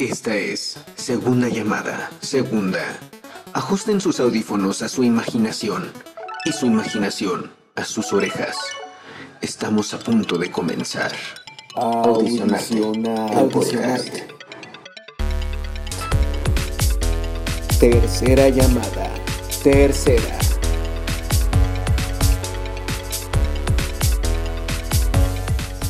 Esta 0.00 0.34
es 0.34 0.78
Segunda 0.96 1.46
Llamada, 1.48 2.10
Segunda. 2.22 2.80
Ajusten 3.52 4.00
sus 4.00 4.18
audífonos 4.18 4.80
a 4.80 4.88
su 4.88 5.04
imaginación 5.04 5.92
y 6.46 6.52
su 6.52 6.64
imaginación 6.64 7.52
a 7.74 7.84
sus 7.84 8.10
orejas. 8.14 8.56
Estamos 9.42 9.92
a 9.92 9.98
punto 9.98 10.38
de 10.38 10.50
comenzar. 10.50 11.12
Audicionarte. 11.74 12.82
Audicionarte. 13.36 14.26
Tercera 17.78 18.48
llamada. 18.48 19.10
Tercera. 19.62 20.38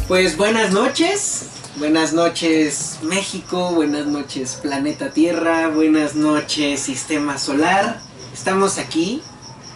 Pues 0.08 0.36
buenas 0.36 0.72
noches, 0.72 1.46
buenas 1.78 2.12
noches 2.12 2.89
México, 3.02 3.70
buenas 3.70 4.06
noches 4.06 4.58
planeta 4.60 5.10
Tierra, 5.10 5.68
buenas 5.68 6.14
noches 6.14 6.80
Sistema 6.80 7.38
Solar. 7.38 7.98
Estamos 8.32 8.76
aquí, 8.76 9.22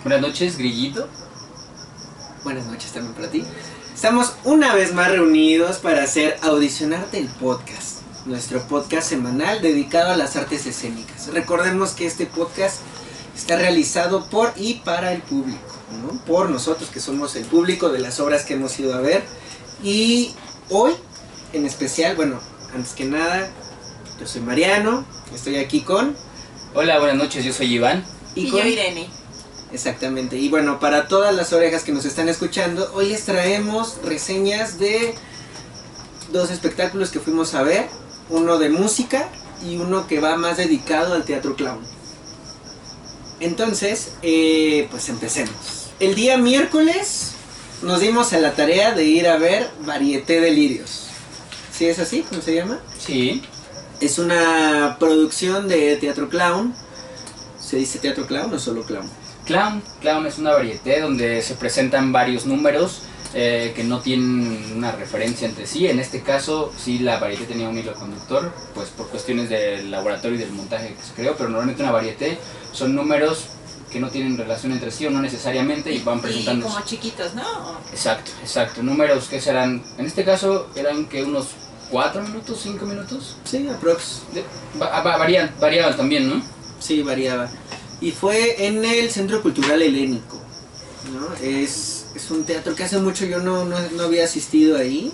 Buenas 0.03 0.21
noches, 0.21 0.59
Grillito. 0.59 1.09
buenas 2.43 2.67
noches 2.67 2.93
también 2.93 3.15
para 3.15 3.31
ti. 3.31 3.43
Estamos 3.95 4.35
una 4.45 4.75
vez 4.75 4.93
más 4.93 5.11
reunidos 5.11 5.79
para 5.79 6.03
hacer 6.03 6.37
Audicionarte 6.43 7.19
el 7.19 7.29
podcast, 7.29 8.01
nuestro 8.27 8.61
podcast 8.69 9.09
semanal 9.09 9.63
dedicado 9.63 10.13
a 10.13 10.17
las 10.17 10.37
artes 10.37 10.67
escénicas. 10.67 11.29
Recordemos 11.29 11.93
que 11.93 12.07
este 12.07 12.27
podcast 12.27 12.81
está 13.35 13.57
realizado 13.57 14.27
por 14.29 14.53
y 14.57 14.75
para 14.85 15.13
el 15.15 15.23
público, 15.23 15.75
¿no? 16.03 16.21
por 16.27 16.51
nosotros 16.51 16.91
que 16.91 17.01
somos 17.01 17.35
el 17.37 17.47
público 17.47 17.89
de 17.89 18.01
las 18.01 18.21
obras 18.21 18.45
que 18.45 18.55
hemos 18.55 18.79
ido 18.79 18.95
a 18.95 19.01
ver. 19.01 19.25
Y 19.83 20.35
hoy, 20.69 20.93
en 21.55 21.65
especial, 21.65 22.17
bueno, 22.17 22.39
antes 22.75 22.93
que 22.93 23.05
nada, 23.05 23.49
yo 24.21 24.27
soy 24.27 24.41
Mariano, 24.41 25.05
estoy 25.35 25.57
aquí 25.57 25.81
con... 25.83 26.17
Hola, 26.75 26.99
buenas 26.99 27.17
noches, 27.17 27.45
yo 27.45 27.53
soy 27.53 27.75
Iván. 27.75 28.05
Y 28.35 28.51
con- 28.51 28.61
yo 28.61 28.67
Irene. 28.67 29.09
Exactamente. 29.73 30.37
Y 30.37 30.49
bueno, 30.49 30.81
para 30.81 31.09
todas 31.09 31.35
las 31.35 31.53
orejas 31.53 31.83
que 31.85 31.93
nos 31.93 32.05
están 32.05 32.29
escuchando, 32.29 32.91
hoy 32.95 33.09
les 33.09 33.25
traemos 33.25 33.99
reseñas 34.05 34.79
de 34.79 35.15
dos 36.33 36.51
espectáculos 36.51 37.11
que 37.11 37.21
fuimos 37.21 37.55
a 37.55 37.63
ver. 37.63 37.87
Uno 38.29 38.59
de 38.59 38.71
música 38.71 39.29
y 39.65 39.77
uno 39.77 40.07
que 40.07 40.19
va 40.21 40.37
más 40.37 40.57
dedicado 40.57 41.15
al 41.15 41.25
teatro 41.25 41.55
clown. 41.57 41.81
Entonces, 43.41 44.13
eh, 44.23 44.89
pues 44.91 45.09
empecemos. 45.09 45.91
El 46.01 46.15
día 46.15 46.39
miércoles 46.39 47.33
nos 47.83 48.01
dimos 48.01 48.33
a 48.33 48.39
la 48.39 48.53
tarea 48.55 48.93
de 48.93 49.05
ir 49.05 49.29
a 49.29 49.37
ver 49.37 49.71
Varieté 49.85 50.41
de 50.41 50.51
Lirios. 50.53 51.04
¿Sí 51.75 51.87
es 51.87 51.99
así? 51.99 52.25
¿Cómo 52.29 52.41
se 52.41 52.55
llama? 52.55 52.79
Sí. 53.01 53.43
Es 54.01 54.21
una 54.21 54.97
producción 55.01 55.67
de 55.67 55.97
teatro 55.97 56.29
clown. 56.29 56.73
¿Se 57.59 57.77
dice 57.79 57.99
teatro 57.99 58.27
clown 58.27 58.55
o 58.55 58.59
solo 58.61 58.85
clown? 58.85 59.11
Clown. 59.45 59.83
Clown 60.01 60.25
es 60.27 60.39
una 60.39 60.53
varieté 60.53 61.01
donde 61.01 61.43
se 61.43 61.55
presentan 61.55 62.13
varios 62.13 62.47
números 62.47 63.03
eh, 63.35 63.73
que 63.75 63.83
no 63.83 63.99
tienen 63.99 64.75
una 64.77 64.93
referencia 64.93 65.49
entre 65.49 65.67
sí. 65.67 65.89
En 65.89 65.99
este 65.99 66.23
caso, 66.23 66.73
sí, 66.79 67.01
la 67.01 67.19
varieté 67.19 67.47
tenía 67.47 67.69
un 67.69 67.77
hilo 67.77 67.95
conductor, 67.95 68.53
pues 68.73 68.91
por 68.91 69.09
cuestiones 69.09 69.49
del 69.49 69.91
laboratorio 69.91 70.37
y 70.37 70.41
del 70.43 70.53
montaje 70.53 70.95
que 70.95 71.03
se 71.03 71.13
creó, 71.15 71.35
pero 71.37 71.49
normalmente 71.49 71.83
una 71.83 71.91
varieté 71.91 72.39
son 72.73 72.95
números 72.95 73.47
que 73.91 73.99
no 73.99 74.11
tienen 74.11 74.37
relación 74.37 74.73
entre 74.73 74.91
sí 74.91 75.07
o 75.07 75.11
no 75.11 75.21
necesariamente 75.21 75.93
y 75.93 76.01
van 76.01 76.21
presentando. 76.21 76.67
como 76.67 76.85
chiquitos, 76.85 77.35
¿no? 77.35 77.79
Exacto, 77.93 78.31
exacto. 78.43 78.83
Números 78.83 79.29
que 79.29 79.41
serán, 79.41 79.83
en 79.99 80.07
este 80.07 80.25
caso, 80.25 80.69
eran 80.75 81.07
que 81.07 81.23
unos 81.23 81.49
4 81.91 82.23
minutos, 82.23 82.61
5 82.63 82.85
minutos. 82.87 83.37
Sí, 83.45 83.69
aprox. 83.69 84.23
De- 84.33 84.45
va- 84.81 85.01
va- 85.03 85.17
varían, 85.17 85.55
variaban 85.61 85.97
también, 85.97 86.29
¿no? 86.29 86.43
Sí, 86.81 87.03
variaba. 87.03 87.51
Y 88.01 88.11
fue 88.11 88.67
en 88.67 88.85
el 88.85 89.11
Centro 89.11 89.43
Cultural 89.43 89.81
Helénico. 89.81 90.41
¿no? 91.13 91.35
Es, 91.47 92.07
es 92.15 92.31
un 92.31 92.45
teatro 92.45 92.75
que 92.75 92.85
hace 92.85 92.99
mucho 92.99 93.25
yo 93.27 93.39
no, 93.41 93.65
no, 93.65 93.77
no 93.97 94.03
había 94.05 94.25
asistido 94.25 94.77
ahí. 94.79 95.13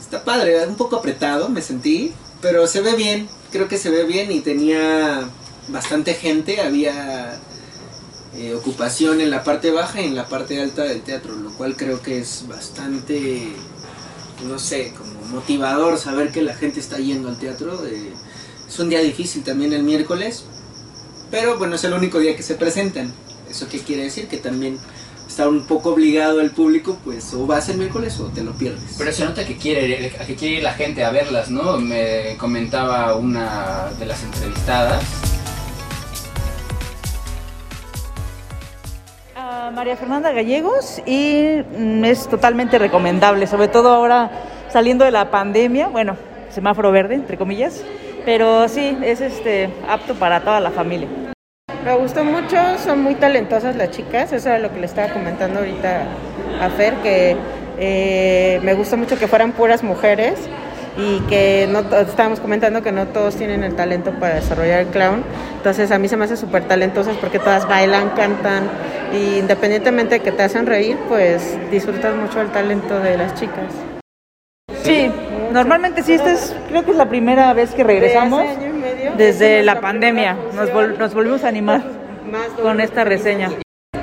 Está 0.00 0.22
padre, 0.24 0.66
un 0.66 0.76
poco 0.76 0.96
apretado 0.96 1.48
me 1.48 1.60
sentí, 1.62 2.12
pero 2.40 2.66
se 2.66 2.80
ve 2.80 2.94
bien. 2.94 3.28
Creo 3.50 3.68
que 3.68 3.78
se 3.78 3.90
ve 3.90 4.04
bien 4.04 4.30
y 4.30 4.40
tenía 4.40 5.28
bastante 5.68 6.14
gente. 6.14 6.60
Había 6.60 7.38
eh, 8.34 8.54
ocupación 8.54 9.20
en 9.20 9.30
la 9.30 9.44
parte 9.44 9.70
baja 9.70 10.00
y 10.00 10.04
en 10.06 10.14
la 10.14 10.26
parte 10.28 10.60
alta 10.62 10.82
del 10.84 11.00
teatro, 11.02 11.34
lo 11.34 11.50
cual 11.52 11.76
creo 11.76 12.00
que 12.02 12.18
es 12.20 12.44
bastante, 12.46 13.52
no 14.46 14.58
sé, 14.58 14.92
como 14.96 15.07
motivador 15.28 15.98
saber 15.98 16.30
que 16.30 16.42
la 16.42 16.54
gente 16.54 16.80
está 16.80 16.98
yendo 16.98 17.28
al 17.28 17.38
teatro. 17.38 17.84
eh, 17.86 18.12
es 18.68 18.78
un 18.78 18.90
día 18.90 19.00
difícil 19.00 19.42
también 19.44 19.72
el 19.72 19.82
miércoles, 19.82 20.44
pero 21.30 21.56
bueno, 21.58 21.76
es 21.76 21.84
el 21.84 21.94
único 21.94 22.18
día 22.18 22.36
que 22.36 22.42
se 22.42 22.54
presentan. 22.54 23.12
¿Eso 23.48 23.66
qué 23.68 23.78
quiere 23.78 24.04
decir? 24.04 24.28
Que 24.28 24.36
también 24.36 24.78
está 25.26 25.48
un 25.48 25.66
poco 25.66 25.90
obligado 25.90 26.40
el 26.40 26.50
público, 26.50 26.98
pues 27.04 27.32
o 27.32 27.46
vas 27.46 27.68
el 27.68 27.78
miércoles 27.78 28.18
o 28.20 28.26
te 28.26 28.42
lo 28.42 28.52
pierdes. 28.52 28.96
Pero 28.98 29.12
se 29.12 29.24
nota 29.24 29.46
que 29.46 29.56
quiere, 29.56 30.10
que 30.26 30.34
quiere 30.34 30.56
ir 30.56 30.62
la 30.62 30.74
gente 30.74 31.04
a 31.04 31.10
verlas, 31.10 31.50
¿no? 31.50 31.78
Me 31.78 32.36
comentaba 32.38 33.14
una 33.16 33.90
de 33.98 34.06
las 34.06 34.22
entrevistadas. 34.22 35.02
a 39.36 39.70
María 39.70 39.96
Fernanda 39.96 40.32
Gallegos 40.32 41.00
y 41.06 41.62
mm, 41.78 42.04
es 42.04 42.28
totalmente 42.28 42.78
recomendable, 42.78 43.46
sobre 43.46 43.68
todo 43.68 43.90
ahora 43.90 44.30
saliendo 44.68 45.04
de 45.04 45.10
la 45.10 45.30
pandemia, 45.30 45.88
bueno, 45.88 46.16
semáforo 46.50 46.92
verde, 46.92 47.14
entre 47.14 47.36
comillas, 47.36 47.84
pero 48.24 48.68
sí, 48.68 48.96
es 49.02 49.20
este 49.20 49.70
apto 49.88 50.14
para 50.14 50.40
toda 50.40 50.60
la 50.60 50.70
familia. 50.70 51.08
Me 51.84 51.96
gustó 51.96 52.24
mucho, 52.24 52.56
son 52.78 53.02
muy 53.02 53.14
talentosas 53.14 53.76
las 53.76 53.90
chicas, 53.90 54.32
eso 54.32 54.48
era 54.48 54.58
lo 54.58 54.72
que 54.72 54.80
le 54.80 54.86
estaba 54.86 55.12
comentando 55.12 55.60
ahorita 55.60 56.02
a 56.60 56.70
Fer, 56.70 56.94
que 56.96 57.36
eh, 57.78 58.60
me 58.62 58.74
gustó 58.74 58.96
mucho 58.96 59.18
que 59.18 59.28
fueran 59.28 59.52
puras 59.52 59.82
mujeres 59.82 60.34
y 60.98 61.20
que 61.28 61.68
no 61.70 61.80
estábamos 62.00 62.40
comentando 62.40 62.82
que 62.82 62.90
no 62.90 63.06
todos 63.06 63.36
tienen 63.36 63.62
el 63.62 63.76
talento 63.76 64.10
para 64.18 64.34
desarrollar 64.34 64.80
el 64.80 64.86
clown, 64.88 65.22
entonces 65.56 65.90
a 65.92 65.98
mí 65.98 66.08
se 66.08 66.16
me 66.16 66.24
hace 66.24 66.36
súper 66.36 66.64
talentosas 66.64 67.16
porque 67.16 67.38
todas 67.38 67.68
bailan, 67.68 68.10
cantan 68.10 68.64
y 69.14 69.38
independientemente 69.38 70.16
de 70.16 70.20
que 70.20 70.32
te 70.32 70.42
hacen 70.42 70.66
reír, 70.66 70.98
pues 71.08 71.56
disfrutas 71.70 72.14
mucho 72.16 72.40
el 72.40 72.48
talento 72.48 72.98
de 72.98 73.16
las 73.16 73.34
chicas. 73.34 73.87
Sí, 74.82 75.10
normalmente 75.52 76.02
sí, 76.02 76.12
esta 76.12 76.32
es, 76.32 76.54
creo 76.68 76.84
que 76.84 76.92
es 76.92 76.96
la 76.96 77.08
primera 77.08 77.52
vez 77.52 77.72
que 77.74 77.84
regresamos 77.84 78.44
desde 79.16 79.60
es 79.60 79.66
la 79.66 79.80
pandemia, 79.80 80.36
nos, 80.54 80.70
vol- 80.70 80.96
nos 80.98 81.14
volvimos 81.14 81.44
a 81.44 81.48
animar 81.48 81.82
con 82.62 82.80
esta 82.80 83.04
reseña. 83.04 83.50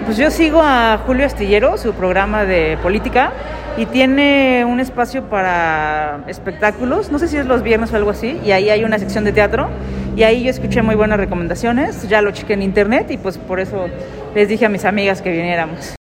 Pues 0.06 0.18
yo 0.18 0.30
sigo 0.30 0.62
a 0.62 1.00
Julio 1.06 1.26
Astillero, 1.26 1.78
su 1.78 1.94
programa 1.94 2.46
de 2.46 2.78
política, 2.82 3.32
y 3.78 3.86
tiene 3.88 4.64
un 4.66 4.80
espacio 4.80 5.24
para 5.24 6.24
espectáculos, 6.28 7.12
no 7.12 7.20
sé 7.20 7.28
si 7.28 7.38
es 7.38 7.46
los 7.46 7.62
viernes 7.64 7.92
o 7.92 7.96
algo 7.96 8.12
así, 8.12 8.40
y 8.46 8.52
ahí 8.52 8.70
hay 8.70 8.84
una 8.84 9.00
sección 9.00 9.24
de 9.24 9.32
teatro, 9.32 9.70
y 10.16 10.24
ahí 10.24 10.44
yo 10.44 10.50
escuché 10.50 10.82
muy 10.82 10.96
buenas 10.96 11.20
recomendaciones, 11.20 12.08
ya 12.08 12.22
lo 12.22 12.32
chequé 12.32 12.54
en 12.54 12.62
internet 12.62 13.12
y 13.12 13.18
pues 13.18 13.38
por 13.38 13.60
eso 13.60 13.88
les 14.34 14.48
dije 14.48 14.66
a 14.66 14.70
mis 14.70 14.86
amigas 14.86 15.22
que 15.22 15.32
viniéramos. 15.32 15.96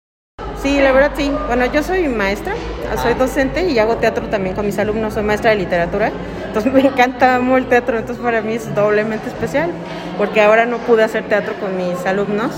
Sí, 0.62 0.80
la 0.80 0.92
verdad 0.92 1.12
sí. 1.16 1.32
Bueno, 1.48 1.66
yo 1.66 1.82
soy 1.84 2.08
maestra, 2.08 2.54
soy 2.98 3.14
docente 3.14 3.70
y 3.70 3.80
hago 3.80 3.98
teatro 3.98 4.28
también 4.30 4.56
con 4.56 4.66
mis 4.66 4.78
alumnos, 4.80 5.14
soy 5.14 5.24
maestra 5.24 5.52
de 5.52 5.58
literatura. 5.58 6.12
Entonces 6.46 6.72
me 6.74 6.82
encanta 6.82 7.36
amo 7.36 7.58
el 7.58 7.68
teatro, 7.68 7.98
entonces 7.98 8.24
para 8.24 8.42
mí 8.42 8.54
es 8.54 8.74
doblemente 8.76 9.28
especial, 9.28 9.72
porque 10.18 10.42
ahora 10.42 10.66
no 10.66 10.78
pude 10.80 11.04
hacer 11.04 11.28
teatro 11.28 11.54
con 11.60 11.76
mis 11.78 12.06
alumnos 12.06 12.52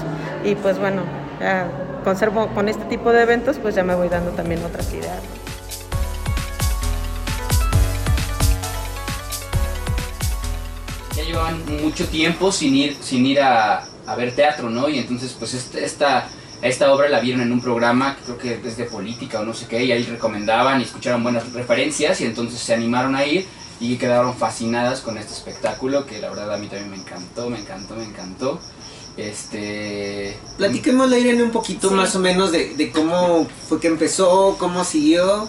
y 0.43 0.55
pues 0.55 0.79
bueno, 0.79 1.03
conservo 2.03 2.47
con 2.53 2.69
este 2.69 2.85
tipo 2.85 3.11
de 3.11 3.23
eventos, 3.23 3.57
pues 3.57 3.75
ya 3.75 3.83
me 3.83 3.95
voy 3.95 4.09
dando 4.09 4.31
también 4.31 4.63
otras 4.63 4.91
ideas. 4.93 5.21
Ya 11.15 11.23
llevaban 11.23 11.63
mucho 11.81 12.07
tiempo 12.07 12.51
sin 12.51 12.75
ir, 12.75 12.97
sin 13.01 13.25
ir 13.25 13.39
a, 13.41 13.85
a 14.05 14.15
ver 14.15 14.35
teatro, 14.35 14.69
¿no? 14.69 14.89
Y 14.89 14.99
entonces, 14.99 15.35
pues 15.37 15.53
esta, 15.53 15.79
esta, 15.79 16.27
esta 16.61 16.91
obra 16.93 17.09
la 17.09 17.19
vieron 17.19 17.41
en 17.41 17.51
un 17.51 17.61
programa, 17.61 18.15
que 18.15 18.33
creo 18.33 18.61
que 18.61 18.67
es 18.67 18.77
de 18.77 18.85
política 18.85 19.41
o 19.41 19.45
no 19.45 19.53
sé 19.53 19.67
qué, 19.67 19.83
y 19.83 19.91
ahí 19.91 20.03
recomendaban 20.03 20.79
y 20.79 20.83
escucharon 20.83 21.23
buenas 21.23 21.51
referencias 21.53 22.21
y 22.21 22.25
entonces 22.25 22.59
se 22.59 22.73
animaron 22.73 23.15
a 23.15 23.25
ir 23.25 23.45
y 23.79 23.97
quedaron 23.97 24.35
fascinadas 24.35 25.01
con 25.01 25.17
este 25.17 25.33
espectáculo 25.33 26.05
que 26.05 26.19
la 26.19 26.29
verdad 26.29 26.53
a 26.53 26.57
mí 26.57 26.67
también 26.67 26.89
me 26.91 26.97
encantó, 26.97 27.49
me 27.49 27.59
encantó, 27.59 27.95
me 27.95 28.05
encantó. 28.05 28.59
Este... 29.17 30.37
Platiquémosle, 30.57 31.19
Irene, 31.19 31.43
un 31.43 31.51
poquito 31.51 31.89
Sí. 31.89 31.93
más 31.95 32.15
o 32.15 32.19
menos 32.19 32.51
de, 32.51 32.75
de 32.75 32.91
cómo 32.91 33.47
fue 33.67 33.79
que 33.79 33.87
empezó, 33.87 34.57
cómo 34.59 34.83
siguió, 34.83 35.47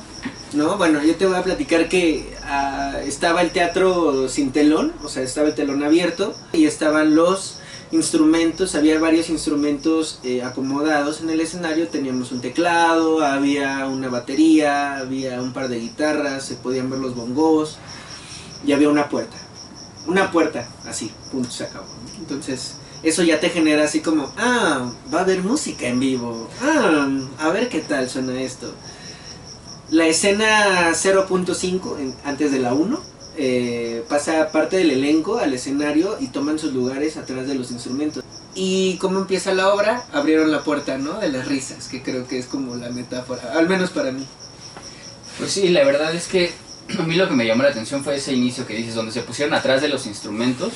¿no? 0.52 0.76
Bueno, 0.76 1.02
yo 1.02 1.16
te 1.16 1.26
voy 1.26 1.36
a 1.36 1.42
platicar 1.42 1.88
que 1.88 2.36
ah, 2.44 2.94
estaba 3.04 3.42
el 3.42 3.50
teatro 3.50 4.28
sin 4.28 4.52
telón, 4.52 4.92
o 5.02 5.08
sea, 5.08 5.22
estaba 5.22 5.48
el 5.48 5.54
telón 5.54 5.82
abierto 5.82 6.34
y 6.52 6.66
estaban 6.66 7.14
los 7.16 7.58
instrumentos, 7.92 8.74
había 8.74 8.98
varios 8.98 9.30
instrumentos 9.30 10.20
eh, 10.24 10.42
acomodados 10.42 11.20
en 11.20 11.30
el 11.30 11.40
escenario, 11.40 11.88
teníamos 11.88 12.32
un 12.32 12.40
teclado, 12.40 13.24
había 13.24 13.86
una 13.86 14.08
batería, 14.08 14.98
había 14.98 15.40
un 15.40 15.52
par 15.52 15.68
de 15.68 15.80
guitarras, 15.80 16.44
se 16.44 16.56
podían 16.56 16.90
ver 16.90 16.98
los 16.98 17.14
bongos 17.14 17.78
y 18.64 18.72
había 18.72 18.88
una 18.88 19.08
puerta. 19.08 19.36
una 20.06 20.30
puerta, 20.30 20.68
así, 20.86 21.10
punto, 21.32 21.50
se 21.50 21.64
acabó. 21.64 21.86
Entonces, 22.18 22.76
eso 23.02 23.22
ya 23.22 23.40
te 23.40 23.50
genera 23.50 23.84
así 23.84 24.00
como, 24.00 24.32
ah, 24.36 24.92
va 25.12 25.18
a 25.18 25.22
haber 25.22 25.42
música 25.42 25.86
en 25.86 25.98
vivo, 26.00 26.48
ah, 26.62 27.08
a 27.38 27.48
ver 27.50 27.68
qué 27.68 27.80
tal 27.80 28.08
suena 28.08 28.40
esto. 28.40 28.72
La 29.90 30.06
escena 30.06 30.90
0.5, 30.92 32.14
antes 32.24 32.50
de 32.52 32.58
la 32.58 32.72
1, 32.74 33.00
eh, 33.36 34.04
pasa 34.08 34.50
parte 34.50 34.76
del 34.78 34.90
elenco 34.90 35.38
al 35.38 35.52
escenario 35.52 36.16
y 36.20 36.28
toman 36.28 36.58
sus 36.58 36.72
lugares 36.72 37.16
atrás 37.16 37.46
de 37.46 37.54
los 37.54 37.70
instrumentos. 37.70 38.24
Y 38.54 38.96
cómo 38.96 39.18
empieza 39.18 39.52
la 39.52 39.72
obra, 39.74 40.06
abrieron 40.12 40.50
la 40.50 40.64
puerta, 40.64 40.96
¿no? 40.96 41.18
De 41.18 41.28
las 41.28 41.46
risas, 41.46 41.88
que 41.88 42.02
creo 42.02 42.26
que 42.26 42.38
es 42.38 42.46
como 42.46 42.74
la 42.76 42.88
metáfora, 42.88 43.52
al 43.54 43.68
menos 43.68 43.90
para 43.90 44.12
mí. 44.12 44.26
Pues 45.38 45.52
sí, 45.52 45.68
la 45.68 45.84
verdad 45.84 46.14
es 46.14 46.26
que 46.26 46.52
a 46.98 47.02
mí 47.02 47.16
lo 47.16 47.28
que 47.28 47.34
me 47.34 47.46
llamó 47.46 47.64
la 47.64 47.70
atención 47.70 48.02
fue 48.02 48.16
ese 48.16 48.32
inicio 48.32 48.66
que 48.66 48.74
dices, 48.74 48.94
donde 48.94 49.12
se 49.12 49.20
pusieron 49.20 49.54
atrás 49.54 49.82
de 49.82 49.88
los 49.88 50.06
instrumentos 50.06 50.72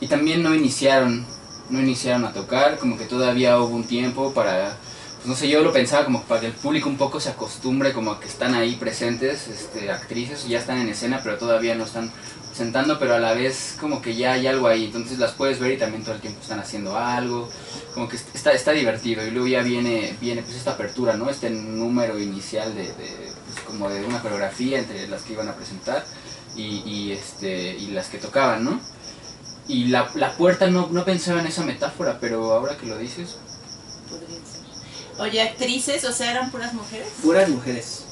y 0.00 0.08
también 0.08 0.42
no 0.42 0.54
iniciaron, 0.54 1.24
no 1.70 1.80
iniciaron 1.80 2.24
a 2.24 2.32
tocar, 2.32 2.78
como 2.78 2.98
que 2.98 3.04
todavía 3.04 3.58
hubo 3.58 3.74
un 3.74 3.84
tiempo 3.84 4.34
para, 4.34 4.76
no 5.26 5.34
sé, 5.34 5.48
yo 5.48 5.62
lo 5.62 5.72
pensaba 5.72 6.04
como 6.04 6.22
para 6.22 6.40
que 6.40 6.46
el 6.46 6.52
público 6.52 6.88
un 6.88 6.96
poco 6.96 7.20
se 7.20 7.30
acostumbre 7.30 7.92
como 7.92 8.18
que 8.20 8.28
están 8.28 8.54
ahí 8.54 8.76
presentes, 8.76 9.48
este, 9.48 9.90
actrices, 9.90 10.46
ya 10.46 10.58
están 10.58 10.78
en 10.78 10.88
escena, 10.88 11.20
pero 11.22 11.36
todavía 11.36 11.74
no 11.74 11.84
están 11.84 12.12
sentando, 12.54 12.98
pero 12.98 13.14
a 13.14 13.18
la 13.18 13.34
vez 13.34 13.76
como 13.80 14.00
que 14.00 14.14
ya 14.14 14.32
hay 14.32 14.46
algo 14.46 14.68
ahí, 14.68 14.86
entonces 14.86 15.18
las 15.18 15.32
puedes 15.32 15.58
ver 15.58 15.72
y 15.72 15.76
también 15.76 16.02
todo 16.04 16.14
el 16.14 16.20
tiempo 16.20 16.40
están 16.40 16.60
haciendo 16.60 16.96
algo, 16.96 17.48
como 17.92 18.08
que 18.08 18.16
está, 18.16 18.52
está 18.52 18.70
divertido 18.70 19.26
y 19.26 19.30
luego 19.30 19.46
ya 19.48 19.62
viene, 19.62 20.16
viene 20.20 20.42
pues 20.42 20.56
esta 20.56 20.72
apertura, 20.72 21.16
¿no? 21.16 21.28
Este 21.28 21.50
número 21.50 22.18
inicial 22.18 22.74
de, 22.74 22.84
pues 22.84 23.60
como 23.66 23.90
de 23.90 24.04
una 24.04 24.22
coreografía 24.22 24.78
entre 24.78 25.06
las 25.08 25.22
que 25.22 25.34
iban 25.34 25.48
a 25.48 25.54
presentar 25.54 26.04
y, 26.54 26.82
y 26.86 27.12
este, 27.12 27.76
y 27.76 27.88
las 27.88 28.08
que 28.08 28.18
tocaban, 28.18 28.64
¿no? 28.64 28.80
Y 29.68 29.86
la, 29.86 30.08
la 30.14 30.36
puerta 30.36 30.68
no, 30.68 30.88
no 30.90 31.04
pensaba 31.04 31.40
en 31.40 31.48
esa 31.48 31.64
metáfora, 31.64 32.18
pero 32.20 32.52
ahora 32.52 32.76
que 32.76 32.86
lo 32.86 32.96
dices. 32.96 33.36
Oye, 35.18 35.40
actrices, 35.40 36.04
o 36.04 36.12
sea, 36.12 36.30
eran 36.32 36.50
puras 36.50 36.74
mujeres. 36.74 37.08
Puras 37.22 37.48
mujeres. 37.48 38.04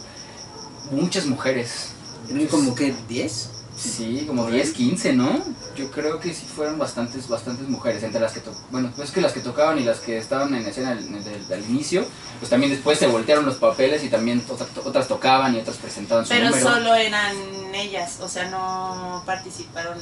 muchas 0.90 1.26
mujeres. 1.26 1.88
¿Eran 2.30 2.46
como 2.46 2.74
que 2.74 2.94
10? 3.08 3.50
Sí, 3.76 4.24
como 4.26 4.44
Por 4.44 4.52
10, 4.52 4.68
ahí. 4.68 4.72
15, 4.72 5.12
¿no? 5.14 5.42
Yo 5.76 5.90
creo 5.90 6.20
que 6.20 6.32
sí 6.32 6.46
fueron 6.46 6.78
bastantes, 6.78 7.26
bastantes 7.28 7.68
mujeres, 7.68 8.02
entre 8.04 8.20
las 8.20 8.32
que 8.32 8.40
bueno, 8.70 8.92
pues 8.94 9.10
que 9.10 9.20
las 9.20 9.32
que 9.32 9.40
tocaban 9.40 9.78
y 9.78 9.82
las 9.82 9.98
que 9.98 10.16
estaban 10.16 10.54
en 10.54 10.64
escena 10.66 10.90
al, 10.92 11.64
inicio, 11.68 12.06
pues 12.38 12.50
también 12.50 12.70
después 12.70 12.98
se 12.98 13.08
voltearon 13.08 13.44
los 13.44 13.56
papeles 13.56 14.04
y 14.04 14.08
también 14.08 14.44
otra- 14.48 14.68
otras 14.84 15.08
tocaban 15.08 15.56
y 15.56 15.58
otras 15.58 15.76
presentaban 15.78 16.24
su 16.24 16.30
Pero 16.32 16.50
número. 16.50 16.68
solo 16.70 16.94
eran 16.94 17.34
ellas, 17.74 18.20
o 18.20 18.28
sea, 18.28 18.48
no 18.48 19.22
participaron 19.26 19.98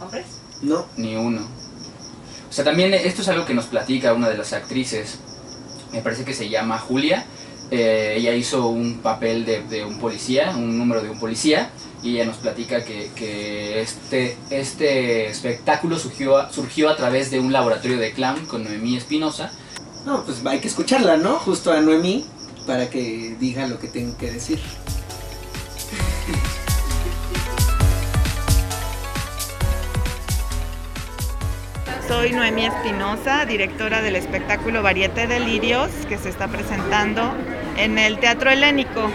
hombres. 0.00 0.24
No. 0.62 0.86
Ni 0.96 1.14
uno. 1.16 1.42
O 2.48 2.52
sea, 2.52 2.64
también 2.64 2.94
esto 2.94 3.20
es 3.20 3.28
algo 3.28 3.44
que 3.44 3.52
nos 3.54 3.66
platica 3.66 4.14
una 4.14 4.30
de 4.30 4.38
las 4.38 4.54
actrices, 4.54 5.18
me 5.92 6.00
parece 6.00 6.24
que 6.24 6.32
se 6.34 6.48
llama 6.48 6.78
Julia. 6.78 7.24
Eh, 7.70 8.14
ella 8.18 8.32
hizo 8.34 8.68
un 8.68 8.98
papel 8.98 9.44
de, 9.44 9.62
de 9.62 9.84
un 9.84 9.98
policía, 9.98 10.50
un 10.56 10.78
número 10.78 11.02
de 11.02 11.10
un 11.10 11.18
policía, 11.18 11.70
y 12.02 12.14
ella 12.14 12.26
nos 12.26 12.36
platica 12.36 12.84
que, 12.84 13.10
que 13.16 13.80
este, 13.80 14.36
este 14.50 15.26
espectáculo 15.26 15.98
surgió, 15.98 16.36
a- 16.38 16.52
surgió 16.52 16.88
a 16.88 16.96
través 16.96 17.30
de 17.32 17.40
un 17.40 17.52
laboratorio 17.52 17.98
de 17.98 18.12
clown 18.12 18.46
con 18.46 18.62
Noemí 18.62 18.96
Espinosa. 18.96 19.50
No, 20.04 20.22
pues 20.24 20.38
hay 20.46 20.60
que 20.60 20.68
escucharla, 20.68 21.16
¿no? 21.16 21.34
Justo 21.40 21.72
a 21.72 21.80
Noemí 21.80 22.24
para 22.68 22.88
que 22.88 23.34
diga 23.40 23.66
lo 23.66 23.80
que 23.80 23.88
tengo 23.88 24.16
que 24.16 24.30
decir. 24.30 24.60
Soy 32.08 32.30
Noemí 32.30 32.64
Espinosa, 32.66 33.46
directora 33.46 34.00
del 34.00 34.14
espectáculo 34.14 34.80
Varieté 34.80 35.26
de 35.26 35.40
Lirios 35.40 35.90
que 36.08 36.18
se 36.18 36.28
está 36.28 36.46
presentando 36.46 37.34
en 37.76 37.98
el 37.98 38.20
Teatro 38.20 38.48
Helénico. 38.48 39.10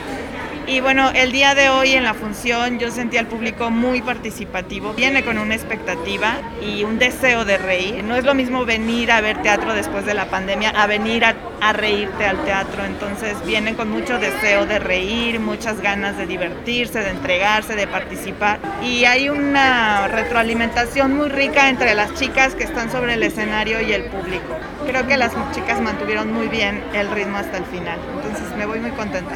Y 0.67 0.81
bueno, 0.81 1.09
el 1.13 1.31
día 1.31 1.55
de 1.55 1.69
hoy 1.69 1.93
en 1.93 2.03
la 2.03 2.13
función 2.13 2.79
yo 2.79 2.91
sentí 2.91 3.15
al 3.17 3.27
público 3.27 3.69
muy 3.69 4.01
participativo. 4.01 4.93
Viene 4.93 5.23
con 5.23 5.38
una 5.38 5.55
expectativa 5.55 6.38
y 6.61 6.83
un 6.83 6.99
deseo 6.99 7.45
de 7.45 7.57
reír. 7.57 8.03
No 8.03 8.15
es 8.15 8.25
lo 8.25 8.33
mismo 8.33 8.65
venir 8.65 9.11
a 9.11 9.21
ver 9.21 9.41
teatro 9.41 9.73
después 9.73 10.05
de 10.05 10.13
la 10.13 10.25
pandemia 10.29 10.69
a 10.69 10.85
venir 10.85 11.23
a, 11.23 11.35
a 11.61 11.73
reírte 11.73 12.25
al 12.25 12.43
teatro. 12.43 12.83
Entonces 12.83 13.37
vienen 13.45 13.75
con 13.75 13.89
mucho 13.89 14.19
deseo 14.19 14.65
de 14.65 14.79
reír, 14.79 15.39
muchas 15.39 15.79
ganas 15.79 16.17
de 16.17 16.25
divertirse, 16.25 16.99
de 16.99 17.11
entregarse, 17.11 17.75
de 17.75 17.87
participar. 17.87 18.59
Y 18.83 19.05
hay 19.05 19.29
una 19.29 20.07
retroalimentación 20.07 21.15
muy 21.15 21.29
rica 21.29 21.69
entre 21.69 21.95
las 21.95 22.13
chicas 22.15 22.55
que 22.55 22.63
están 22.63 22.91
sobre 22.91 23.13
el 23.13 23.23
escenario 23.23 23.79
y 23.81 23.93
el 23.93 24.05
público. 24.05 24.57
Creo 24.85 25.07
que 25.07 25.15
las 25.15 25.31
chicas 25.53 25.79
mantuvieron 25.79 26.33
muy 26.33 26.47
bien 26.47 26.83
el 26.93 27.09
ritmo 27.11 27.37
hasta 27.37 27.57
el 27.57 27.65
final. 27.65 27.99
Entonces 28.15 28.55
me 28.57 28.65
voy 28.65 28.79
muy 28.79 28.91
contenta. 28.91 29.35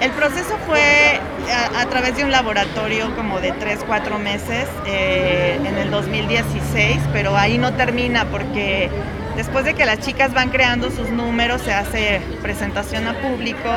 El 0.00 0.10
proceso 0.10 0.56
fue 0.66 1.20
a, 1.52 1.80
a 1.80 1.86
través 1.86 2.16
de 2.16 2.24
un 2.24 2.32
laboratorio 2.32 3.14
como 3.14 3.40
de 3.40 3.52
3, 3.52 3.84
4 3.86 4.18
meses 4.18 4.68
eh, 4.84 5.60
en 5.64 5.78
el 5.78 5.92
2016, 5.92 6.98
pero 7.12 7.36
ahí 7.36 7.56
no 7.56 7.72
termina 7.74 8.24
porque 8.24 8.90
después 9.36 9.64
de 9.64 9.74
que 9.74 9.84
las 9.84 10.00
chicas 10.00 10.34
van 10.34 10.50
creando 10.50 10.90
sus 10.90 11.10
números 11.10 11.62
se 11.62 11.72
hace 11.72 12.20
presentación 12.42 13.06
a 13.06 13.14
público 13.14 13.70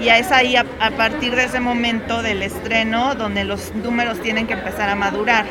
y 0.00 0.08
es 0.08 0.30
ahí 0.30 0.56
a, 0.56 0.64
a 0.80 0.90
partir 0.90 1.34
de 1.34 1.44
ese 1.44 1.60
momento 1.60 2.22
del 2.22 2.42
estreno 2.42 3.14
donde 3.14 3.44
los 3.44 3.74
números 3.74 4.20
tienen 4.20 4.46
que 4.46 4.54
empezar 4.54 4.88
a 4.88 4.94
madurar. 4.94 5.46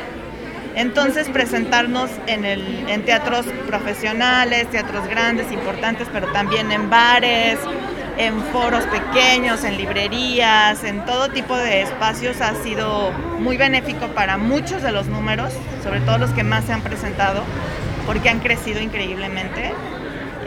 Entonces 0.76 1.28
presentarnos 1.28 2.12
en, 2.28 2.46
en 2.46 3.04
teatros 3.04 3.48
profesionales, 3.66 4.70
teatros 4.70 5.08
grandes, 5.08 5.52
importantes, 5.52 6.08
pero 6.14 6.28
también 6.28 6.72
en 6.72 6.88
bares, 6.90 7.58
en 8.18 8.40
foros 8.52 8.84
pequeños, 8.86 9.64
en 9.64 9.76
librerías, 9.78 10.84
en 10.84 11.04
todo 11.06 11.30
tipo 11.30 11.58
de 11.58 11.82
espacios 11.82 12.42
ha 12.42 12.54
sido 12.64 13.12
muy 13.40 13.58
benéfico 13.58 14.08
para 14.10 14.38
muchos 14.38 14.84
de 14.84 14.92
los 14.92 15.08
números, 15.08 15.52
sobre 15.84 16.00
todo 16.02 16.20
los 16.20 16.30
que 16.32 16.44
más 16.44 16.66
se 16.66 16.74
han 16.74 16.82
presentado, 16.82 17.44
porque 18.07 18.30
han 18.30 18.39
crecido 18.39 18.81
increíblemente. 18.81 19.74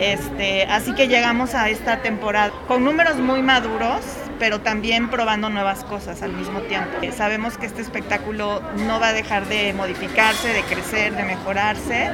Este, 0.00 0.64
así 0.64 0.94
que 0.94 1.08
llegamos 1.08 1.54
a 1.54 1.68
esta 1.68 1.98
temporada 2.00 2.50
con 2.66 2.82
números 2.84 3.16
muy 3.16 3.42
maduros, 3.42 4.00
pero 4.38 4.62
también 4.62 5.10
probando 5.10 5.50
nuevas 5.50 5.84
cosas 5.84 6.22
al 6.22 6.32
mismo 6.32 6.60
tiempo. 6.60 6.88
Eh, 7.02 7.12
Sabemos 7.12 7.58
que 7.58 7.66
este 7.66 7.82
espectáculo 7.82 8.62
no 8.86 8.98
va 8.98 9.08
a 9.08 9.12
dejar 9.12 9.46
de 9.46 9.74
modificarse, 9.74 10.48
de 10.48 10.62
crecer, 10.62 11.14
de 11.14 11.22
mejorarse, 11.24 12.12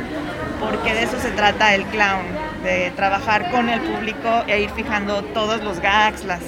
porque 0.58 0.94
de 0.94 1.04
eso 1.04 1.20
se 1.20 1.30
trata 1.30 1.76
el 1.76 1.84
clown, 1.84 2.26
de 2.64 2.90
trabajar 2.96 3.52
con 3.52 3.68
el 3.68 3.80
público 3.80 4.42
e 4.48 4.62
ir 4.62 4.70
fijando 4.70 5.22
todos 5.22 5.62
los 5.62 5.78
gags, 5.78 6.24
las 6.24 6.42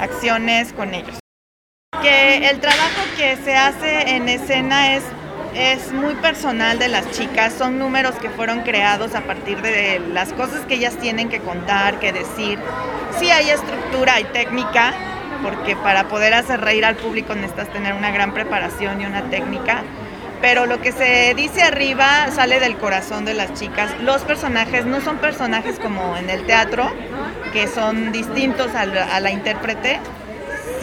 acciones 0.00 0.74
con 0.74 0.92
ellos. 0.92 1.18
Que 2.02 2.50
el 2.50 2.60
trabajo 2.60 3.00
que 3.16 3.36
se 3.36 3.56
hace 3.56 4.16
en 4.16 4.28
escena 4.28 4.96
es 4.96 5.04
es 5.54 5.92
muy 5.92 6.14
personal 6.16 6.78
de 6.78 6.88
las 6.88 7.10
chicas, 7.12 7.54
son 7.56 7.78
números 7.78 8.14
que 8.16 8.28
fueron 8.28 8.60
creados 8.62 9.14
a 9.14 9.20
partir 9.22 9.62
de 9.62 10.00
las 10.12 10.32
cosas 10.32 10.66
que 10.66 10.74
ellas 10.74 10.96
tienen 10.98 11.28
que 11.28 11.40
contar, 11.40 12.00
que 12.00 12.12
decir. 12.12 12.58
Sí 13.18 13.30
hay 13.30 13.50
estructura 13.50 14.20
y 14.20 14.24
técnica, 14.24 14.92
porque 15.42 15.76
para 15.76 16.08
poder 16.08 16.34
hacer 16.34 16.60
reír 16.60 16.84
al 16.84 16.96
público 16.96 17.34
necesitas 17.34 17.72
tener 17.72 17.94
una 17.94 18.10
gran 18.10 18.34
preparación 18.34 19.00
y 19.00 19.06
una 19.06 19.22
técnica, 19.30 19.82
pero 20.40 20.66
lo 20.66 20.80
que 20.80 20.92
se 20.92 21.34
dice 21.34 21.62
arriba 21.62 22.30
sale 22.32 22.58
del 22.60 22.76
corazón 22.76 23.24
de 23.24 23.34
las 23.34 23.54
chicas. 23.54 23.92
Los 24.00 24.22
personajes 24.22 24.84
no 24.84 25.00
son 25.00 25.18
personajes 25.18 25.78
como 25.78 26.16
en 26.16 26.30
el 26.30 26.44
teatro, 26.46 26.92
que 27.52 27.68
son 27.68 28.10
distintos 28.10 28.74
a 28.74 29.20
la 29.20 29.30
intérprete, 29.30 30.00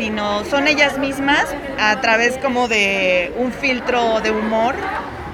sino 0.01 0.43
son 0.45 0.67
ellas 0.67 0.97
mismas 0.97 1.45
a 1.79 2.01
través 2.01 2.39
como 2.39 2.67
de 2.67 3.31
un 3.37 3.53
filtro 3.53 4.19
de 4.21 4.31
humor 4.31 4.73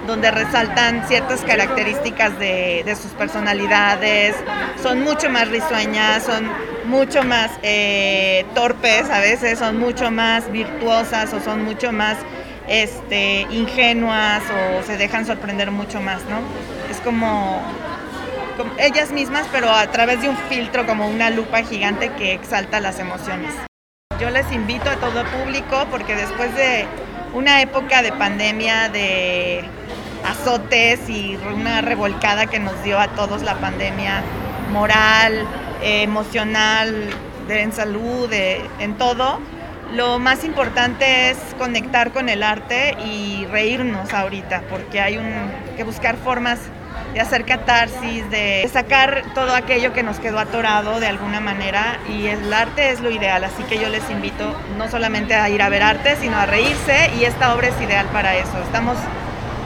donde 0.05 0.29
resaltan 0.29 1.07
ciertas 1.07 1.39
características 1.41 2.37
de, 2.37 2.97
sus 3.01 3.11
personalidades, 3.11 4.35
son 4.83 5.05
mucho 5.05 5.29
más 5.29 5.47
risueñas, 5.47 6.23
son 6.23 6.49
mucho 6.83 7.23
más 7.23 7.51
eh, 7.63 8.45
torpes 8.55 9.09
a 9.09 9.21
veces, 9.21 9.57
son 9.57 9.79
mucho 9.79 10.11
más 10.11 10.51
virtuosas 10.51 11.33
o 11.33 11.39
son 11.39 11.63
mucho 11.63 11.93
más 11.93 12.17
este, 12.67 13.47
ingenuas 13.49 14.43
o 14.49 14.83
se 14.83 14.97
dejan 14.97 15.25
sorprender 15.25 15.71
mucho 15.71 16.01
más, 16.01 16.23
¿no? 16.25 16.39
Es 16.91 16.99
como 16.99 17.61
ellas 18.79 19.11
mismas, 19.11 19.47
pero 19.49 19.71
a 19.71 19.87
través 19.91 20.21
de 20.21 20.27
un 20.27 20.37
filtro 20.49 20.85
como 20.85 21.07
una 21.07 21.29
lupa 21.29 21.63
gigante 21.63 22.11
que 22.17 22.33
exalta 22.33 22.81
las 22.81 22.99
emociones. 22.99 23.66
Yo 24.19 24.31
les 24.31 24.51
invito 24.51 24.89
a 24.89 24.95
todo 24.95 25.23
público 25.25 25.85
porque 25.91 26.15
después 26.15 26.53
de 26.55 26.87
una 27.33 27.61
época 27.61 28.01
de 28.01 28.11
pandemia, 28.11 28.89
de 28.89 29.63
azotes 30.25 31.07
y 31.07 31.37
una 31.53 31.81
revolcada 31.81 32.47
que 32.47 32.57
nos 32.57 32.81
dio 32.83 32.99
a 32.99 33.09
todos 33.09 33.43
la 33.43 33.55
pandemia 33.55 34.23
moral, 34.71 35.45
emocional, 35.83 37.09
de, 37.47 37.61
en 37.61 37.71
salud, 37.71 38.27
de, 38.27 38.67
en 38.79 38.97
todo, 38.97 39.39
Lo 39.93 40.19
más 40.19 40.43
importante 40.43 41.29
es 41.29 41.37
conectar 41.57 42.11
con 42.11 42.27
el 42.27 42.43
arte 42.43 42.97
y 43.05 43.45
reírnos 43.45 44.13
ahorita, 44.13 44.63
porque 44.69 44.99
hay 44.99 45.17
un, 45.17 45.31
que 45.77 45.83
buscar 45.83 46.17
formas 46.17 46.59
de 47.13 47.21
hacer 47.21 47.45
catarsis, 47.45 48.29
de 48.29 48.69
sacar 48.71 49.23
todo 49.33 49.55
aquello 49.55 49.93
que 49.93 50.03
nos 50.03 50.19
quedó 50.19 50.39
atorado 50.39 50.99
de 50.99 51.07
alguna 51.07 51.39
manera 51.39 51.99
y 52.09 52.27
el 52.27 52.53
arte 52.53 52.91
es 52.91 53.01
lo 53.01 53.09
ideal, 53.09 53.43
así 53.43 53.63
que 53.63 53.79
yo 53.79 53.89
les 53.89 54.07
invito 54.09 54.55
no 54.77 54.89
solamente 54.89 55.33
a 55.33 55.49
ir 55.49 55.61
a 55.61 55.69
ver 55.69 55.83
arte, 55.83 56.15
sino 56.19 56.37
a 56.37 56.45
reírse 56.45 57.11
y 57.19 57.23
esta 57.23 57.55
obra 57.55 57.69
es 57.69 57.81
ideal 57.81 58.05
para 58.07 58.35
eso. 58.35 58.57
Estamos 58.63 58.97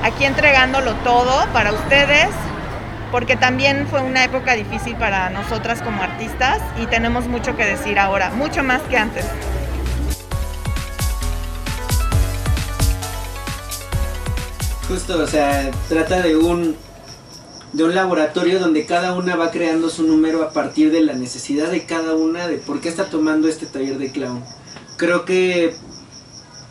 aquí 0.04 0.26
entregándolo 0.26 0.94
todo 1.04 1.46
para 1.54 1.74
ustedes, 1.74 2.30
porque 3.12 3.36
también 3.36 3.88
fue 3.88 4.02
una 4.02 4.24
época 4.24 4.54
difícil 4.54 4.96
para 4.96 5.30
nosotras 5.30 5.82
como 5.82 6.02
artistas 6.02 6.60
y 6.82 6.86
tenemos 6.86 7.28
mucho 7.28 7.58
que 7.58 7.66
decir 7.66 8.00
ahora, 8.00 8.30
mucho 8.30 8.64
más 8.64 8.82
que 8.84 8.98
antes. 8.98 9.26
Justo, 14.88 15.20
o 15.20 15.28
sea, 15.28 15.72
trata 15.88 16.22
de 16.22 16.36
un 16.36 16.76
de 17.74 17.84
un 17.84 17.96
laboratorio 17.96 18.60
donde 18.60 18.86
cada 18.86 19.14
una 19.14 19.36
va 19.36 19.52
creando 19.52 19.90
su 19.90 20.04
número 20.04 20.44
a 20.44 20.52
partir 20.52 20.92
de 20.92 21.02
la 21.02 21.14
necesidad 21.14 21.72
de 21.72 21.86
cada 21.86 22.16
una 22.16 22.48
de 22.48 22.58
por 22.58 22.82
qué 22.82 22.90
está 22.90 23.10
tomando 23.10 23.48
este 23.48 23.66
taller 23.66 23.98
de 23.98 24.12
clown. 24.12 24.44
Creo 24.98 25.24
que, 25.24 25.74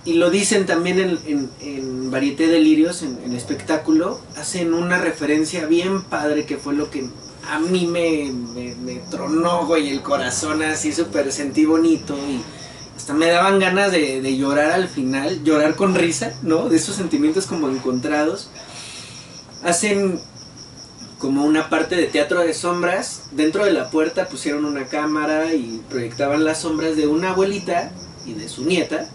y 0.05 0.15
lo 0.15 0.31
dicen 0.31 0.67
también 0.67 0.99
en, 0.99 1.19
en, 1.27 1.51
en 1.61 2.11
Varieté 2.11 2.49
Delirios, 2.49 3.03
en 3.03 3.19
el 3.25 3.35
espectáculo, 3.35 4.21
hacen 4.37 4.75
una 4.75 4.99
referencia 4.99 5.67
bien 5.67 6.03
padre 6.03 6.45
que 6.45 6.59
fue 6.59 6.75
lo 6.75 6.91
que 6.91 7.09
a 7.49 7.59
mí 7.59 7.87
me, 7.87 8.31
me, 8.33 8.75
me 8.77 8.97
tronó, 9.11 9.67
güey, 9.67 9.89
el 9.89 10.03
corazón 10.03 10.63
así 10.63 10.93
súper 10.93 11.33
sentí 11.33 11.65
bonito 11.65 12.15
y 12.17 12.43
hasta 12.95 13.15
me 13.15 13.27
daban 13.29 13.59
ganas 13.59 13.91
de, 13.91 14.21
de 14.21 14.37
llorar 14.37 14.73
al 14.73 14.87
final, 14.87 15.43
llorar 15.43 15.75
con 15.75 15.95
risa, 15.95 16.35
¿no? 16.43 16.69
De 16.69 16.77
esos 16.77 16.97
sentimientos 16.97 17.47
como 17.47 17.71
encontrados. 17.71 18.51
Hacen 19.65 20.21
como 21.21 21.45
una 21.45 21.69
parte 21.69 21.95
de 21.95 22.07
teatro 22.07 22.41
de 22.41 22.55
sombras. 22.55 23.25
Dentro 23.31 23.65
de 23.65 23.73
la 23.73 23.91
puerta 23.91 24.29
pusieron 24.29 24.65
una 24.65 24.87
cámara 24.87 25.55
y 25.55 25.81
proyectaban 25.89 26.45
las 26.45 26.63
sombras 26.63 26.97
de 26.97 27.07
una 27.07 27.31
abuelita 27.31 27.93
y 28.27 28.33
de 28.33 28.49
su 28.49 28.65
nieta. 28.65 29.09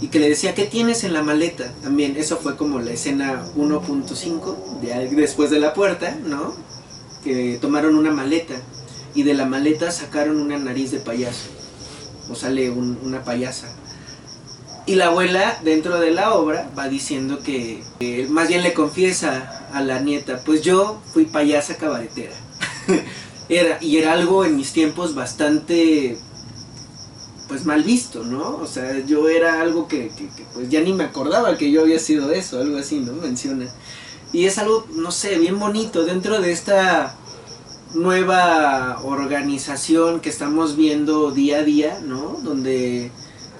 Y 0.00 0.08
que 0.08 0.18
le 0.18 0.28
decía, 0.28 0.54
¿qué 0.54 0.64
tienes 0.64 1.04
en 1.04 1.12
la 1.12 1.22
maleta? 1.22 1.72
También, 1.82 2.16
eso 2.16 2.38
fue 2.38 2.56
como 2.56 2.80
la 2.80 2.90
escena 2.90 3.44
1.5, 3.56 4.80
de, 4.80 5.08
después 5.14 5.50
de 5.50 5.60
la 5.60 5.72
puerta, 5.72 6.18
¿no? 6.26 6.54
Que 7.22 7.58
tomaron 7.60 7.94
una 7.94 8.10
maleta 8.10 8.54
y 9.14 9.22
de 9.22 9.34
la 9.34 9.46
maleta 9.46 9.90
sacaron 9.90 10.40
una 10.40 10.58
nariz 10.58 10.90
de 10.90 10.98
payaso. 10.98 11.48
O 12.30 12.34
sale 12.34 12.70
un, 12.70 12.98
una 13.02 13.24
payasa. 13.24 13.68
Y 14.86 14.94
la 14.94 15.06
abuela, 15.06 15.58
dentro 15.64 15.98
de 15.98 16.12
la 16.12 16.34
obra, 16.34 16.70
va 16.78 16.88
diciendo 16.88 17.40
que, 17.40 17.82
más 18.30 18.48
bien 18.48 18.62
le 18.62 18.72
confiesa 18.72 19.66
a 19.72 19.82
la 19.82 20.00
nieta, 20.00 20.42
pues 20.44 20.62
yo 20.62 21.00
fui 21.12 21.24
payasa 21.24 21.76
cabaretera. 21.76 22.34
era, 23.48 23.78
y 23.82 23.96
era 23.96 24.12
algo 24.12 24.44
en 24.44 24.56
mis 24.56 24.72
tiempos 24.72 25.14
bastante 25.14 26.16
pues 27.48 27.64
mal 27.64 27.82
visto, 27.82 28.24
¿no? 28.24 28.56
O 28.56 28.66
sea, 28.66 29.04
yo 29.06 29.28
era 29.28 29.60
algo 29.60 29.86
que, 29.86 30.10
pues 30.54 30.68
ya 30.68 30.80
ni 30.80 30.92
me 30.92 31.04
acordaba 31.04 31.56
que 31.56 31.70
yo 31.70 31.82
había 31.82 31.98
sido 31.98 32.32
eso, 32.32 32.60
algo 32.60 32.78
así, 32.78 32.98
¿no? 32.98 33.12
Menciona. 33.12 33.66
Y 34.32 34.46
es 34.46 34.58
algo, 34.58 34.86
no 34.94 35.10
sé, 35.10 35.38
bien 35.38 35.58
bonito 35.58 36.04
dentro 36.04 36.40
de 36.40 36.52
esta 36.52 37.14
nueva 37.94 39.00
organización 39.04 40.20
que 40.20 40.28
estamos 40.28 40.76
viendo 40.76 41.30
día 41.30 41.58
a 41.58 41.62
día, 41.62 42.00
¿no? 42.04 42.38
Donde 42.42 43.10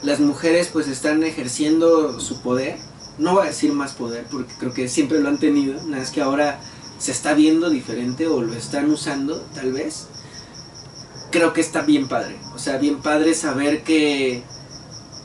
las 0.03 0.21
mujeres 0.21 0.69
pues 0.73 0.89
están 0.89 1.23
ejerciendo 1.25 2.21
su 2.21 2.41
poder. 2.41 2.77
No 3.19 3.35
voy 3.35 3.45
a 3.45 3.51
decir 3.51 3.73
más 3.73 3.93
poder 3.93 4.27
porque 4.31 4.53
creo 4.59 4.75
que 4.75 4.89
siempre 4.89 5.21
lo 5.21 5.29
han 5.29 5.39
tenido, 5.39 5.83
nada 5.85 6.03
es 6.03 6.11
que 6.11 6.21
ahora 6.21 6.61
se 6.99 7.13
está 7.13 7.35
viendo 7.35 7.71
diferente 7.71 8.27
o 8.27 8.43
lo 8.43 8.55
están 8.55 8.91
usando 8.91 9.41
tal 9.55 9.73
vez. 9.73 10.09
Creo 11.31 11.53
que 11.53 11.61
está 11.61 11.83
bien 11.83 12.09
padre, 12.09 12.37
o 12.55 12.59
sea, 12.59 12.79
bien 12.79 13.03
padre 13.03 13.35
saber 13.35 13.83
que, 13.83 14.43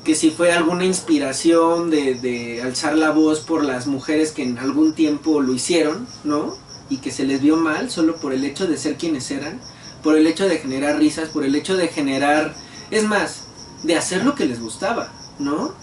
que 0.03 0.15
si 0.15 0.31
fue 0.31 0.51
alguna 0.51 0.83
inspiración 0.85 1.89
de, 1.89 2.15
de 2.15 2.61
alzar 2.61 2.97
la 2.97 3.11
voz 3.11 3.41
por 3.41 3.63
las 3.63 3.87
mujeres 3.87 4.31
que 4.31 4.43
en 4.43 4.57
algún 4.57 4.93
tiempo 4.93 5.41
lo 5.41 5.53
hicieron, 5.53 6.07
¿no? 6.23 6.57
Y 6.89 6.97
que 6.97 7.11
se 7.11 7.23
les 7.23 7.41
vio 7.41 7.55
mal 7.55 7.91
solo 7.91 8.15
por 8.15 8.33
el 8.33 8.43
hecho 8.43 8.67
de 8.67 8.77
ser 8.77 8.97
quienes 8.97 9.29
eran, 9.31 9.59
por 10.01 10.17
el 10.17 10.27
hecho 10.27 10.47
de 10.47 10.57
generar 10.57 10.97
risas, 10.97 11.29
por 11.29 11.43
el 11.43 11.55
hecho 11.55 11.77
de 11.77 11.87
generar... 11.87 12.53
Es 12.89 13.03
más, 13.03 13.43
de 13.83 13.97
hacer 13.97 14.23
lo 14.23 14.35
que 14.35 14.45
les 14.45 14.59
gustaba, 14.61 15.11
¿no? 15.39 15.73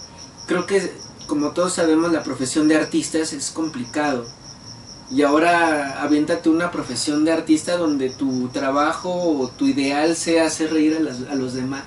Creo 0.46 0.66
que, 0.66 0.92
como 1.26 1.50
todos 1.52 1.74
sabemos, 1.74 2.12
la 2.12 2.22
profesión 2.22 2.68
de 2.68 2.76
artistas 2.76 3.32
es 3.32 3.50
complicado. 3.50 4.26
Y 5.10 5.22
ahora 5.22 6.02
aviéntate 6.02 6.50
una 6.50 6.70
profesión 6.70 7.24
de 7.24 7.32
artista 7.32 7.76
donde 7.76 8.10
tu 8.10 8.48
trabajo 8.50 9.10
o 9.10 9.48
tu 9.48 9.66
ideal 9.66 10.16
sea 10.16 10.46
hacer 10.46 10.72
reír 10.72 10.96
a, 10.96 11.32
a 11.32 11.34
los 11.34 11.54
demás. 11.54 11.84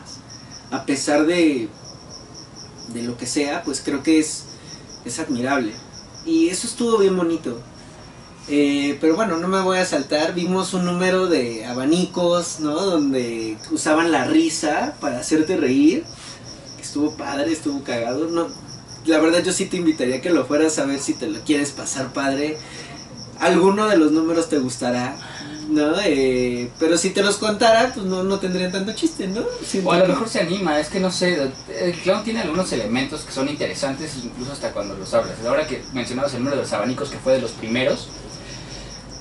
A 0.71 0.85
pesar 0.85 1.25
de, 1.25 1.69
de 2.93 3.03
lo 3.03 3.17
que 3.17 3.25
sea, 3.25 3.63
pues 3.63 3.81
creo 3.83 4.03
que 4.03 4.19
es, 4.19 4.45
es 5.05 5.19
admirable. 5.19 5.73
Y 6.25 6.49
eso 6.49 6.67
estuvo 6.67 6.97
bien 6.97 7.15
bonito. 7.15 7.61
Eh, 8.49 8.97
pero 8.99 9.15
bueno, 9.15 9.37
no 9.37 9.47
me 9.47 9.61
voy 9.61 9.77
a 9.77 9.85
saltar. 9.85 10.33
Vimos 10.33 10.73
un 10.73 10.85
número 10.85 11.27
de 11.27 11.65
abanicos, 11.65 12.59
¿no? 12.59 12.73
Donde 12.73 13.57
usaban 13.71 14.11
la 14.11 14.25
risa 14.25 14.95
para 14.99 15.19
hacerte 15.19 15.57
reír. 15.57 16.03
Estuvo 16.81 17.15
padre, 17.15 17.51
estuvo 17.51 17.83
cagado. 17.83 18.27
No, 18.27 18.47
la 19.05 19.19
verdad 19.19 19.43
yo 19.43 19.53
sí 19.53 19.65
te 19.65 19.77
invitaría 19.77 20.17
a 20.17 20.21
que 20.21 20.29
lo 20.29 20.45
fueras 20.45 20.77
a 20.79 20.85
ver 20.85 20.99
si 20.99 21.13
te 21.13 21.27
lo 21.27 21.39
quieres 21.41 21.71
pasar 21.71 22.13
padre. 22.13 22.57
Alguno 23.39 23.87
de 23.87 23.97
los 23.97 24.11
números 24.11 24.49
te 24.49 24.59
gustará, 24.59 25.15
¿no? 25.69 25.93
Eh, 26.03 26.69
pero 26.79 26.97
si 26.97 27.09
te 27.09 27.23
los 27.23 27.37
contara, 27.37 27.91
pues 27.93 28.05
no, 28.05 28.23
no 28.23 28.39
tendrían 28.39 28.71
tanto 28.71 28.93
chiste, 28.93 29.27
¿no? 29.27 29.41
O 29.83 29.91
a 29.91 29.97
lo 29.97 30.07
mejor 30.07 30.29
se 30.29 30.41
anima, 30.41 30.79
es 30.79 30.89
que 30.89 30.99
no 30.99 31.11
sé, 31.11 31.51
el 31.79 31.93
clown 32.01 32.23
tiene 32.23 32.41
algunos 32.41 32.71
elementos 32.71 33.21
que 33.21 33.31
son 33.31 33.49
interesantes 33.49 34.11
incluso 34.23 34.51
hasta 34.51 34.71
cuando 34.71 34.95
los 34.95 35.11
hablas. 35.15 35.37
Ahora 35.47 35.65
que 35.65 35.81
mencionabas 35.93 36.33
el 36.33 36.39
número 36.39 36.57
de 36.57 36.63
los 36.63 36.73
abanicos 36.73 37.09
que 37.09 37.17
fue 37.17 37.33
de 37.33 37.41
los 37.41 37.51
primeros, 37.51 38.09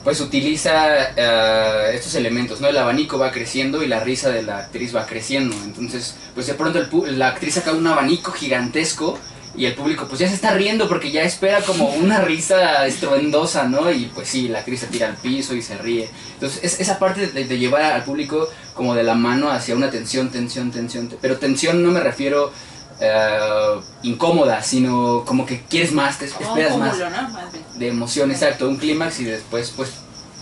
pues 0.05 0.21
utiliza 0.21 1.11
eh, 1.17 1.91
estos 1.95 2.15
elementos, 2.15 2.61
¿no? 2.61 2.69
El 2.69 2.77
abanico 2.79 3.19
va 3.19 3.31
creciendo 3.31 3.83
y 3.83 3.87
la 3.87 4.01
risa 4.01 4.31
de 4.31 4.43
la 4.43 4.59
actriz 4.59 4.95
va 4.95 5.07
creciendo. 5.07 5.55
Entonces, 5.65 6.15
pues 6.35 6.47
de 6.47 6.55
pronto 6.55 6.79
el 7.07 7.19
la 7.19 7.29
actriz 7.29 7.55
saca 7.55 7.73
un 7.73 7.87
abanico 7.87 8.33
gigantesco 8.33 9.19
y 9.57 9.65
el 9.67 9.75
público 9.75 10.07
pues 10.09 10.21
ya 10.21 10.29
se 10.29 10.35
está 10.35 10.55
riendo 10.55 10.89
porque 10.89 11.11
ya 11.11 11.23
espera 11.23 11.61
como 11.63 11.89
una 11.91 12.21
risa 12.21 12.87
estruendosa, 12.87 13.65
¿no? 13.69 13.91
Y 13.91 14.05
pues 14.15 14.29
sí, 14.29 14.49
la 14.49 14.61
actriz 14.61 14.81
se 14.81 14.87
tira 14.87 15.09
al 15.09 15.17
piso 15.17 15.55
y 15.55 15.61
se 15.63 15.77
ríe. 15.77 16.09
Entonces, 16.35 16.61
es 16.63 16.81
esa 16.81 16.99
parte 16.99 17.27
de, 17.27 17.45
de 17.45 17.59
llevar 17.59 17.83
al 17.83 18.05
público 18.05 18.49
como 18.75 18.95
de 18.95 19.03
la 19.03 19.15
mano 19.15 19.51
hacia 19.51 19.75
una 19.75 19.91
tensión, 19.91 20.31
tensión, 20.31 20.71
tensión. 20.71 21.09
te- 21.09 21.17
Pero 21.21 21.37
tensión 21.39 21.83
no 21.83 21.91
me 21.91 22.01
refiero 22.01 22.53
eh, 23.01 23.81
incómoda, 24.03 24.63
sino 24.63 25.25
como 25.27 25.47
que 25.47 25.63
quieres 25.63 25.93
más, 25.93 26.19
te 26.19 26.29
Como 26.29 26.53
un 26.53 26.59
esperas 26.59 26.79
más 26.79 26.91
cúmulo, 26.97 27.11
¿no? 27.11 27.29
Más 27.31 27.45
de 27.79 27.89
emoción, 27.89 28.31
exacto, 28.31 28.69
un 28.69 28.77
clímax 28.77 29.21
y 29.21 29.25
después 29.25 29.73
pues 29.77 29.91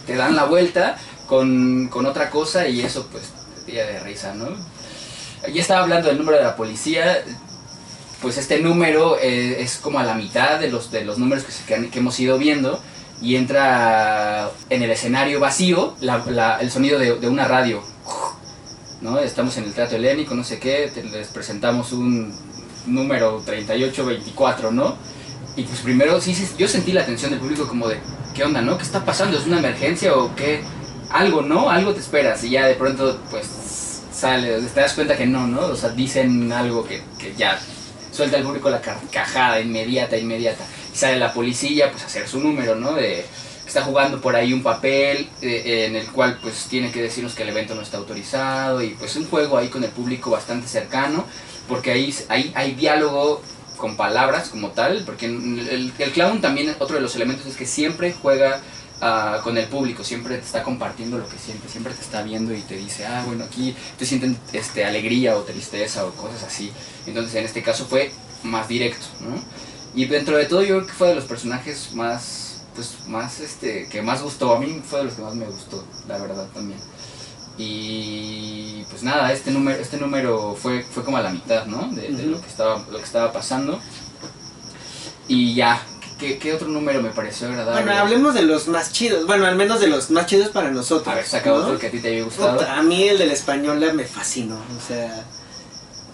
te 0.06 0.16
dan 0.16 0.34
la 0.36 0.44
vuelta 0.44 0.96
con, 1.26 1.88
con 1.88 2.06
otra 2.06 2.30
cosa 2.30 2.66
y 2.68 2.80
eso 2.80 3.06
pues 3.12 3.24
te 3.64 3.72
tira 3.72 3.84
de 3.86 4.00
risa, 4.00 4.34
¿no? 4.34 4.48
Ya 5.52 5.60
estaba 5.60 5.82
hablando 5.82 6.08
del 6.08 6.18
número 6.18 6.36
de 6.38 6.44
la 6.44 6.56
policía, 6.56 7.22
pues 8.20 8.36
este 8.38 8.58
número 8.58 9.16
eh, 9.20 9.62
es 9.62 9.76
como 9.76 10.00
a 10.00 10.04
la 10.04 10.14
mitad 10.14 10.58
de 10.58 10.68
los, 10.68 10.90
de 10.90 11.04
los 11.04 11.18
números 11.18 11.44
que, 11.44 11.52
se- 11.52 11.64
que, 11.64 11.74
han- 11.76 11.90
que 11.90 12.00
hemos 12.00 12.18
ido 12.18 12.38
viendo 12.38 12.80
y 13.22 13.36
entra 13.36 14.50
en 14.70 14.82
el 14.82 14.90
escenario 14.90 15.38
vacío 15.38 15.94
la- 16.00 16.24
la- 16.26 16.58
el 16.60 16.70
sonido 16.72 16.98
de, 16.98 17.16
de 17.20 17.28
una 17.28 17.44
radio. 17.46 17.82
¿No? 19.00 19.18
Estamos 19.18 19.56
en 19.56 19.64
el 19.64 19.72
Teatro 19.72 19.96
Helénico, 19.96 20.34
no 20.34 20.44
sé 20.44 20.58
qué, 20.58 20.90
les 21.12 21.28
presentamos 21.28 21.92
un 21.92 22.32
número 22.86 23.42
3824, 23.44 24.70
¿no? 24.72 24.96
Y 25.56 25.62
pues 25.62 25.80
primero 25.80 26.20
sí, 26.20 26.36
yo 26.56 26.68
sentí 26.68 26.92
la 26.92 27.02
atención 27.02 27.30
del 27.30 27.40
público 27.40 27.66
como 27.66 27.88
de, 27.88 27.98
¿qué 28.34 28.44
onda, 28.44 28.60
no? 28.60 28.76
¿Qué 28.76 28.84
está 28.84 29.04
pasando? 29.04 29.38
¿Es 29.38 29.46
una 29.46 29.58
emergencia 29.58 30.16
o 30.16 30.34
qué? 30.34 30.62
Algo, 31.10 31.42
¿no? 31.42 31.70
Algo 31.70 31.94
te 31.94 32.00
esperas 32.00 32.42
y 32.44 32.50
ya 32.50 32.66
de 32.66 32.74
pronto 32.74 33.20
pues 33.30 33.46
sale, 34.12 34.60
te 34.60 34.80
das 34.80 34.94
cuenta 34.94 35.16
que 35.16 35.26
no, 35.26 35.46
¿no? 35.46 35.60
O 35.60 35.76
sea, 35.76 35.90
dicen 35.90 36.52
algo 36.52 36.84
que, 36.84 37.02
que 37.18 37.34
ya 37.36 37.58
suelta 38.12 38.36
el 38.36 38.44
público 38.44 38.68
la 38.68 38.80
carcajada 38.80 39.60
inmediata, 39.60 40.16
inmediata. 40.16 40.64
Y 40.92 40.96
sale 40.96 41.18
la 41.18 41.32
policía 41.32 41.90
pues 41.90 42.02
a 42.02 42.06
hacer 42.06 42.28
su 42.28 42.40
número, 42.40 42.74
¿no? 42.74 42.92
De 42.92 43.24
está 43.68 43.82
jugando 43.82 44.20
por 44.20 44.34
ahí 44.34 44.52
un 44.52 44.62
papel 44.62 45.28
eh, 45.40 45.86
en 45.88 45.96
el 45.96 46.06
cual 46.08 46.38
pues 46.42 46.66
tiene 46.68 46.90
que 46.90 47.02
decirnos 47.02 47.34
que 47.34 47.42
el 47.42 47.50
evento 47.50 47.74
no 47.74 47.82
está 47.82 47.98
autorizado 47.98 48.82
y 48.82 48.90
pues 48.90 49.14
un 49.16 49.26
juego 49.26 49.56
ahí 49.58 49.68
con 49.68 49.84
el 49.84 49.90
público 49.90 50.30
bastante 50.30 50.66
cercano 50.66 51.24
porque 51.68 51.92
ahí, 51.92 52.14
ahí 52.28 52.52
hay 52.54 52.74
diálogo 52.74 53.42
con 53.78 53.96
palabras 53.96 54.50
como 54.50 54.70
tal, 54.70 55.04
porque 55.06 55.26
el, 55.26 55.92
clown 56.12 56.40
también 56.40 56.74
otro 56.78 56.96
de 56.96 57.00
los 57.00 57.14
elementos 57.16 57.46
es 57.46 57.56
que 57.56 57.64
siempre 57.64 58.12
juega 58.12 58.60
ah, 59.00 59.40
con 59.42 59.56
el 59.56 59.66
público, 59.68 60.04
siempre 60.04 60.36
te 60.36 60.44
está 60.44 60.62
compartiendo 60.62 61.16
lo 61.16 61.28
que 61.28 61.38
siente, 61.38 61.68
siempre 61.68 61.94
te 61.94 62.02
está 62.02 62.22
viendo 62.22 62.52
y 62.52 62.60
te 62.60 62.76
dice, 62.76 63.06
ah, 63.06 63.22
bueno, 63.24 63.44
aquí 63.44 63.74
te 63.96 64.04
sienten 64.04 64.36
este, 64.52 64.84
alegría 64.84 65.36
o 65.36 65.42
tristeza 65.42 66.04
o 66.04 66.10
cosas 66.12 66.42
así. 66.42 66.70
Entonces 67.06 67.34
en 67.36 67.44
este 67.44 67.62
caso 67.62 67.86
fue 67.86 68.10
más 68.42 68.68
directo, 68.68 69.06
¿no? 69.20 69.40
Y 69.94 70.04
dentro 70.04 70.36
de 70.36 70.44
todo 70.44 70.62
yo 70.62 70.76
creo 70.76 70.86
que 70.86 70.92
fue 70.92 71.08
de 71.08 71.14
los 71.14 71.24
personajes 71.24 71.92
más, 71.94 72.47
pues 72.78 72.94
más, 73.08 73.40
este, 73.40 73.88
que 73.88 74.02
más 74.02 74.22
gustó, 74.22 74.54
a 74.54 74.60
mí 74.60 74.80
fue 74.88 75.00
de 75.00 75.06
los 75.06 75.14
que 75.14 75.22
más 75.22 75.34
me 75.34 75.46
gustó, 75.46 75.84
la 76.06 76.16
verdad 76.16 76.46
también. 76.54 76.78
Y 77.56 78.84
pues 78.88 79.02
nada, 79.02 79.32
este 79.32 79.50
número, 79.50 79.80
este 79.80 79.96
número 79.96 80.54
fue, 80.54 80.84
fue 80.84 81.02
como 81.02 81.16
a 81.16 81.22
la 81.22 81.30
mitad, 81.30 81.66
¿no? 81.66 81.88
De, 81.88 82.02
de 82.02 82.22
lo, 82.22 82.40
que 82.40 82.46
estaba, 82.46 82.86
lo 82.88 82.98
que 82.98 83.04
estaba 83.04 83.32
pasando. 83.32 83.80
Y 85.26 85.56
ya, 85.56 85.82
¿qué, 86.20 86.38
qué 86.38 86.54
otro 86.54 86.68
número 86.68 87.02
me 87.02 87.10
pareció 87.10 87.48
agradable? 87.48 87.82
Bueno, 87.82 87.98
hablemos 87.98 88.34
de 88.34 88.42
los 88.42 88.68
más 88.68 88.92
chidos. 88.92 89.26
Bueno, 89.26 89.46
al 89.46 89.56
menos 89.56 89.80
de 89.80 89.88
los 89.88 90.12
más 90.12 90.26
chidos 90.26 90.50
para 90.50 90.70
nosotros. 90.70 91.08
A 91.08 91.16
ver, 91.16 91.26
saca 91.26 91.50
¿no? 91.50 91.56
otro 91.56 91.80
que 91.80 91.88
a 91.88 91.90
ti 91.90 91.98
te 91.98 92.14
haya 92.14 92.22
gustado. 92.22 92.60
A 92.64 92.80
mí 92.82 93.08
el 93.08 93.18
de 93.18 93.26
la 93.26 93.32
española 93.32 93.92
me 93.92 94.04
fascinó. 94.04 94.54
O 94.54 94.86
sea, 94.86 95.26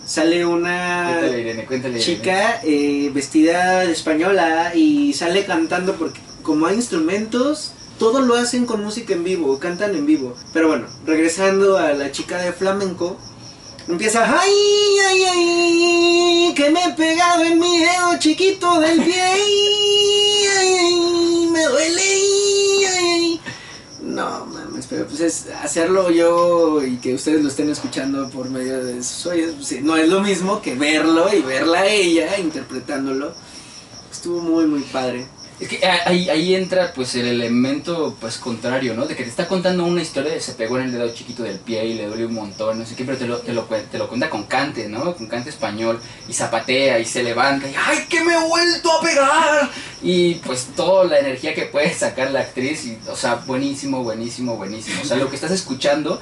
sale 0.07 0.47
una 0.47 1.09
Cuéntale, 1.11 1.41
Irene, 1.41 1.67
cuéntale, 1.67 2.01
chica 2.01 2.61
eh, 2.65 3.11
vestida 3.13 3.81
de 3.81 3.93
española 3.93 4.73
y 4.75 5.13
sale 5.13 5.45
cantando 5.45 5.97
porque 5.97 6.21
como 6.45 6.67
hay 6.67 6.77
instrumentos, 6.77 7.73
todo 7.99 8.21
lo 8.21 8.37
hacen 8.37 8.67
con 8.67 8.85
música 8.85 9.15
en 9.15 9.25
vivo, 9.25 9.59
cantan 9.59 9.97
en 9.97 10.07
vivo. 10.07 10.35
Pero 10.53 10.69
bueno, 10.69 10.87
regresando 11.05 11.77
a 11.77 11.93
la 11.93 12.13
chica 12.13 12.39
de 12.39 12.53
flamenco, 12.53 13.17
empieza, 13.89 14.23
ay, 14.41 14.53
ay, 15.09 15.25
ay, 15.25 16.55
que 16.55 16.71
me 16.71 16.85
he 16.85 16.93
pegado 16.93 17.43
en 17.43 17.59
mi 17.59 17.79
dedo 17.79 18.19
chiquito 18.19 18.79
del 18.79 19.03
pie, 19.03 19.21
ay, 19.21 19.43
ay, 20.59 20.75
ay, 20.79 21.49
me 21.51 21.65
duele, 21.65 22.03
ay, 22.03 22.85
ay". 22.85 23.41
No, 24.03 24.47
mames, 24.47 24.87
pero 24.87 25.07
pues 25.07 25.21
es 25.21 25.47
hacerlo 25.63 26.11
yo 26.11 26.85
y 26.85 26.99
que 26.99 27.15
ustedes 27.15 27.43
lo 27.43 27.49
estén 27.49 27.71
escuchando 27.71 28.29
por 28.29 28.51
medio 28.51 28.85
de 28.85 29.03
sus 29.03 29.27
oídos, 29.27 29.55
pues, 29.57 29.83
no 29.83 29.97
es 29.97 30.09
lo 30.09 30.21
mismo 30.21 30.61
que 30.61 30.75
verlo 30.75 31.35
y 31.35 31.41
verla 31.41 31.81
a 31.81 31.87
ella 31.87 32.39
interpretándolo. 32.39 33.33
Estuvo 34.13 34.41
muy, 34.41 34.67
muy 34.67 34.83
padre. 34.83 35.27
Es 35.61 35.69
que 35.69 35.87
a- 35.87 36.09
ahí, 36.09 36.29
ahí 36.29 36.55
entra 36.57 36.93
pues 36.93 37.15
el 37.15 37.27
elemento 37.29 38.17
pues 38.21 38.39
contrario, 38.39 38.95
¿no? 38.95 39.07
De 39.07 39.15
que 39.15 39.23
te 39.23 39.29
está 39.31 39.47
contando 39.47 39.85
una 39.85 40.03
historia 40.03 40.33
de 40.33 40.41
se 40.41 40.55
pegó 40.55 40.79
en 40.79 40.87
el 40.87 40.93
dedo 40.93 41.09
chiquito 41.15 41.45
del 41.45 41.61
pie 41.61 41.85
y 41.87 41.95
le 41.95 42.07
duele 42.07 42.27
un 42.27 42.35
montón, 42.35 42.81
no 42.81 42.85
sé 42.85 42.97
qué, 42.97 43.05
pero 43.05 43.17
te 43.17 43.27
lo, 43.29 43.39
te 43.39 43.53
lo, 43.53 43.69
cuen- 43.69 43.85
te 43.89 43.97
lo 43.99 44.09
cuenta 44.09 44.29
con 44.29 44.45
cante, 44.45 44.89
¿no? 44.89 45.15
Con 45.15 45.29
cante 45.29 45.51
español 45.51 46.01
y 46.29 46.33
zapatea 46.33 46.99
y 46.99 47.05
se 47.05 47.23
levanta 47.23 47.69
y 47.69 47.75
¡ay, 47.87 48.05
que 48.09 48.25
me 48.25 48.35
he 48.35 48.49
vuelto 48.49 48.91
a 48.93 49.01
pegar! 49.01 49.71
Y 50.03 50.35
pues 50.37 50.67
toda 50.75 51.05
la 51.05 51.21
energía 51.21 51.55
que 51.55 51.67
puede 51.67 51.95
sacar 51.95 52.33
la 52.33 52.41
actriz, 52.41 52.85
y, 52.87 52.99
o 53.09 53.15
sea, 53.17 53.37
buenísimo, 53.47 54.03
buenísimo, 54.03 54.57
buenísimo. 54.57 55.03
O 55.03 55.05
sea, 55.05 55.17
lo 55.17 55.31
que 55.31 55.37
estás 55.37 55.53
escuchando 55.53 56.21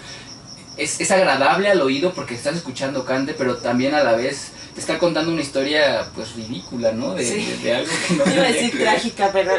es, 0.77 1.01
es 1.01 1.11
agradable 1.11 1.71
al 1.71 1.81
oído 1.81 2.13
porque 2.13 2.35
estás 2.35 2.55
escuchando 2.57 3.05
cante, 3.07 3.33
pero 3.35 3.57
también 3.57 3.95
a 3.95 4.05
la 4.05 4.13
vez 4.13 4.53
te 4.75 4.81
está 4.81 4.99
contando 4.99 5.31
una 5.33 5.43
historia 5.43 6.09
pues 6.15 6.35
ridícula, 6.35 6.93
¿no? 6.93 7.15
De, 7.15 7.25
Sí. 7.27 7.45
de- 7.45 7.57
de 7.59 7.75
algo 7.77 7.93
que 8.09 8.15
no 8.15 8.25
Iba 8.35 8.45
a 8.45 8.53
decir 8.53 8.79
trágica, 8.79 9.31
pero 9.33 9.53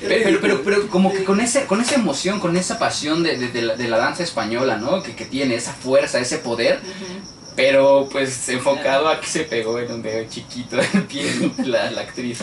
Pero, 0.00 0.14
pero, 0.24 0.40
pero, 0.40 0.62
pero 0.62 0.88
como 0.88 1.12
que 1.12 1.24
con, 1.24 1.40
ese, 1.40 1.66
con 1.66 1.80
esa 1.80 1.96
emoción, 1.96 2.38
con 2.38 2.56
esa 2.56 2.78
pasión 2.78 3.22
de, 3.22 3.36
de- 3.36 3.48
de 3.48 3.62
la, 3.62 3.76
de 3.76 3.88
la 3.88 3.98
danza 3.98 4.22
española, 4.22 4.76
¿no? 4.76 5.02
Que, 5.02 5.14
que 5.16 5.24
tiene 5.24 5.54
esa 5.56 5.72
fuerza, 5.72 6.20
ese 6.20 6.38
poder, 6.38 6.80
pero 7.56 8.08
pues 8.10 8.48
enfocado 8.48 9.08
a 9.08 9.20
que 9.20 9.26
se 9.26 9.40
pegó 9.40 9.78
en 9.80 9.90
un 9.92 10.02
dedo 10.02 10.28
chiquito 10.30 10.76
pie 11.08 11.50
la, 11.64 11.90
la 11.90 12.02
actriz. 12.02 12.38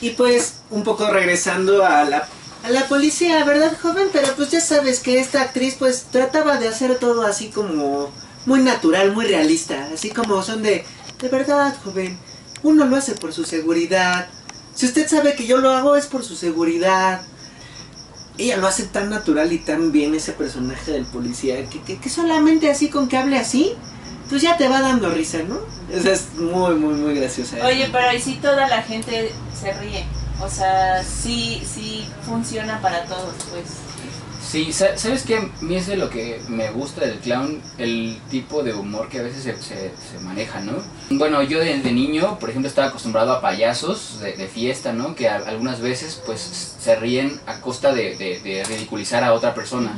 Y 0.00 0.10
pues, 0.10 0.60
un 0.70 0.82
poco 0.84 1.06
regresando 1.10 1.84
a 1.84 2.04
la, 2.04 2.26
a 2.64 2.70
la 2.70 2.88
policía, 2.88 3.44
¿verdad, 3.44 3.76
joven? 3.82 4.08
Pero 4.12 4.28
pues 4.34 4.50
ya 4.50 4.60
sabes 4.62 5.00
que 5.00 5.18
esta 5.20 5.42
actriz 5.42 5.74
pues 5.78 6.06
trataba 6.10 6.56
de 6.56 6.68
hacer 6.68 6.98
todo 6.98 7.26
así 7.26 7.48
como 7.50 8.10
muy 8.46 8.60
natural, 8.60 9.12
muy 9.12 9.26
realista. 9.26 9.88
Así 9.92 10.10
como 10.10 10.42
son 10.42 10.62
de, 10.62 10.84
de 11.20 11.28
verdad, 11.28 11.76
joven, 11.84 12.18
uno 12.62 12.86
lo 12.86 12.96
hace 12.96 13.14
por 13.14 13.32
su 13.32 13.44
seguridad. 13.44 14.28
Si 14.74 14.86
usted 14.86 15.08
sabe 15.08 15.34
que 15.34 15.46
yo 15.46 15.58
lo 15.58 15.70
hago 15.70 15.96
es 15.96 16.06
por 16.06 16.24
su 16.24 16.36
seguridad. 16.36 17.22
Ella 18.38 18.58
lo 18.58 18.66
hace 18.66 18.84
tan 18.84 19.08
natural 19.08 19.50
y 19.52 19.58
tan 19.58 19.92
bien 19.92 20.14
ese 20.14 20.32
personaje 20.32 20.92
del 20.92 21.06
policía 21.06 21.56
que, 21.70 21.98
que, 21.98 22.08
solamente 22.10 22.70
así 22.70 22.90
con 22.90 23.08
que 23.08 23.16
hable 23.16 23.38
así, 23.38 23.72
pues 24.28 24.42
ya 24.42 24.58
te 24.58 24.68
va 24.68 24.82
dando 24.82 25.08
risa, 25.08 25.38
¿no? 25.48 25.58
Esa 25.90 26.12
es 26.12 26.34
muy, 26.34 26.74
muy, 26.74 26.94
muy 26.94 27.14
graciosa. 27.14 27.56
Oye, 27.66 27.88
pero 27.90 28.08
ahí 28.08 28.20
sí 28.20 28.38
toda 28.42 28.68
la 28.68 28.82
gente 28.82 29.32
se 29.58 29.72
ríe. 29.72 30.04
O 30.42 30.50
sea, 30.50 31.02
sí, 31.02 31.62
sí 31.66 32.04
funciona 32.26 32.78
para 32.82 33.04
todos, 33.04 33.34
pues. 33.50 33.85
Sí, 34.48 34.72
sa- 34.72 34.96
¿sabes 34.96 35.24
qué? 35.24 35.36
A 35.38 35.48
mí 35.62 35.74
es 35.74 35.86
de 35.88 35.96
lo 35.96 36.08
que 36.08 36.40
me 36.48 36.70
gusta 36.70 37.00
del 37.00 37.18
clown, 37.18 37.60
el 37.78 38.16
tipo 38.30 38.62
de 38.62 38.74
humor 38.74 39.08
que 39.08 39.18
a 39.18 39.22
veces 39.22 39.42
se, 39.42 39.56
se- 39.60 39.90
se 39.90 40.18
maneja, 40.22 40.60
¿no? 40.60 40.74
Bueno, 41.10 41.42
yo 41.42 41.58
de, 41.58 41.80
de 41.80 41.92
niño, 41.92 42.38
por 42.38 42.50
ejemplo, 42.50 42.68
estaba 42.68 42.88
acostumbrado 42.88 43.32
a 43.32 43.40
payasos 43.40 44.20
de, 44.20 44.34
de 44.36 44.46
fiesta, 44.46 44.92
¿no? 44.92 45.14
Que 45.16 45.28
a- 45.28 45.36
algunas 45.46 45.80
veces, 45.80 46.22
pues, 46.24 46.76
se 46.80 46.94
ríen 46.96 47.40
a 47.46 47.60
costa 47.60 47.92
de, 47.92 48.16
de- 48.16 48.38
de 48.40 48.64
ridiculizar 48.64 49.24
a 49.24 49.32
otra 49.32 49.52
persona. 49.52 49.96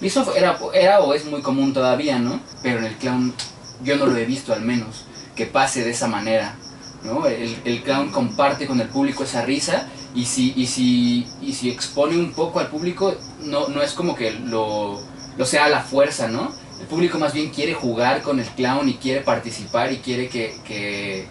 Y 0.00 0.06
eso 0.06 0.32
era, 0.36 0.56
era 0.74 1.00
o 1.00 1.12
es 1.12 1.24
muy 1.24 1.42
común 1.42 1.72
todavía, 1.72 2.20
¿no? 2.20 2.40
Pero 2.62 2.78
en 2.78 2.84
el 2.84 2.94
clown 2.96 3.34
yo 3.82 3.96
no 3.96 4.06
lo 4.06 4.16
he 4.16 4.24
visto 4.26 4.52
al 4.52 4.62
menos, 4.62 5.04
que 5.34 5.46
pase 5.46 5.82
de 5.82 5.90
esa 5.90 6.06
manera, 6.06 6.54
¿no? 7.02 7.26
El, 7.26 7.56
el 7.64 7.82
clown 7.82 8.10
comparte 8.12 8.66
con 8.68 8.80
el 8.80 8.88
público 8.88 9.24
esa 9.24 9.42
risa 9.44 9.88
y 10.18 10.24
si, 10.24 10.52
y 10.56 10.66
si, 10.66 11.26
y 11.40 11.52
si 11.52 11.70
expone 11.70 12.16
un 12.16 12.32
poco 12.32 12.58
al 12.60 12.68
público, 12.68 13.14
no, 13.42 13.68
no 13.68 13.82
es 13.82 13.92
como 13.92 14.14
que 14.16 14.32
lo, 14.32 15.00
lo 15.36 15.44
sea 15.46 15.66
a 15.66 15.68
la 15.68 15.80
fuerza, 15.80 16.26
¿no? 16.28 16.52
El 16.80 16.86
público 16.86 17.18
más 17.18 17.32
bien 17.32 17.50
quiere 17.50 17.74
jugar 17.74 18.22
con 18.22 18.38
el 18.40 18.46
clown 18.46 18.88
y 18.88 18.94
quiere 18.94 19.20
participar 19.20 19.92
y 19.92 19.98
quiere 19.98 20.28
que, 20.28 20.56
que, 20.66 21.26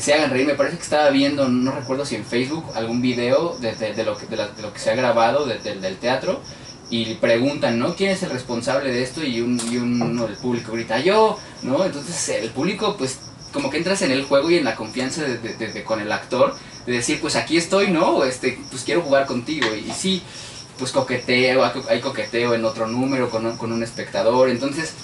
se 0.00 0.14
hagan 0.14 0.30
reír. 0.30 0.46
Me 0.46 0.54
parece 0.54 0.76
que 0.76 0.82
estaba 0.82 1.10
viendo, 1.10 1.48
no 1.48 1.72
recuerdo 1.72 2.04
si 2.04 2.14
en 2.16 2.24
Facebook, 2.24 2.64
algún 2.74 3.00
video 3.02 3.56
de, 3.60 3.72
de- 3.74 4.04
lo, 4.04 4.16
que, 4.16 4.26
de, 4.26 4.36
la- 4.36 4.48
de 4.48 4.62
lo 4.62 4.72
que 4.72 4.78
se 4.78 4.90
ha 4.90 4.94
grabado 4.94 5.46
de- 5.46 5.58
del- 5.58 5.96
teatro 5.96 6.40
y 6.90 7.14
preguntan, 7.16 7.78
¿no? 7.78 7.94
¿Quién 7.94 8.10
es 8.10 8.22
el 8.22 8.30
responsable 8.30 8.90
de 8.92 9.02
esto? 9.02 9.22
Y, 9.24 9.40
un, 9.40 9.60
y 9.70 9.76
uno 9.76 10.26
del 10.26 10.36
público 10.36 10.72
grita, 10.72 10.98
yo, 11.00 11.38
¿no? 11.62 11.84
Entonces 11.84 12.28
el 12.30 12.50
público, 12.50 12.96
pues, 12.96 13.18
como 13.52 13.70
que 13.70 13.78
entras 13.78 14.02
en 14.02 14.10
el 14.10 14.24
juego 14.24 14.50
y 14.50 14.56
en 14.56 14.64
la 14.64 14.74
confianza 14.76 15.22
de- 15.22 15.38
de- 15.38 15.72
de- 15.72 15.84
con 15.84 16.00
el 16.00 16.12
actor, 16.12 16.54
de 16.88 16.94
decir, 16.94 17.20
pues 17.20 17.36
aquí 17.36 17.56
estoy, 17.56 17.90
¿no? 17.90 18.24
Este, 18.24 18.58
pues 18.70 18.82
quiero 18.82 19.02
jugar 19.02 19.26
contigo. 19.26 19.66
Y, 19.74 19.90
sí, 19.92 20.22
pues 20.78 20.90
coqueteo, 20.92 21.64
hay 21.64 21.72
co- 21.72 21.84
hay 21.88 22.00
coqueteo 22.00 22.54
en 22.54 22.64
otro 22.64 22.86
número 22.86 23.28
con 23.30 23.44
un, 23.46 23.56
con 23.56 23.72
un 23.72 23.82
espectador. 23.82 24.48
Entonces, 24.48 24.94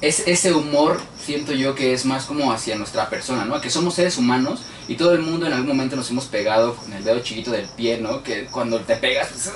es, 0.00 0.26
ese 0.26 0.52
humor 0.54 1.00
siento 1.22 1.52
yo 1.52 1.74
que 1.74 1.92
es 1.92 2.04
más 2.06 2.24
como 2.24 2.52
hacia 2.52 2.76
nuestra 2.76 3.10
persona, 3.10 3.44
¿no? 3.44 3.60
Que 3.60 3.68
somos 3.68 3.94
seres 3.94 4.16
humanos 4.16 4.60
y 4.88 4.94
todo 4.94 5.12
el 5.12 5.20
mundo 5.20 5.46
en 5.46 5.52
algún 5.52 5.68
momento 5.68 5.96
nos 5.96 6.10
hemos 6.10 6.26
pegado 6.26 6.74
con 6.74 6.92
el 6.92 7.04
dedo 7.04 7.20
chiquito 7.20 7.50
del 7.50 7.66
pie, 7.68 7.98
¿no? 7.98 8.22
Que 8.22 8.46
cuando 8.46 8.80
te 8.80 8.96
pegas, 8.96 9.28
pues, 9.28 9.52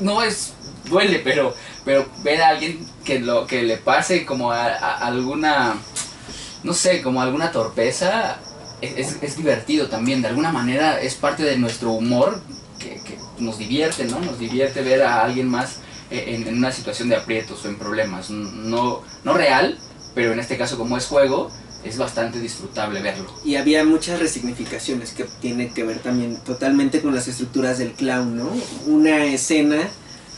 no 0.00 0.22
es, 0.22 0.52
duele, 0.88 1.20
pero, 1.22 1.54
pero 1.84 2.06
ver 2.22 2.42
a 2.42 2.48
alguien 2.48 2.84
que, 3.04 3.20
lo, 3.20 3.46
que 3.46 3.62
le 3.62 3.76
pase 3.76 4.24
como 4.26 4.50
a 4.50 4.66
alguna, 4.98 5.76
no 6.64 6.74
sé, 6.74 7.00
como 7.02 7.22
alguna 7.22 7.52
torpeza, 7.52 8.38
es, 8.80 9.16
es- 9.22 9.36
divertido 9.36 9.88
también, 9.88 10.22
de 10.22 10.28
alguna 10.28 10.52
manera 10.52 11.00
es 11.00 11.14
parte 11.14 11.42
de 11.42 11.56
nuestro 11.58 11.92
humor 11.92 12.40
que, 12.78 13.00
que 13.04 13.18
nos 13.38 13.58
divierte, 13.58 14.04
¿no? 14.04 14.20
Nos 14.20 14.38
divierte 14.38 14.82
ver 14.82 15.02
a 15.02 15.22
alguien 15.24 15.48
más 15.48 15.76
eh, 16.10 16.24
en, 16.28 16.46
en 16.46 16.58
una 16.58 16.70
situación 16.72 17.08
de 17.08 17.16
aprietos 17.16 17.64
o 17.64 17.68
en 17.68 17.76
problemas. 17.76 18.30
No, 18.30 19.02
no 19.24 19.34
real, 19.34 19.78
pero 20.14 20.32
en 20.32 20.38
este 20.40 20.56
caso 20.56 20.76
como 20.78 20.96
es 20.96 21.06
juego, 21.06 21.50
es 21.84 21.98
bastante 21.98 22.40
disfrutable 22.40 23.00
verlo. 23.02 23.26
Y 23.44 23.56
había 23.56 23.84
muchas 23.84 24.18
resignificaciones 24.20 25.12
que 25.12 25.24
tienen 25.40 25.72
que 25.74 25.84
ver 25.84 25.98
también 25.98 26.36
totalmente 26.38 27.00
con 27.02 27.14
las 27.14 27.28
estructuras 27.28 27.78
del 27.78 27.92
clown, 27.92 28.36
¿no? 28.36 28.50
Una 28.86 29.24
escena 29.26 29.88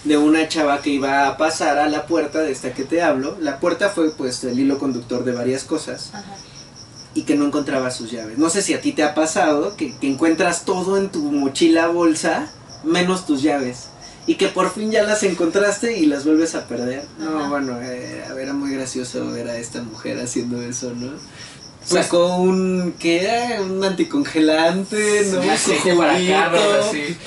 de 0.05 0.17
una 0.19 0.47
chava 0.49 0.83
que 0.83 0.91
iba 0.91 1.27
a 1.27 1.37
pasar 1.37 1.79
a 1.79 1.89
la 1.89 2.07
puerta 2.07 2.41
de 2.41 2.53
esta 2.53 2.73
que 2.73 2.85
te 2.85 3.03
hablo. 3.03 3.37
La 3.41 3.59
puerta 3.61 3.89
fue 3.91 4.11
pues 4.13 4.43
el 4.45 4.59
hilo 4.59 4.79
conductor 4.79 5.25
de 5.25 5.33
varias 5.33 5.65
cosas 5.65 6.11
Ajá. 6.15 6.25
Y 7.17 7.23
que 7.23 7.35
no 7.35 7.47
encontraba 7.47 7.91
sus 7.91 8.11
llaves. 8.13 8.37
No 8.39 8.51
sé 8.51 8.61
si 8.63 8.75
a 8.75 8.81
ti 8.81 8.93
te 8.93 9.03
ha 9.03 9.15
pasado 9.15 9.75
que, 9.77 9.97
que 9.97 10.07
encuentras 10.09 10.65
todo 10.65 10.99
en 10.99 11.09
tu 11.09 11.21
mochila 11.33 11.89
bolsa 11.89 12.49
menos 12.85 13.27
tus 13.27 13.43
llaves. 13.43 13.87
Y 14.29 14.35
que 14.35 14.49
por 14.49 14.71
fin 14.73 14.91
ya 14.91 15.03
las 15.05 15.23
encontraste 15.23 15.97
y 15.99 16.07
las 16.07 16.25
vuelves 16.25 16.55
a 16.55 16.67
perder. 16.67 17.05
No, 17.19 17.39
Ajá. 17.39 17.49
bueno, 17.49 17.81
eh, 17.81 18.25
a 18.29 18.35
ver, 18.35 18.45
era 18.45 18.53
muy 18.53 18.73
gracioso 18.73 19.25
ver 19.31 19.49
a 19.49 19.57
esta 19.57 19.83
mujer 19.83 20.19
haciendo 20.21 20.61
eso, 20.61 20.93
¿no? 20.95 21.13
Pues- 21.89 22.07
Sacó 22.07 22.37
un, 22.37 22.95
¿qué 22.99 23.23
era? 23.23 23.61
Un 23.63 23.83
anticongelante, 23.85 25.23
¿no? 25.33 25.41
Un 25.41 25.51
aceite 25.51 25.95
para 25.95 26.15
carros, 26.27 26.87
así. 26.89 27.17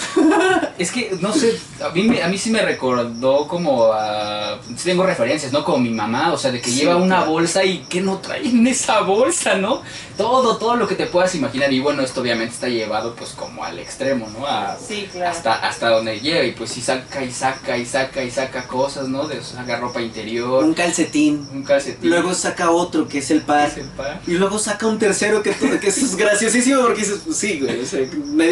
Es 0.80 0.92
que, 0.92 1.18
no 1.20 1.34
sé, 1.34 1.60
a 1.84 1.90
mí, 1.90 2.20
a 2.22 2.30
mí 2.30 2.38
sí 2.38 2.50
me 2.52 2.62
recordó 2.62 3.46
como 3.50 3.92
a... 3.92 4.58
sí 4.78 4.86
tengo 4.86 5.06
referencias, 5.06 5.52
¿no? 5.52 5.66
Como 5.66 5.80
mi 5.80 5.90
mamá, 5.90 6.32
o 6.32 6.38
sea, 6.38 6.52
de 6.54 6.62
que 6.62 6.70
Sí, 6.70 6.80
lleva 6.80 6.96
una 6.96 7.18
claro. 7.18 7.32
bolsa 7.32 7.66
y 7.66 7.80
que 7.90 8.00
no 8.00 8.20
trae 8.20 8.48
en 8.48 8.66
esa 8.66 9.02
bolsa, 9.02 9.56
¿no? 9.56 9.82
Todo, 10.16 10.56
todo 10.56 10.78
lo 10.78 10.88
que 10.88 10.96
te 10.96 11.06
puedas 11.08 11.36
imaginar. 11.36 11.74
Y 11.74 11.82
bueno, 11.82 12.02
esto 12.02 12.22
obviamente 12.22 12.54
está 12.54 12.70
llevado 12.70 13.14
pues 13.14 13.32
como 13.32 13.62
al 13.66 13.78
extremo, 13.78 14.30
¿no? 14.38 14.48
A- 14.48 14.78
Sí, 14.78 15.10
claro. 15.12 15.32
hasta, 15.32 15.54
hasta 15.56 15.90
donde 15.90 16.22
llega 16.22 16.46
y 16.46 16.54
pues 16.54 16.70
sí 16.70 16.80
saca 16.82 17.26
y 17.26 17.32
saca 17.32 17.78
y 17.78 17.86
saca 17.86 18.24
y 18.24 18.32
saca 18.32 18.64
cosas, 18.66 19.10
¿no? 19.10 19.28
De, 19.28 19.44
saca 19.44 19.76
ropa 19.80 20.02
interior, 20.02 20.64
Un 20.64 20.74
calcetín. 20.74 21.46
un 21.52 21.64
calcetín. 21.64 22.10
Luego 22.10 22.34
saca 22.34 22.72
otro 22.72 23.06
que 23.10 23.18
es 23.18 23.30
el 23.32 23.42
par. 23.42 23.68
es 23.68 23.78
el 23.78 23.88
par. 23.90 24.22
Y 24.26 24.32
luego 24.32 24.49
saca 24.58 24.88
un 24.88 24.98
tercero 24.98 25.44
que, 25.44 25.52
que 25.52 25.88
es 25.88 26.16
graciosísimo 26.16 26.82
porque 26.82 27.02
dices, 27.02 27.20
pues 27.26 27.38
sí, 27.38 27.60
güey, 27.60 27.82
o 27.82 27.86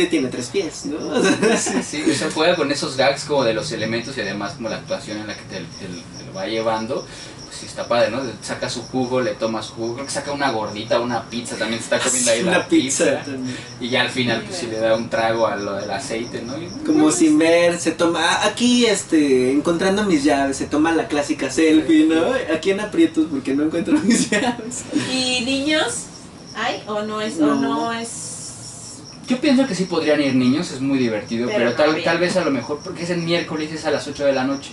tiene 0.08 0.28
tres 0.28 0.48
pies, 0.48 0.86
¿no? 0.86 0.98
Juega 2.34 2.56
con 2.56 2.72
esos 2.72 2.96
gags 2.98 3.24
como 3.24 3.44
de 3.44 3.54
los 3.54 3.72
elementos 3.72 4.16
y 4.18 4.22
además 4.22 4.54
como 4.54 4.70
la 4.70 4.76
actuación 4.76 5.18
en 5.18 5.28
la 5.28 5.36
que 5.36 5.44
te, 5.44 5.56
te- 5.56 5.86
te 6.20 6.26
lo 6.28 6.34
va 6.34 6.46
llevando. 6.46 7.06
Pues 7.48 7.60
sí, 7.60 7.66
está 7.66 7.88
padre, 7.88 8.12
¿no? 8.12 8.22
Saca 8.42 8.70
su 8.70 8.82
jugo, 8.84 9.22
le 9.22 9.32
toma 9.36 9.64
su 9.64 9.74
jugo, 9.74 9.94
creo 9.94 10.06
que 10.06 10.12
saca 10.12 10.34
una 10.34 10.52
gordita, 10.52 11.00
una 11.00 11.24
pizza, 11.30 11.56
también 11.56 11.80
se 11.82 11.86
está 11.96 12.00
comiendo 12.00 12.32
ahí 12.32 12.42
una 12.42 12.52
la 12.58 12.68
pizza. 12.68 13.24
Y 13.80 13.88
ya 13.90 14.02
al 14.02 14.10
final 14.10 14.44
pues 14.46 14.58
sí 14.60 14.68
le 14.68 14.80
da 14.80 14.96
un 14.96 15.10
trago 15.10 15.48
a 15.48 15.56
lo 15.56 15.74
del 15.76 15.90
aceite, 15.90 16.42
¿no? 16.42 16.58
Y- 16.62 16.68
Como 16.86 17.10
sin 17.10 17.38
ver, 17.40 17.80
se 17.80 17.92
toma, 17.92 18.20
ah, 18.22 18.48
aquí 18.48 18.86
este, 18.86 19.52
encontrando 19.52 20.04
mis 20.04 20.26
llaves, 20.26 20.58
se 20.58 20.66
toma 20.66 20.92
la 20.92 21.08
clásica 21.08 21.50
selfie, 21.50 22.06
¿no? 22.06 22.34
Aquí 22.54 22.72
en 22.72 22.82
aprietos 22.82 23.28
porque 23.32 23.54
no 23.56 23.64
encuentro 23.64 23.98
mis 24.04 24.30
llaves. 24.30 24.84
¿Y 25.10 25.42
niños? 25.46 26.04
¿Hay? 26.54 26.84
¿O 26.88 27.02
no 27.04 27.22
es? 27.22 27.38
No. 27.38 27.52
¿O 27.54 27.56
no 27.56 27.94
es? 27.94 29.00
Yo 29.28 29.40
pienso 29.42 29.68
que 29.68 29.76
sí 29.76 29.86
podrían 29.86 30.22
ir 30.22 30.36
niños, 30.36 30.72
es 30.72 30.80
muy 30.82 30.98
divertido, 30.98 31.48
Pero 31.48 31.58
pero, 31.58 31.70
no 31.72 31.76
tal, 31.94 32.04
tal 32.04 32.18
vez 32.18 32.36
a 32.38 32.44
lo 32.46 32.52
mejor, 32.52 32.80
porque 32.84 33.04
es 33.04 33.10
el 33.10 33.20
miércoles, 33.20 33.72
es 33.74 33.86
a 33.86 33.92
las 33.92 34.08
8 34.08 34.26
de 34.26 34.34
la 34.34 34.44
noche. 34.46 34.72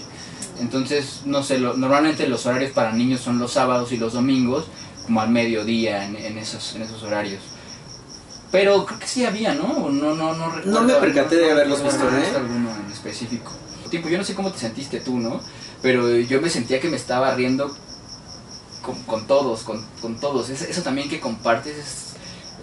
Entonces, 0.64 1.20
no 1.26 1.42
sé, 1.42 1.58
lo- 1.58 1.74
normalmente 1.76 2.26
los 2.26 2.46
horarios 2.46 2.72
para 2.72 2.92
niños 2.92 3.20
son 3.20 3.38
los 3.38 3.52
sábados 3.52 3.92
y 3.92 3.98
los 3.98 4.14
domingos, 4.14 4.64
como 5.04 5.20
al 5.20 5.28
mediodía 5.28 6.04
en, 6.06 6.16
en 6.16 6.38
esos, 6.38 6.74
en 6.74 6.82
esos 6.82 7.02
horarios. 7.02 7.42
Pero 8.50 8.86
creo 8.86 8.98
que 8.98 9.06
sí 9.06 9.24
había, 9.26 9.54
¿no? 9.54 9.90
No, 9.90 10.14
no, 10.14 10.34
no, 10.34 10.50
recuerdo, 10.50 10.82
me 10.82 10.94
percaté 10.94 11.36
de 11.36 11.50
haberlos 11.52 11.80
no 11.80 11.84
visto, 11.84 12.04
¿eh? 12.08 12.32
alguno 12.36 12.70
en 12.86 12.90
específico. 12.92 13.52
Tipo, 13.90 14.08
yo 14.08 14.16
no 14.16 14.24
sé 14.24 14.34
cómo 14.34 14.50
te 14.52 14.58
sentiste 14.58 15.00
tú, 15.00 15.18
¿no? 15.18 15.40
Pero 15.82 16.08
yo 16.18 16.40
me 16.40 16.48
sentía 16.48 16.80
que 16.80 16.88
me 16.88 16.96
estaba 16.96 17.34
riendo 17.34 17.76
con, 18.82 18.94
con 19.04 19.26
todos, 19.26 19.62
con, 19.64 19.84
con 20.00 20.18
todos. 20.18 20.48
Es- 20.50 20.62
eso 20.62 20.82
también 20.82 21.08
que 21.10 21.20
compartes 21.20 21.76
es, 21.76 22.13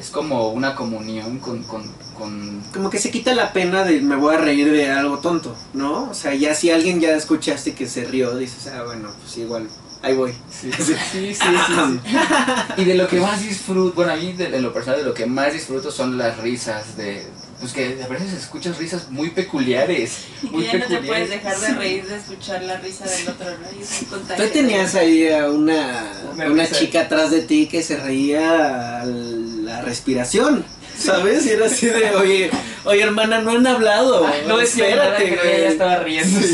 es 0.02 0.10
como 0.10 0.50
una 0.50 0.76
comunión 0.76 1.38
con, 1.38 1.62
con, 1.64 1.84
con 2.18 2.62
Como 2.74 2.90
que 2.90 2.98
se 2.98 3.12
quita 3.12 3.36
la 3.36 3.54
pena 3.54 3.84
de 3.84 4.02
me 4.02 4.16
voy 4.16 4.34
a 4.34 4.40
reír 4.40 4.72
de 4.72 4.90
algo 4.90 5.20
tonto, 5.20 5.56
¿no? 5.74 6.10
O 6.10 6.14
sea, 6.16 6.34
ya 6.34 6.56
si 6.56 6.72
alguien 6.72 7.00
ya 7.00 7.16
escuchaste 7.16 7.74
que 7.76 7.88
se 7.88 8.04
rió, 8.06 8.36
dices, 8.36 8.66
ah, 8.68 8.84
bueno, 8.84 9.10
pues 9.22 9.38
igual, 9.38 9.68
ahí 10.02 10.16
voy. 10.16 10.34
Sí, 10.50 10.72
sí, 10.76 10.96
sí, 11.12 11.36
sí, 11.36 11.36
sí. 11.36 12.00
Y 12.78 12.84
de 12.86 12.96
lo 12.96 13.08
que 13.08 13.20
más 13.20 13.42
disfruto, 13.44 13.94
bueno, 13.94 14.14
a 14.14 14.16
mí 14.16 14.34
de, 14.34 14.50
de 14.50 14.60
lo 14.60 14.74
personal 14.74 15.00
de 15.00 15.06
lo 15.06 15.14
que 15.14 15.28
más 15.28 15.54
disfruto 15.54 15.92
son 15.92 16.18
las 16.18 16.38
risas 16.40 16.98
de, 16.98 17.24
pues 17.60 17.74
que 17.74 18.02
a 18.04 18.08
veces 18.08 18.34
escuchas 18.34 18.80
risas 18.80 19.12
muy 19.12 19.30
peculiares, 19.30 20.26
Y 20.42 20.48
muy 20.48 20.66
que 20.66 20.72
ya 20.72 20.80
no 20.80 20.86
te 20.86 20.96
peculiares. 20.98 21.08
puedes 21.08 21.30
dejar 21.30 21.60
de 21.60 21.74
reír 21.80 22.08
de 22.08 22.16
escuchar 22.18 22.64
la 22.64 22.78
risa 22.78 23.06
del 23.06 23.30
otro, 23.30 23.46
¿no? 23.46 23.68
Y. 23.80 24.38
Tú 24.42 24.50
tenías 24.52 24.96
ahí 24.96 25.30
a 25.32 25.48
una, 25.48 26.12
Una 26.50 26.68
chica 26.68 27.02
atrás 27.02 27.30
de 27.30 27.42
ti 27.44 27.68
que 27.68 27.84
se 27.84 27.98
reía 27.98 29.02
a 29.02 29.06
la 29.72 29.82
respiración, 29.82 30.66
¿sabes? 30.98 31.46
Y 31.46 31.52
era 31.52 31.66
así 31.68 31.86
de, 31.88 32.12
oye, 32.16 32.52
oye 32.84 33.02
hermana, 33.04 33.42
no 33.42 33.52
han 33.52 33.66
hablado. 33.66 34.28
Ay, 34.28 34.42
no 34.48 34.58
que 35.30 35.36
güey". 35.38 35.56
ella 35.56 35.70
estaba 35.70 35.98
riendo. 36.00 36.40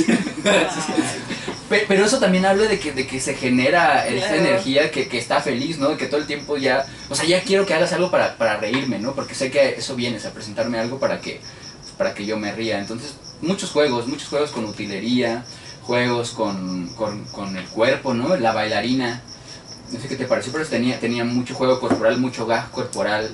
Pe- 1.70 1.86
Pero 1.88 2.06
eso 2.06 2.20
también 2.20 2.46
habla 2.46 2.64
de 2.68 2.80
que, 2.80 2.92
de 2.94 3.06
que 3.08 3.20
se 3.20 3.34
genera 3.34 4.06
Claro. 4.08 4.36
energía 4.36 4.90
que, 4.92 5.08
que 5.10 5.18
está 5.18 5.42
feliz, 5.42 5.80
¿no? 5.80 5.90
De 5.90 5.98
que 5.98 6.06
todo 6.06 6.20
el 6.22 6.28
tiempo 6.28 6.56
ya, 6.58 6.86
o 7.10 7.16
sea, 7.16 7.26
ya 7.26 7.42
quiero 7.42 7.66
que 7.66 7.74
hagas 7.74 7.92
algo 7.92 8.10
para, 8.10 8.38
para 8.38 8.58
reírme, 8.58 9.00
¿no? 9.00 9.14
Porque 9.14 9.36
sé 9.36 9.52
que 9.52 9.70
eso 9.78 9.96
vienes 9.96 10.26
a 10.26 10.32
presentarme 10.32 10.80
algo 10.80 10.98
para 11.00 11.20
que, 11.20 11.42
para 11.98 12.14
que 12.14 12.26
yo 12.26 12.38
me 12.38 12.54
ría. 12.54 12.80
Entonces, 12.80 13.16
muchos 13.42 13.72
juegos, 13.72 14.08
muchos 14.08 14.30
juegos 14.30 14.52
con 14.52 14.64
utilería, 14.66 15.44
juegos 15.84 16.32
con, 16.32 16.88
con, 16.96 17.26
con 17.26 17.58
el 17.58 17.66
cuerpo, 17.66 18.14
¿no? 18.14 18.38
La 18.38 18.54
bailarina, 18.54 19.22
no 19.92 20.00
sé 20.00 20.08
qué 20.08 20.16
te 20.16 20.26
pareció, 20.26 20.52
pero 20.52 20.66
tenía, 20.66 21.00
tenía 21.00 21.24
mucho 21.24 21.56
juego 21.56 21.80
corporal, 21.80 22.18
mucho 22.20 22.46
gag 22.46 22.72
corporal. 22.72 23.30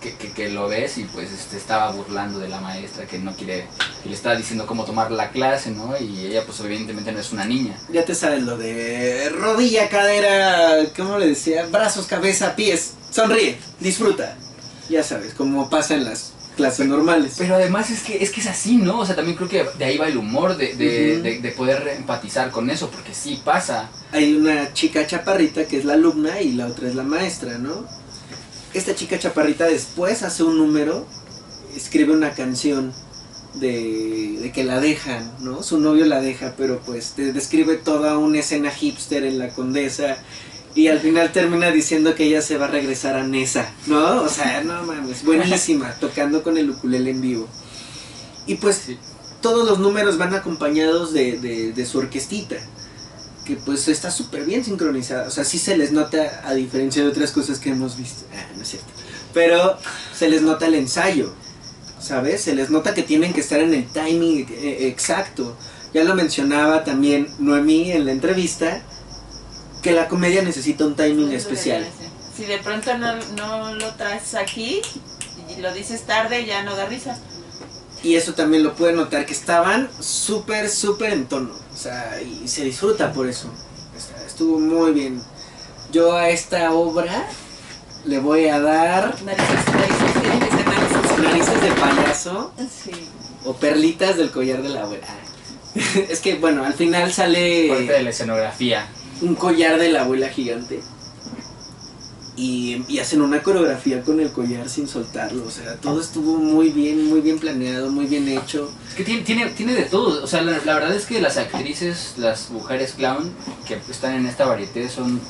Que, 0.00 0.14
que, 0.14 0.48
lo 0.48 0.68
ves 0.68 0.96
y 0.98 1.04
pues 1.06 1.32
este, 1.32 1.56
estaba 1.56 1.90
burlando 1.90 2.38
de 2.38 2.48
la 2.48 2.60
maestra 2.60 3.04
que 3.04 3.18
no 3.18 3.34
quiere, 3.34 3.66
que 4.00 4.08
le 4.08 4.14
estaba 4.14 4.36
diciendo 4.36 4.64
cómo 4.64 4.84
tomar 4.84 5.10
la 5.10 5.32
clase, 5.32 5.72
¿no? 5.72 5.98
Y 5.98 6.24
ella 6.26 6.44
pues 6.46 6.60
evidentemente 6.60 7.10
no 7.10 7.18
es 7.18 7.32
una 7.32 7.44
niña. 7.44 7.76
Ya 7.92 8.04
te 8.04 8.14
sabes 8.14 8.44
lo 8.44 8.56
de 8.56 9.28
rodilla, 9.30 9.88
cadera, 9.88 10.84
¿cómo 10.96 11.18
le 11.18 11.26
decía? 11.26 11.66
Brazos, 11.66 12.06
cabeza, 12.06 12.54
pies. 12.54 12.92
Sonríe, 13.10 13.58
disfruta. 13.80 14.36
Ya 14.88 15.02
sabes, 15.02 15.34
como 15.34 15.68
pasa 15.68 15.94
en 15.94 16.04
las 16.04 16.32
clases 16.58 16.86
normales. 16.86 17.36
Pero 17.38 17.54
además 17.54 17.88
es 17.90 18.02
que 18.02 18.22
es 18.22 18.30
que 18.30 18.40
es 18.40 18.46
así, 18.48 18.76
¿no? 18.76 18.98
O 18.98 19.06
sea, 19.06 19.16
también 19.16 19.36
creo 19.36 19.48
que 19.48 19.64
de 19.78 19.84
ahí 19.84 19.96
va 19.96 20.08
el 20.08 20.16
humor, 20.18 20.56
de, 20.56 20.74
de, 20.74 21.12
Ujú. 21.14 21.22
de- 21.22 21.38
de 21.40 21.50
poder 21.52 21.88
empatizar 21.96 22.50
con 22.50 22.68
eso, 22.68 22.90
porque 22.90 23.14
sí 23.14 23.40
pasa. 23.44 23.88
Hay 24.12 24.34
una 24.34 24.72
chica 24.74 25.06
chaparrita 25.06 25.64
que 25.66 25.78
es 25.78 25.84
la 25.84 25.94
alumna 25.94 26.40
y 26.42 26.52
la 26.52 26.66
otra 26.66 26.88
es 26.88 26.94
la 26.94 27.04
maestra, 27.04 27.56
¿no? 27.58 27.86
Esta 28.74 28.94
chica 28.94 29.18
chaparrita 29.18 29.64
después 29.66 30.22
hace 30.22 30.42
un 30.42 30.58
número, 30.58 31.06
escribe 31.74 32.12
una 32.12 32.32
canción 32.34 32.92
de, 33.54 34.38
de 34.42 34.52
que 34.52 34.62
la 34.64 34.78
dejan, 34.80 35.32
¿no? 35.40 35.62
Su 35.62 35.78
novio 35.80 36.04
la 36.04 36.20
deja, 36.20 36.54
pero 36.56 36.80
pues 36.84 37.12
te 37.16 37.32
describe 37.32 37.76
toda 37.76 38.18
una 38.18 38.40
escena 38.40 38.70
hipster 38.70 39.24
en 39.24 39.38
la 39.38 39.48
condesa 39.48 40.18
y 40.74 40.88
al 40.88 41.00
final 41.00 41.32
termina 41.32 41.70
diciendo 41.70 42.14
que 42.14 42.24
ella 42.24 42.42
se 42.42 42.56
va 42.58 42.66
a 42.66 42.68
regresar 42.70 43.16
a 43.16 43.24
Nesa, 43.24 43.70
¿no? 43.86 44.22
O 44.22 44.28
sea, 44.28 44.62
no 44.62 44.82
mames, 44.84 45.24
buenísima, 45.24 45.92
tocando 46.00 46.42
con 46.42 46.56
el 46.58 46.70
ukulele 46.70 47.10
en 47.10 47.20
vivo. 47.20 47.48
Y 48.46 48.56
pues 48.56 48.76
Sí. 48.86 48.98
todos 49.40 49.66
los 49.68 49.78
números 49.78 50.18
van 50.18 50.34
acompañados 50.34 51.12
de, 51.12 51.38
de- 51.38 51.72
de 51.72 51.86
su 51.86 51.98
orquestita, 51.98 52.56
que 53.44 53.56
pues 53.56 53.88
está 53.88 54.10
súper 54.10 54.44
bien 54.44 54.64
sincronizada. 54.64 55.26
O 55.26 55.30
sea, 55.30 55.44
sí 55.44 55.58
se 55.58 55.76
les 55.76 55.90
nota, 55.92 56.42
a 56.44 56.54
diferencia 56.54 57.02
de 57.02 57.08
otras 57.08 57.32
cosas 57.32 57.58
que 57.58 57.70
hemos 57.70 57.96
visto. 57.96 58.24
Ah, 58.34 58.46
no 58.56 58.62
es 58.62 58.68
cierto. 58.68 58.88
Pero 59.34 59.76
se 60.14 60.28
les 60.28 60.42
nota 60.42 60.66
el 60.66 60.74
ensayo, 60.74 61.32
¿sabes? 62.00 62.42
Se 62.42 62.54
les 62.54 62.70
nota 62.70 62.94
que 62.94 63.02
tienen 63.02 63.32
que 63.32 63.40
estar 63.40 63.60
en 63.60 63.74
el 63.74 63.86
timing 63.86 64.46
eh, 64.50 64.88
exacto. 64.88 65.56
Ya 65.94 66.04
lo 66.04 66.14
mencionaba 66.14 66.84
también 66.84 67.28
Noemí 67.38 67.90
en 67.92 68.04
la 68.06 68.12
entrevista, 68.12 68.82
que 69.82 69.92
la 69.92 70.08
comedia 70.08 70.42
necesita 70.42 70.84
un 70.86 70.94
timing 70.94 71.28
Eso 71.28 71.36
especial. 71.48 71.86
Si 72.36 72.44
de 72.44 72.58
pronto 72.58 72.96
no, 72.98 73.14
no 73.36 73.74
lo 73.74 73.94
traes 73.94 74.34
aquí 74.34 74.80
y 75.56 75.60
lo 75.60 75.72
dices 75.72 76.02
tarde, 76.02 76.44
ya 76.46 76.62
no 76.62 76.76
da 76.76 76.86
risa. 76.86 77.18
Y 78.02 78.14
eso 78.14 78.34
también 78.34 78.62
lo 78.62 78.74
pueden 78.74 78.96
notar, 78.96 79.26
que 79.26 79.32
estaban 79.32 79.88
súper, 80.00 80.68
súper 80.70 81.12
en 81.12 81.26
tono. 81.26 81.50
O 81.72 81.76
sea, 81.76 82.20
y 82.22 82.46
se 82.46 82.64
disfruta 82.64 83.12
por 83.12 83.28
eso. 83.28 83.48
O 83.48 84.00
sea, 84.00 84.24
estuvo 84.24 84.60
muy 84.60 84.92
bien. 84.92 85.20
Yo 85.90 86.16
a 86.16 86.28
esta 86.28 86.72
obra 86.72 87.26
le 88.04 88.20
voy 88.20 88.46
a 88.46 88.60
dar 88.60 89.16
narices. 89.24 89.48
narices 91.20 91.60
de 91.60 91.70
payaso 91.72 92.52
Sí. 92.58 92.92
o 93.44 93.54
perlitas 93.54 94.16
del 94.16 94.30
collar 94.30 94.62
de 94.62 94.68
la 94.68 94.82
abuela. 94.82 95.06
es 96.08 96.20
que, 96.20 96.36
bueno, 96.36 96.64
al 96.64 96.74
final 96.74 97.12
sale 97.12 97.68
Parte 97.68 97.92
de 97.92 98.02
la 98.02 98.10
escenografía. 98.10 98.86
Un 99.22 99.34
collar 99.34 99.78
de 99.78 99.90
la 99.90 100.02
abuela 100.02 100.28
gigante. 100.28 100.80
Y, 102.36 102.84
y 102.86 103.00
hacen 103.00 103.20
una 103.20 103.42
coreografía 103.42 104.02
con 104.02 104.20
el 104.20 104.30
collar 104.30 104.68
sin 104.68 104.86
soltarlo. 104.86 105.44
O 105.44 105.50
sea, 105.50 105.74
todo 105.76 106.00
estuvo 106.00 106.36
muy 106.36 106.68
bien, 106.70 107.08
muy 107.08 107.20
bien 107.20 107.40
planeado, 107.40 107.90
muy 107.90 108.06
bien 108.06 108.28
hecho. 108.28 108.70
Es 108.90 108.94
que 108.94 109.02
tiene, 109.02 109.22
tiene, 109.22 109.46
tiene 109.46 109.74
de 109.74 109.82
todo. 109.82 110.22
O 110.22 110.26
sea, 110.28 110.42
la, 110.42 110.52
la 110.64 110.74
verdad 110.74 110.94
es 110.94 111.06
que 111.06 111.20
las 111.20 111.36
actrices, 111.36 112.14
las 112.16 112.50
mujeres 112.50 112.92
clown 112.92 113.32
que 113.66 113.80
están 113.90 114.14
en 114.14 114.26
esta 114.26 114.46
varieté 114.46 114.88
son 114.88 115.20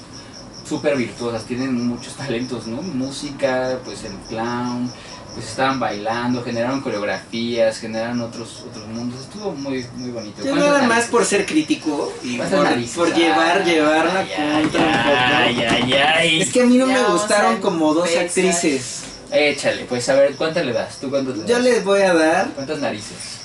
súper 0.69 0.99
virtuosas, 0.99 1.47
tienen 1.47 1.87
muchos 1.87 2.15
talentos, 2.15 2.67
¿no? 2.67 2.83
Música, 2.83 3.79
pues 3.87 4.05
el 4.05 4.13
clown, 4.29 4.93
pues 5.39 5.51
estaban 5.51 5.79
bailando, 5.79 6.43
generaron 6.43 6.81
coreografías, 6.81 7.79
generaron 7.79 8.21
otros 8.23 8.65
otros 8.69 8.89
mundos. 8.89 9.21
Estuvo 9.21 9.53
muy, 9.53 9.87
muy 9.95 10.11
bonito. 10.11 10.43
Yo 10.43 10.51
¿Cuántas 10.51 10.73
nada 10.73 10.89
más 10.89 11.05
por 11.05 11.25
ser 11.25 11.47
crítico 11.47 12.13
y 12.25 12.39
¿Cuántas 12.39 12.91
por, 12.91 13.15
llevar, 13.15 13.65
llevar 13.65 14.07
la 14.07 14.21
contra 14.23 14.59
un 14.61 14.69
poco. 14.69 14.79
ay, 15.17 15.63
ay, 15.63 15.93
ay. 15.93 16.43
Es 16.43 16.53
que 16.53 16.63
a 16.63 16.67
mí 16.67 16.77
no 16.77 16.89
Ya 16.89 16.95
me 16.95 17.05
gustaron 17.05 17.61
como 17.61 17.95
dos 17.95 18.09
actrices. 18.17 19.03
Échale, 19.31 19.85
pues 19.85 20.09
a 20.09 20.15
ver, 20.15 20.35
¿cuántas 20.35 20.67
le 20.67 20.73
das? 20.73 20.99
¿Tú 20.99 21.09
cuántas 21.09 21.37
le 21.37 21.43
das? 21.43 21.51
Yo 21.51 21.61
les 21.61 21.85
voy 21.85 22.03
a 22.03 22.15
dar, 22.15 22.49
¿Cuántas 22.57 22.81
narices? 22.81 23.39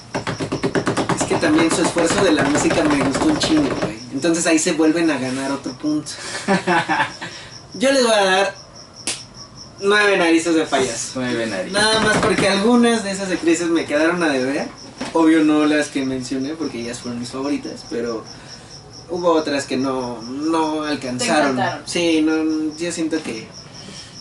es 1.16 1.24
que 1.26 1.36
también 1.36 1.70
su 1.70 1.84
esfuerzo 1.84 2.24
de 2.24 2.32
la 2.32 2.42
música 2.42 2.84
me 2.86 3.04
gustó 3.04 3.26
un 3.26 3.38
chingo, 3.38 3.70
güey. 3.84 4.00
Entonces 4.14 4.48
ahí 4.48 4.58
se 4.58 4.72
vuelven 4.72 5.12
a 5.12 5.20
ganar 5.20 5.52
otro 5.52 5.74
punto. 5.74 6.12
Yo 7.76 7.92
les 7.92 8.04
voy 8.04 8.14
a 8.14 8.24
dar 8.24 8.63
Nueve 9.84 10.18
narices 10.18 10.56
de 10.56 10.64
payaso. 10.64 11.12
Nueve 11.16 11.46
narices. 11.46 11.74
Nada 11.74 12.00
más 12.00 12.18
porque 12.18 12.48
algunas 12.48 13.04
de 13.04 13.12
esas 13.12 13.30
actrices 13.30 13.68
me 13.68 13.86
quedaron 13.86 14.24
a 14.24 14.30
deber. 14.30 14.68
Obvio 15.12 15.44
no 15.44 15.66
las 15.66 15.90
que 15.90 16.06
mencioné 16.06 16.54
porque 16.54 16.80
ellas 16.82 17.00
fueron 17.00 17.20
mis 17.20 17.30
favoritas, 17.30 17.86
pero 17.90 18.24
hubo 19.10 19.32
otras 19.34 19.66
que 19.66 19.78
no, 19.78 20.22
no 20.22 20.84
alcanzaron. 20.84 21.60
Sí, 21.86 22.22
no, 22.22 22.76
yo 22.78 22.92
siento 22.92 23.22
que 23.22 23.46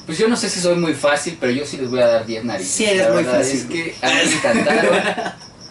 Pues 0.05 0.18
yo 0.18 0.29
no 0.29 0.37
sé 0.37 0.51
si 0.51 0.61
soy 0.61 0.77
muy 0.77 0.94
fácil, 0.94 1.38
pero 1.40 1.53
yo 1.53 1.64
sí 1.64 1.77
les 1.77 1.90
voy 1.90 2.01
a 2.01 2.09
dar 2.09 2.27
10 2.27 2.44
narices. 2.44 2.72
Sí, 2.72 2.85
eres 2.85 3.09
La 3.09 3.14
muy 3.14 3.25
fácil. 3.25 3.61
Es 3.61 3.64
que 3.66 3.94
a 4.03 4.09
mí 4.09 4.14
me 4.27 4.33
encantaron. 4.35 4.98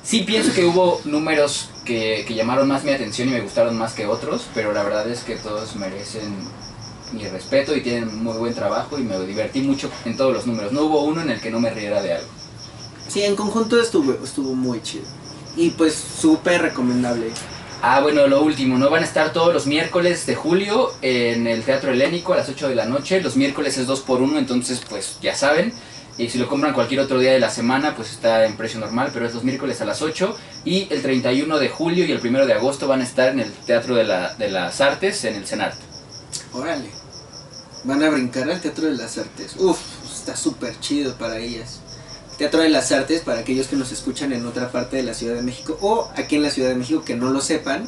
Sí 0.03 0.21
pienso 0.21 0.51
que 0.53 0.65
hubo 0.65 0.99
números 1.05 1.69
que, 1.85 2.25
que 2.27 2.33
llamaron 2.33 2.67
más 2.67 2.83
mi 2.83 2.91
atención 2.91 3.27
y 3.29 3.33
me 3.33 3.41
gustaron 3.41 3.77
más 3.77 3.93
que 3.93 4.07
otros, 4.07 4.47
pero 4.55 4.73
la 4.73 4.81
verdad 4.81 5.07
es 5.07 5.19
que 5.19 5.35
todos 5.35 5.75
merecen 5.75 6.33
mi 7.13 7.27
respeto 7.27 7.75
y 7.75 7.81
tienen 7.81 8.23
muy 8.23 8.37
buen 8.37 8.53
trabajo 8.53 8.97
y 8.97 9.03
me 9.03 9.17
divertí 9.19 9.61
mucho 9.61 9.89
en 10.05 10.15
todos 10.17 10.33
los 10.33 10.45
números. 10.47 10.71
No 10.71 10.83
hubo 10.83 11.03
uno 11.03 11.21
en 11.21 11.29
el 11.31 11.39
que 11.41 11.51
no 11.51 11.59
me 11.59 11.69
riera 11.69 12.01
de 12.01 12.13
algo. 12.13 12.27
sí, 13.07 13.23
en 13.23 13.35
conjunto 13.35 13.79
estuvo, 13.81 14.13
estuvo 14.23 14.53
muy 14.55 14.81
chido. 14.81 15.03
Y 15.57 15.71
pues 15.71 15.93
súper 15.93 16.61
recomendable. 16.61 17.27
Ah, 17.81 17.99
bueno, 17.99 18.27
lo 18.27 18.43
último, 18.43 18.77
¿no? 18.77 18.89
Van 18.89 19.01
a 19.01 19.05
estar 19.05 19.33
todos 19.33 19.53
los 19.53 19.65
miércoles 19.67 20.25
de 20.27 20.35
julio 20.35 20.91
en 21.01 21.47
el 21.47 21.63
Teatro 21.63 21.91
Helénico 21.91 22.33
a 22.33 22.37
las 22.37 22.47
8 22.47 22.69
de 22.69 22.75
la 22.75 22.85
noche. 22.85 23.19
Los 23.21 23.35
miércoles 23.35 23.77
es 23.77 23.87
2 23.87 24.01
por 24.01 24.21
1 24.21 24.37
entonces 24.37 24.81
pues 24.87 25.17
ya 25.21 25.35
saben. 25.35 25.73
Y 26.17 26.29
si 26.29 26.37
lo 26.37 26.47
compran 26.47 26.73
cualquier 26.73 26.99
otro 26.99 27.17
día 27.19 27.31
de 27.31 27.39
la 27.39 27.49
semana, 27.49 27.95
pues 27.95 28.11
está 28.11 28.45
en 28.45 28.55
precio 28.55 28.79
normal, 28.79 29.09
pero 29.13 29.25
es 29.25 29.33
los 29.33 29.43
miércoles 29.43 29.81
a 29.81 29.85
las 29.85 30.01
8. 30.01 30.35
Y 30.65 30.87
el 30.91 31.01
31 31.01 31.57
de 31.57 31.69
julio 31.69 32.05
y 32.05 32.11
el 32.11 32.19
1 32.25 32.45
de 32.45 32.53
agosto 32.53 32.87
van 32.87 33.01
a 33.01 33.03
estar 33.03 33.29
en 33.29 33.39
el 33.39 33.51
Teatro 33.51 33.95
de, 33.95 34.03
la- 34.03 34.35
de 34.35 34.49
las 34.51 34.79
Artes, 34.79 35.23
en 35.25 35.35
el 35.35 35.47
CENART. 35.47 35.75
Órale. 36.53 36.89
Van 37.83 38.03
a 38.03 38.09
brincar 38.09 38.49
al 38.49 38.61
Teatro 38.61 38.85
de 38.87 38.95
las 38.95 39.17
Artes. 39.17 39.55
Uf, 39.57 39.79
está 40.13 40.35
súper 40.35 40.79
chido 40.79 41.15
para 41.15 41.39
ellas. 41.39 41.79
Teatro 42.37 42.61
de 42.61 42.69
las 42.69 42.91
Artes, 42.91 43.21
para 43.21 43.39
aquellos 43.39 43.67
que 43.67 43.75
nos 43.75 43.91
escuchan 43.91 44.33
en 44.33 44.45
otra 44.45 44.71
parte 44.71 44.97
de 44.97 45.03
la 45.03 45.13
Ciudad 45.13 45.35
de 45.35 45.41
México 45.41 45.77
o 45.81 46.09
aquí 46.15 46.35
en 46.35 46.43
la 46.43 46.51
Ciudad 46.51 46.69
de 46.69 46.75
México 46.75 47.03
que 47.03 47.15
no 47.15 47.29
lo 47.29 47.41
sepan, 47.41 47.87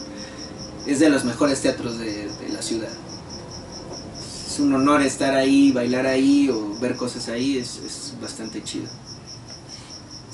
es 0.86 1.00
de 1.00 1.10
los 1.10 1.26
mejores 1.26 1.62
teatros 1.62 1.98
de, 2.00 2.28
de 2.28 2.50
la 2.50 2.62
ciudad. 2.62 2.90
Es 4.48 4.60
un 4.60 4.74
honor 4.74 5.02
estar 5.02 5.34
ahí, 5.36 5.72
bailar 5.72 6.06
ahí 6.06 6.50
o 6.50 6.78
ver 6.80 6.96
cosas 6.96 7.30
ahí, 7.30 7.58
es, 7.58 7.78
es 7.78 8.14
bastante 8.22 8.64
chido. 8.64 8.88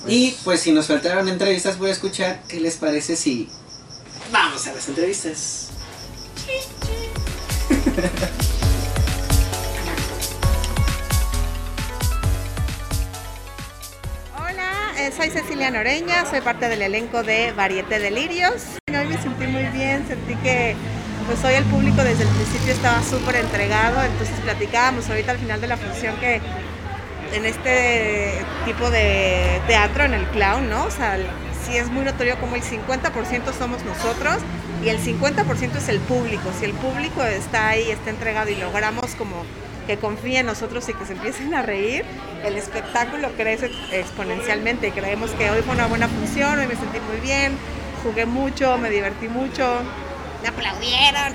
y 0.07 0.31
pues 0.43 0.61
si 0.61 0.71
nos 0.71 0.87
faltaron 0.87 1.29
entrevistas, 1.29 1.77
voy 1.77 1.89
a 1.89 1.93
escuchar 1.93 2.43
qué 2.47 2.59
les 2.59 2.75
parece 2.75 3.15
si 3.15 3.49
vamos 4.31 4.67
a 4.67 4.73
las 4.73 4.87
entrevistas. 4.89 5.67
soy 15.15 15.29
Cecilia 15.29 15.71
Noreña, 15.71 16.25
soy 16.25 16.41
parte 16.41 16.67
del 16.67 16.81
elenco 16.81 17.23
de 17.23 17.53
Varieté 17.53 17.99
Delirios. 17.99 18.65
Hoy 18.87 19.07
me 19.07 19.17
sentí 19.17 19.47
muy 19.47 19.63
bien, 19.67 20.05
sentí 20.07 20.35
que 20.35 20.75
pues 21.25 21.43
hoy 21.45 21.53
el 21.53 21.63
público 21.65 22.03
desde 22.03 22.23
el 22.23 22.29
principio 22.29 22.73
estaba 22.73 23.01
súper 23.01 23.37
entregado, 23.37 24.03
entonces 24.03 24.37
platicábamos 24.41 25.09
ahorita 25.09 25.31
al 25.31 25.37
final 25.37 25.61
de 25.61 25.67
la 25.67 25.77
función 25.77 26.15
que 26.17 26.41
en 27.33 27.45
este 27.45 28.43
tipo 28.65 28.91
de 28.91 29.61
teatro, 29.67 30.03
en 30.03 30.13
el 30.13 30.25
clown, 30.27 30.69
¿no? 30.69 30.85
O 30.85 30.91
sea, 30.91 31.17
sí 31.65 31.77
es 31.77 31.89
muy 31.89 32.03
notorio 32.03 32.37
como 32.39 32.55
el 32.55 32.61
50% 32.61 33.53
somos 33.57 33.83
nosotros 33.85 34.37
y 34.83 34.89
el 34.89 34.99
50% 34.99 35.77
es 35.77 35.89
el 35.89 35.99
público. 36.01 36.49
Si 36.59 36.65
el 36.65 36.73
público 36.73 37.23
está 37.23 37.69
ahí, 37.69 37.89
está 37.89 38.09
entregado 38.09 38.49
y 38.49 38.55
logramos 38.55 39.15
como 39.15 39.45
que 39.89 39.97
confíe 39.97 40.37
en 40.37 40.45
nosotros 40.45 40.87
y 40.87 40.93
que 40.93 41.03
se 41.03 41.13
empiecen 41.13 41.51
a 41.55 41.63
reír, 41.63 42.05
el 42.45 42.55
espectáculo 42.57 43.31
crece 43.35 43.71
exponencialmente 43.91 44.91
creemos 44.91 45.31
que 45.31 45.49
hoy 45.49 45.63
fue 45.63 45.73
una 45.73 45.87
buena 45.87 46.07
función, 46.07 46.59
hoy 46.59 46.67
me 46.67 46.75
sentí 46.75 46.99
muy 46.99 47.19
bien, 47.21 47.57
jugué 48.03 48.27
mucho, 48.27 48.77
me 48.77 48.91
divertí 48.91 49.27
mucho, 49.27 49.81
me 50.43 50.49
aplaudieron. 50.49 51.33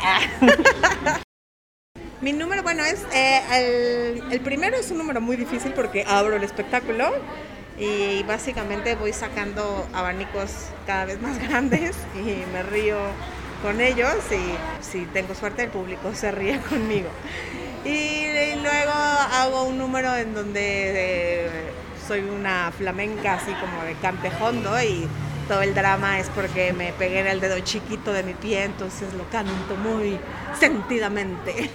Mi 2.21 2.33
número, 2.33 2.63
bueno, 2.63 2.85
es 2.85 3.05
eh, 3.13 4.23
el, 4.23 4.33
el 4.33 4.41
primero 4.41 4.77
es 4.77 4.89
un 4.93 4.99
número 4.99 5.21
muy 5.21 5.35
difícil 5.35 5.73
porque 5.73 6.05
abro 6.07 6.37
el 6.37 6.45
espectáculo 6.45 7.13
y 7.77 8.23
básicamente 8.23 8.95
voy 8.95 9.13
sacando 9.13 9.85
abanicos 9.93 10.69
cada 10.87 11.07
vez 11.07 11.21
más 11.21 11.39
grandes 11.49 11.97
y 12.15 12.45
me 12.53 12.63
río 12.63 12.99
con 13.63 13.81
ellos 13.81 14.15
y 14.31 14.85
si 14.85 15.07
tengo 15.07 15.35
suerte 15.35 15.65
el 15.65 15.71
público 15.71 16.15
se 16.15 16.31
ríe 16.31 16.61
conmigo. 16.61 17.09
Y, 17.85 18.57
luego 18.63 18.93
hago 18.93 19.65
un 19.65 19.77
número 19.77 20.17
en 20.17 20.35
donde 20.35 20.61
eh, 20.63 21.51
soy 22.07 22.21
una 22.21 22.73
flamenca 22.73 23.35
así 23.35 23.53
como 23.53 23.83
de 23.85 23.95
cantejondo 24.01 24.81
y 24.83 25.07
todo 25.49 25.61
el 25.61 25.75
drama 25.75 26.19
es 26.19 26.29
porque 26.31 26.73
me 26.73 26.93
pegué 26.95 27.21
en 27.21 27.27
el 27.27 27.41
dedo 27.41 27.59
chiquito 27.61 28.13
de 28.13 28.23
mi 28.23 28.33
pie, 28.33 28.65
entonces 28.65 29.13
lo 29.15 29.29
canto 29.29 29.77
muy 29.77 30.19
sentidamente. 30.59 31.71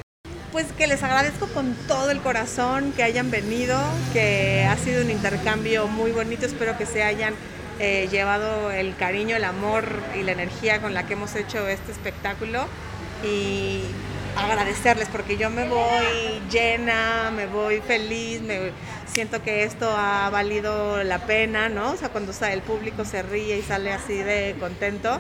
Pues 0.52 0.66
que 0.72 0.88
les 0.88 1.04
agradezco 1.04 1.46
con 1.48 1.76
todo 1.88 2.10
el 2.10 2.22
corazón 2.22 2.92
que 2.94 3.04
hayan 3.04 3.30
venido, 3.30 3.80
que 4.14 4.66
ha 4.68 4.76
sido 4.78 5.04
un 5.04 5.12
intercambio 5.12 5.88
muy 5.88 6.12
bonito, 6.12 6.48
espero 6.48 6.76
que 6.76 6.88
se 6.88 7.04
hayan 7.04 7.36
eh, 7.80 8.08
llevado 8.10 8.72
el 8.72 8.96
cariño, 8.96 9.36
el 9.36 9.44
amor 9.44 9.86
y 10.20 10.24
la 10.24 10.32
energía 10.32 10.82
con 10.82 10.96
la 10.96 11.06
que 11.06 11.14
hemos 11.14 11.36
hecho 11.36 11.68
este 11.68 11.92
espectáculo 11.92 12.66
y 13.24 13.84
agradecerles 14.38 15.08
porque 15.10 15.38
yo 15.38 15.50
me 15.50 15.68
voy 15.68 16.42
llena, 16.50 17.32
me 17.36 17.46
voy 17.46 17.82
feliz, 17.82 18.42
me 18.42 18.72
siento 19.06 19.42
que 19.42 19.64
esto 19.64 19.90
ha 19.90 20.30
valido 20.30 21.04
la 21.04 21.20
pena, 21.20 21.70
¿no? 21.70 21.92
O 21.92 21.98
sea, 21.98 22.10
cuando 22.10 22.32
el 22.52 22.62
público 22.62 23.06
se 23.06 23.22
ríe 23.24 23.58
y 23.58 23.62
sale 23.62 23.92
así 23.92 24.18
de 24.18 24.56
contento, 24.60 25.20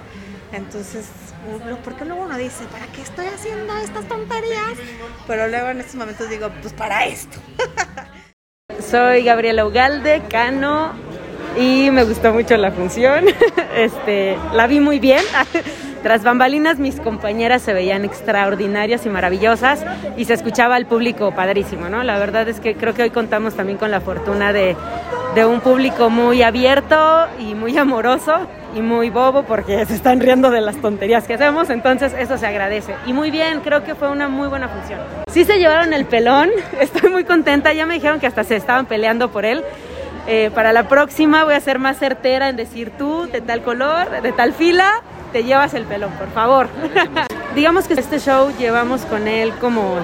entonces, 0.51 1.07
uno- 1.47 1.77
¿por 1.77 1.95
qué 1.95 2.05
luego 2.05 2.23
uno 2.23 2.37
dice, 2.37 2.65
¿para 2.71 2.87
qué 2.87 3.01
estoy 3.01 3.27
haciendo 3.27 3.75
estas 3.77 4.07
tonterías? 4.07 4.73
Pero 5.27 5.47
luego 5.47 5.69
en 5.69 5.79
estos 5.81 5.95
momentos 5.95 6.29
digo, 6.29 6.49
pues 6.61 6.73
para 6.73 7.05
esto. 7.05 7.37
Soy 8.89 9.23
Gabriela 9.23 9.65
Ugalde, 9.65 10.21
Cano, 10.29 10.93
y 11.57 11.89
me 11.91 12.03
gustó 12.03 12.33
mucho 12.33 12.57
la 12.57 12.71
función. 12.71 13.25
Este, 13.75 14.37
la 14.53 14.67
vi 14.67 14.81
muy 14.81 14.99
bien. 14.99 15.23
Tras 16.03 16.23
bambalinas, 16.23 16.79
mis 16.79 16.99
compañeras 16.99 17.61
se 17.61 17.71
veían 17.71 18.03
extraordinarias 18.03 19.05
y 19.05 19.09
maravillosas 19.09 19.85
y 20.17 20.25
se 20.25 20.33
escuchaba 20.33 20.75
al 20.75 20.85
público 20.85 21.33
padrísimo, 21.33 21.87
¿no? 21.87 22.03
La 22.03 22.19
verdad 22.19 22.47
es 22.49 22.59
que 22.59 22.75
creo 22.75 22.93
que 22.93 23.03
hoy 23.03 23.09
contamos 23.09 23.55
también 23.55 23.77
con 23.77 23.91
la 23.91 24.01
fortuna 24.01 24.51
de, 24.51 24.75
de 25.35 25.45
un 25.45 25.61
público 25.61 26.09
muy 26.09 26.41
abierto 26.41 27.27
y 27.39 27.53
muy 27.53 27.77
amoroso 27.77 28.47
y 28.75 28.81
muy 28.81 29.09
bobo 29.09 29.43
porque 29.43 29.85
se 29.85 29.95
están 29.95 30.19
riendo 30.19 30.51
de 30.51 30.61
las 30.61 30.77
tonterías 30.77 31.25
que 31.25 31.35
hacemos, 31.35 31.69
entonces 31.69 32.13
eso 32.17 32.37
se 32.37 32.47
agradece. 32.47 32.95
Y 33.05 33.13
muy 33.13 33.31
bien, 33.31 33.61
creo 33.61 33.83
que 33.83 33.95
fue 33.95 34.09
una 34.09 34.27
muy 34.27 34.47
buena 34.47 34.67
función. 34.67 34.99
Sí 35.31 35.43
se 35.43 35.57
llevaron 35.57 35.93
el 35.93 36.05
pelón, 36.05 36.49
estoy 36.79 37.09
muy 37.09 37.23
contenta, 37.23 37.73
ya 37.73 37.85
me 37.85 37.95
dijeron 37.95 38.19
que 38.19 38.27
hasta 38.27 38.43
se 38.43 38.55
estaban 38.55 38.85
peleando 38.85 39.31
por 39.31 39.45
él. 39.45 39.63
Eh, 40.31 40.51
para 40.53 40.73
la 40.73 40.87
próxima 40.87 41.43
voy 41.43 41.55
a 41.55 41.59
ser 41.59 41.79
más 41.79 41.97
certera 41.97 42.49
en 42.49 42.55
decir 42.55 42.91
tú, 42.99 43.27
de 43.31 43.41
tal 43.41 43.63
color, 43.63 44.21
de 44.21 44.31
tal 44.31 44.53
fila, 44.53 45.01
te 45.33 45.43
llevas 45.43 45.73
el 45.73 45.85
pelón, 45.85 46.11
por 46.11 46.29
favor. 46.29 46.67
Digamos 47.55 47.87
que 47.87 47.95
este 47.95 48.19
show 48.19 48.51
llevamos 48.59 49.01
con 49.05 49.27
él 49.27 49.51
como 49.59 49.95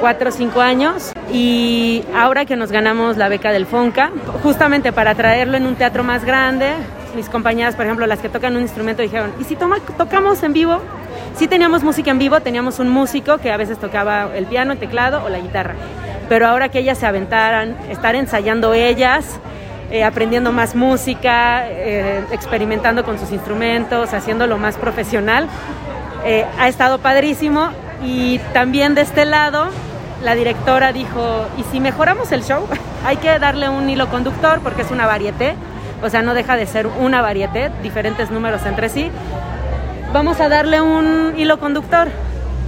cuatro 0.00 0.30
o 0.30 0.32
cinco 0.32 0.62
años 0.62 1.12
y 1.30 2.02
ahora 2.16 2.46
que 2.46 2.56
nos 2.56 2.72
ganamos 2.72 3.18
la 3.18 3.28
beca 3.28 3.52
del 3.52 3.66
FONCA, 3.66 4.10
justamente 4.42 4.90
para 4.90 5.14
traerlo 5.14 5.58
en 5.58 5.66
un 5.66 5.74
teatro 5.74 6.02
más 6.02 6.24
grande, 6.24 6.72
mis 7.14 7.28
compañeras, 7.28 7.76
por 7.76 7.84
ejemplo, 7.84 8.06
las 8.06 8.20
que 8.20 8.30
tocan 8.30 8.56
un 8.56 8.62
instrumento 8.62 9.02
dijeron, 9.02 9.32
¿y 9.38 9.44
si 9.44 9.54
toma- 9.54 9.80
tocamos 9.98 10.42
en 10.44 10.54
vivo? 10.54 10.80
Sí 11.36 11.46
teníamos 11.46 11.82
música 11.84 12.10
en 12.10 12.18
vivo, 12.18 12.40
teníamos 12.40 12.78
un 12.78 12.88
músico 12.88 13.36
que 13.36 13.52
a 13.52 13.58
veces 13.58 13.76
tocaba 13.78 14.30
el 14.34 14.46
piano, 14.46 14.72
el 14.72 14.78
teclado 14.78 15.22
o 15.24 15.28
la 15.28 15.38
guitarra, 15.40 15.74
pero 16.30 16.46
ahora 16.46 16.70
que 16.70 16.78
ellas 16.78 16.96
se 16.96 17.04
aventaran, 17.06 17.76
estar 17.90 18.14
ensayando 18.14 18.72
ellas, 18.72 19.38
eh, 19.90 20.02
aprendiendo 20.02 20.50
más 20.52 20.74
música, 20.74 21.68
eh, 21.68 22.24
experimentando 22.32 23.04
con 23.04 23.18
sus 23.18 23.30
instrumentos, 23.32 24.12
haciéndolo 24.14 24.58
más 24.58 24.76
profesional. 24.76 25.48
Eh, 26.24 26.46
ha 26.58 26.68
estado 26.68 26.98
padrísimo 26.98 27.68
y 28.02 28.38
también 28.52 28.94
de 28.94 29.02
este 29.02 29.24
lado 29.24 29.68
la 30.22 30.34
directora 30.34 30.92
dijo, 30.92 31.46
¿y 31.58 31.64
si 31.64 31.80
mejoramos 31.80 32.32
el 32.32 32.42
show? 32.42 32.66
Hay 33.04 33.18
que 33.18 33.38
darle 33.38 33.68
un 33.68 33.88
hilo 33.90 34.08
conductor 34.08 34.60
porque 34.62 34.82
es 34.82 34.90
una 34.90 35.06
varieté, 35.06 35.54
o 36.02 36.08
sea, 36.08 36.22
no 36.22 36.32
deja 36.32 36.56
de 36.56 36.66
ser 36.66 36.86
una 36.86 37.20
varieté, 37.20 37.70
diferentes 37.82 38.30
números 38.30 38.64
entre 38.64 38.88
sí. 38.88 39.10
Vamos 40.14 40.40
a 40.40 40.48
darle 40.48 40.80
un 40.80 41.34
hilo 41.36 41.58
conductor 41.58 42.08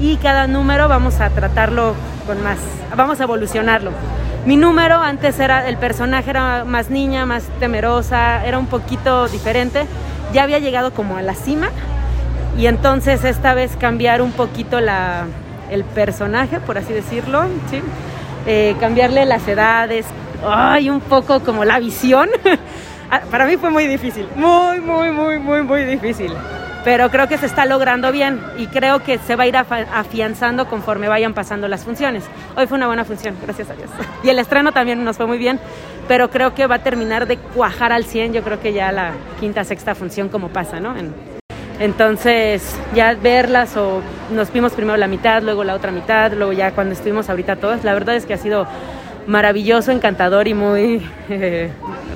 y 0.00 0.16
cada 0.16 0.46
número 0.46 0.88
vamos 0.88 1.20
a 1.20 1.30
tratarlo 1.30 1.94
con 2.26 2.42
más, 2.42 2.58
vamos 2.94 3.20
a 3.20 3.22
evolucionarlo. 3.22 3.92
Mi 4.46 4.56
número 4.56 5.00
antes 5.02 5.40
era, 5.40 5.68
el 5.68 5.76
personaje 5.76 6.30
era 6.30 6.64
más 6.64 6.88
niña, 6.88 7.26
más 7.26 7.42
temerosa, 7.58 8.46
era 8.46 8.60
un 8.60 8.66
poquito 8.66 9.26
diferente. 9.26 9.86
Ya 10.32 10.44
había 10.44 10.60
llegado 10.60 10.92
como 10.92 11.16
a 11.16 11.22
la 11.22 11.34
cima 11.34 11.70
y 12.56 12.66
entonces 12.66 13.24
esta 13.24 13.54
vez 13.54 13.76
cambiar 13.76 14.22
un 14.22 14.30
poquito 14.30 14.80
la, 14.80 15.26
el 15.68 15.82
personaje, 15.82 16.60
por 16.60 16.78
así 16.78 16.92
decirlo, 16.92 17.42
eh, 18.46 18.76
cambiarle 18.78 19.24
las 19.24 19.48
edades, 19.48 20.06
ay, 20.46 20.90
un 20.90 21.00
poco 21.00 21.40
como 21.40 21.64
la 21.64 21.78
visión. 21.80 22.28
Ah, 23.08 23.20
para 23.30 23.46
mí 23.46 23.56
fue 23.56 23.70
muy 23.70 23.86
difícil, 23.86 24.26
muy, 24.34 24.80
muy, 24.80 25.12
muy, 25.12 25.38
muy, 25.38 25.62
muy 25.62 25.84
difícil. 25.84 26.32
Pero 26.86 27.10
creo 27.10 27.26
que 27.26 27.36
se 27.36 27.46
está 27.46 27.66
logrando 27.66 28.12
bien 28.12 28.40
y 28.58 28.68
creo 28.68 29.00
que 29.00 29.18
se 29.18 29.34
va 29.34 29.42
a 29.42 29.46
ir 29.48 29.56
afianzando 29.56 30.68
conforme 30.68 31.08
vayan 31.08 31.34
pasando 31.34 31.66
las 31.66 31.82
funciones. 31.82 32.22
Hoy 32.56 32.68
fue 32.68 32.78
una 32.78 32.86
buena 32.86 33.04
función, 33.04 33.36
gracias 33.42 33.70
a 33.70 33.74
Dios. 33.74 33.90
Y 34.22 34.28
el 34.28 34.38
estreno 34.38 34.70
también 34.70 35.02
nos 35.02 35.16
fue 35.16 35.26
muy 35.26 35.36
bien, 35.36 35.58
pero 36.06 36.30
creo 36.30 36.54
que 36.54 36.68
va 36.68 36.76
a 36.76 36.82
terminar 36.84 37.26
de 37.26 37.38
cuajar 37.38 37.90
al 37.90 38.04
100, 38.04 38.34
yo 38.34 38.42
creo 38.44 38.60
que 38.60 38.72
ya 38.72 38.92
la 38.92 39.14
quinta, 39.40 39.64
sexta 39.64 39.96
función 39.96 40.28
como 40.28 40.50
pasa, 40.50 40.78
¿no? 40.78 40.94
entonces, 41.80 42.78
ya 42.94 43.14
verlas 43.14 43.76
o 43.76 44.00
nos 44.30 44.52
vimos 44.52 44.70
primero 44.70 44.96
la 44.96 45.08
mitad, 45.08 45.42
luego 45.42 45.64
la 45.64 45.74
otra 45.74 45.90
mitad, 45.90 46.32
luego 46.34 46.52
ya 46.52 46.70
cuando 46.70 46.92
estuvimos 46.92 47.28
ahorita 47.28 47.56
todas, 47.56 47.82
la 47.82 47.94
verdad 47.94 48.14
es 48.14 48.26
que 48.26 48.34
ha 48.34 48.38
sido 48.38 48.64
maravilloso, 49.26 49.90
encantador 49.90 50.46
y 50.46 50.54
muy 50.54 51.04
eh, 51.30 51.72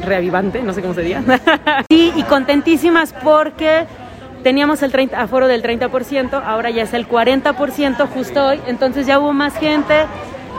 reavivante, 0.06 0.62
no 0.62 0.72
sé 0.74 0.80
cómo 0.80 0.94
se 0.94 1.02
sí, 1.90 2.12
y 2.14 2.22
contentísimas 2.22 3.12
porque 3.24 3.86
teníamos 4.42 4.82
el 4.82 4.92
30, 4.92 5.20
aforo 5.20 5.48
del 5.48 5.62
30%, 5.62 6.42
ahora 6.44 6.70
ya 6.70 6.82
es 6.82 6.94
el 6.94 7.08
40% 7.08 8.08
justo 8.08 8.46
hoy, 8.46 8.60
entonces 8.66 9.06
ya 9.06 9.18
hubo 9.18 9.32
más 9.32 9.56
gente, 9.56 10.06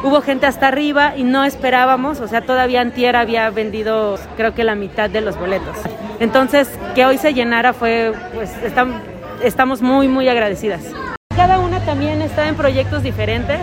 hubo 0.03 0.21
gente 0.21 0.45
hasta 0.45 0.67
arriba 0.67 1.13
y 1.15 1.23
no 1.23 1.43
esperábamos, 1.43 2.19
o 2.19 2.27
sea, 2.27 2.41
todavía 2.41 2.81
Antier 2.81 3.15
había 3.15 3.49
vendido 3.49 4.17
creo 4.37 4.53
que 4.53 4.63
la 4.63 4.75
mitad 4.75 5.09
de 5.09 5.21
los 5.21 5.37
boletos. 5.37 5.77
Entonces, 6.19 6.69
que 6.95 7.05
hoy 7.05 7.17
se 7.17 7.33
llenara 7.33 7.73
fue, 7.73 8.13
pues, 8.33 8.51
estamos 9.43 9.81
muy, 9.81 10.07
muy 10.07 10.29
agradecidas. 10.29 10.81
Cada 11.35 11.59
una 11.59 11.79
también 11.79 12.21
está 12.21 12.47
en 12.47 12.55
proyectos 12.55 13.03
diferentes. 13.03 13.59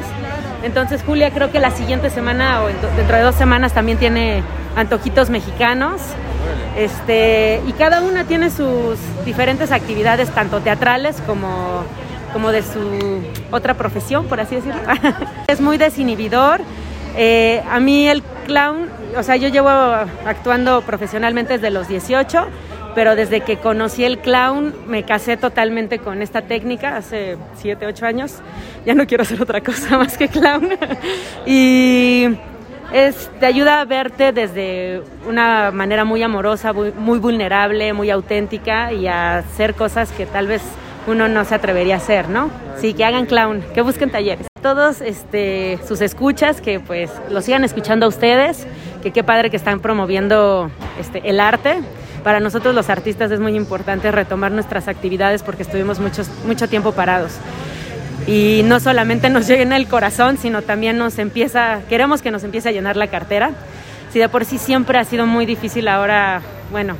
Entonces 0.65 1.03
Julia 1.05 1.31
creo 1.31 1.53
que 1.53 1.61
la 1.61 1.71
siguiente 1.71 2.11
semana 2.11 2.63
o 2.63 2.67
dentro 2.67 3.17
de 3.17 3.23
dos 3.23 3.37
semanas 3.37 3.73
también 3.73 3.99
tiene 3.99 4.43
antojitos 4.75 5.31
mexicanos. 5.31 6.01
Este, 6.77 7.61
y 7.67 7.73
cada 7.73 8.03
una 8.03 8.25
tiene 8.25 8.51
sus 8.51 8.99
diferentes 9.25 9.73
actividades, 9.73 10.31
tanto 10.31 10.61
teatrales 10.61 11.21
como, 11.27 11.83
como 12.33 12.53
de 12.53 12.63
su 12.63 13.23
otra 13.51 13.75
profesión, 13.75 14.27
por 14.27 14.41
así 14.41 14.57
decirlo. 14.57 14.81
es 15.47 15.61
muy 15.61 15.79
desinhibidor. 15.79 16.61
Eh, 17.17 17.63
a 17.71 17.81
mí 17.81 18.09
el 18.09 18.23
clown, 18.47 18.89
o 19.17 19.23
sea, 19.23 19.37
yo 19.37 19.49
llevo 19.49 19.69
actuando 19.69 20.83
profesionalmente 20.83 21.55
desde 21.55 21.71
los 21.71 21.89
18 21.89 22.47
pero 22.99 23.15
desde 23.15 23.43
que 23.43 23.59
conocí 23.59 24.03
el 24.03 24.19
clown 24.19 24.75
me 24.89 25.05
casé 25.05 25.37
totalmente 25.37 26.01
con 26.01 26.21
esta 26.21 26.43
técnica 26.43 26.97
hace 26.97 27.37
7, 27.59 27.87
8 27.87 28.07
años. 28.07 28.35
Ya 28.85 28.95
no 28.97 29.07
quiero 29.07 29.23
hacer 29.23 29.41
otra 29.41 29.61
cosa 29.61 29.97
más 29.99 30.19
que 30.19 30.27
clown. 30.29 30.71
y 31.47 32.27
es, 32.93 33.31
te 33.41 33.47
ayuda 33.47 33.81
a 33.81 33.85
verte 33.85 34.33
desde 34.33 35.03
una 35.27 35.71
manera 35.71 36.05
muy 36.05 36.23
amorosa, 36.23 36.73
muy, 36.73 36.93
muy, 36.93 37.19
vulnerable, 37.19 37.93
muy 37.93 38.11
auténtica 38.11 38.93
y 38.93 39.07
a 39.07 39.39
hacer 39.39 39.75
cosas 39.75 40.11
que 40.13 40.27
tal 40.27 40.47
vez 40.47 40.63
uno 41.07 41.29
no 41.29 41.45
se 41.45 41.55
atrevería 41.55 41.95
a 41.95 41.99
hacer, 41.99 42.29
¿no? 42.29 42.51
Sí, 42.77 42.95
que 42.95 43.05
hagan 43.05 43.27
clown, 43.27 43.63
que 43.75 43.83
busquen 43.83 44.11
talleres. 44.11 44.47
Todos 44.63 45.01
este, 45.01 45.79
sus 45.87 46.01
escuchas, 46.01 46.61
que 46.61 46.81
pues 46.81 47.11
lo 47.31 47.41
sigan 47.41 47.65
escuchando 47.65 48.07
a 48.07 48.09
ustedes, 48.09 48.67
que 49.03 49.13
qué 49.13 49.25
padre 49.25 49.51
que 49.51 49.57
están 49.57 49.81
promoviendo 49.81 50.71
este, 50.99 51.29
el 51.29 51.41
arte 51.41 51.81
para 52.25 52.41
nosotros 52.41 52.75
los 52.75 52.91
artistas 52.91 53.31
es 53.31 53.41
muy 53.41 53.55
importante 53.55 54.11
retomar 54.11 54.53
nuestras 54.53 54.89
actividades 54.89 55.43
porque 55.43 55.63
estuvimos 55.63 56.01
muchos, 56.01 56.29
mucho 56.45 56.69
tiempo 56.69 56.93
parados. 56.93 57.33
Y 58.27 58.63
no 58.65 58.81
solamente 58.81 59.31
nos 59.31 59.47
llena 59.47 59.77
el 59.77 59.89
corazón, 59.89 60.37
sino 60.39 60.63
también 60.63 60.99
nos 60.99 61.19
empieza, 61.19 61.81
queremos 61.89 62.23
que 62.23 62.31
nos 62.31 62.45
empiece 62.45 62.69
a 62.69 62.73
llenar 62.73 62.97
la 62.97 63.07
cartera. 63.07 63.53
Si 64.13 64.19
de 64.19 64.29
por 64.29 64.45
sí 64.45 64.59
siempre 64.59 64.99
ha 64.99 65.05
sido 65.05 65.27
muy 65.27 65.47
difícil, 65.47 65.89
ahora, 65.89 66.43
bueno, 66.71 66.97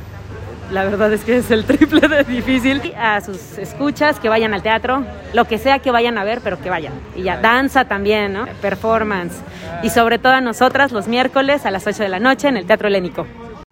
la 0.71 0.83
verdad 0.83 1.11
es 1.11 1.23
que 1.23 1.37
es 1.37 1.49
el 1.51 1.65
triple 1.65 2.07
de 2.07 2.23
difícil. 2.23 2.93
A 2.97 3.21
sus 3.21 3.57
escuchas, 3.57 4.19
que 4.19 4.29
vayan 4.29 4.53
al 4.53 4.61
teatro, 4.61 5.03
lo 5.33 5.45
que 5.45 5.57
sea 5.57 5.79
que 5.79 5.91
vayan 5.91 6.17
a 6.17 6.23
ver, 6.23 6.41
pero 6.43 6.59
que 6.59 6.69
vayan. 6.69 6.93
Y 7.15 7.23
ya, 7.23 7.37
danza 7.37 7.85
también, 7.85 8.33
¿no? 8.33 8.45
Performance. 8.61 9.35
Y 9.83 9.89
sobre 9.89 10.19
todo 10.19 10.33
a 10.33 10.41
nosotras 10.41 10.91
los 10.91 11.07
miércoles 11.07 11.65
a 11.65 11.71
las 11.71 11.85
8 11.87 12.03
de 12.03 12.09
la 12.09 12.19
noche 12.19 12.47
en 12.47 12.57
el 12.57 12.65
Teatro 12.65 12.87
Helénico. 12.87 13.25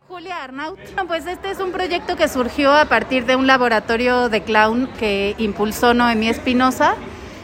Julia 0.08 0.44
Arnaut. 0.44 0.80
Pues 1.08 1.28
este 1.28 1.52
es 1.52 1.60
un 1.60 1.72
proyecto 1.72 2.16
que 2.16 2.28
surgió 2.28 2.74
a 2.74 2.86
partir 2.86 3.26
de 3.26 3.36
un 3.36 3.46
laboratorio 3.46 4.30
de 4.30 4.42
clown 4.42 4.90
que 5.00 5.36
impulsó 5.38 5.94
Noemí 5.94 6.30
Espinosa. 6.30 6.96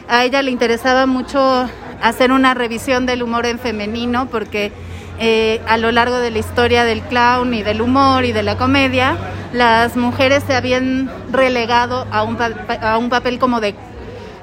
A 0.08 0.24
ella 0.24 0.42
le 0.42 0.50
interesaba 0.50 1.06
mucho 1.06 1.68
hacer 2.02 2.32
una 2.32 2.54
revisión 2.54 3.06
del 3.06 3.22
humor 3.22 3.46
en 3.46 3.58
femenino 3.58 4.26
porque 4.26 4.70
eh, 5.18 5.60
a 5.66 5.78
lo 5.78 5.92
largo 5.92 6.16
de 6.16 6.30
la 6.30 6.38
historia 6.38 6.84
del 6.84 7.00
clown 7.02 7.54
y 7.54 7.62
del 7.62 7.80
humor 7.80 8.24
y 8.24 8.32
de 8.32 8.42
la 8.42 8.56
comedia, 8.56 9.16
las 9.52 9.96
mujeres 9.96 10.44
se 10.46 10.54
habían 10.54 11.10
relegado 11.30 12.06
a 12.10 12.22
un, 12.22 12.36
a 12.82 12.98
un 12.98 13.08
papel 13.08 13.38
como 13.38 13.60
de 13.60 13.74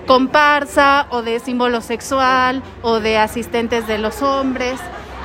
comparsa 0.08 1.06
o 1.10 1.22
de 1.22 1.40
símbolo 1.40 1.82
sexual 1.82 2.64
o 2.82 3.00
de 3.00 3.18
asistentes 3.18 3.86
de 3.88 4.00
los 4.00 4.22
hombres. 4.24 4.80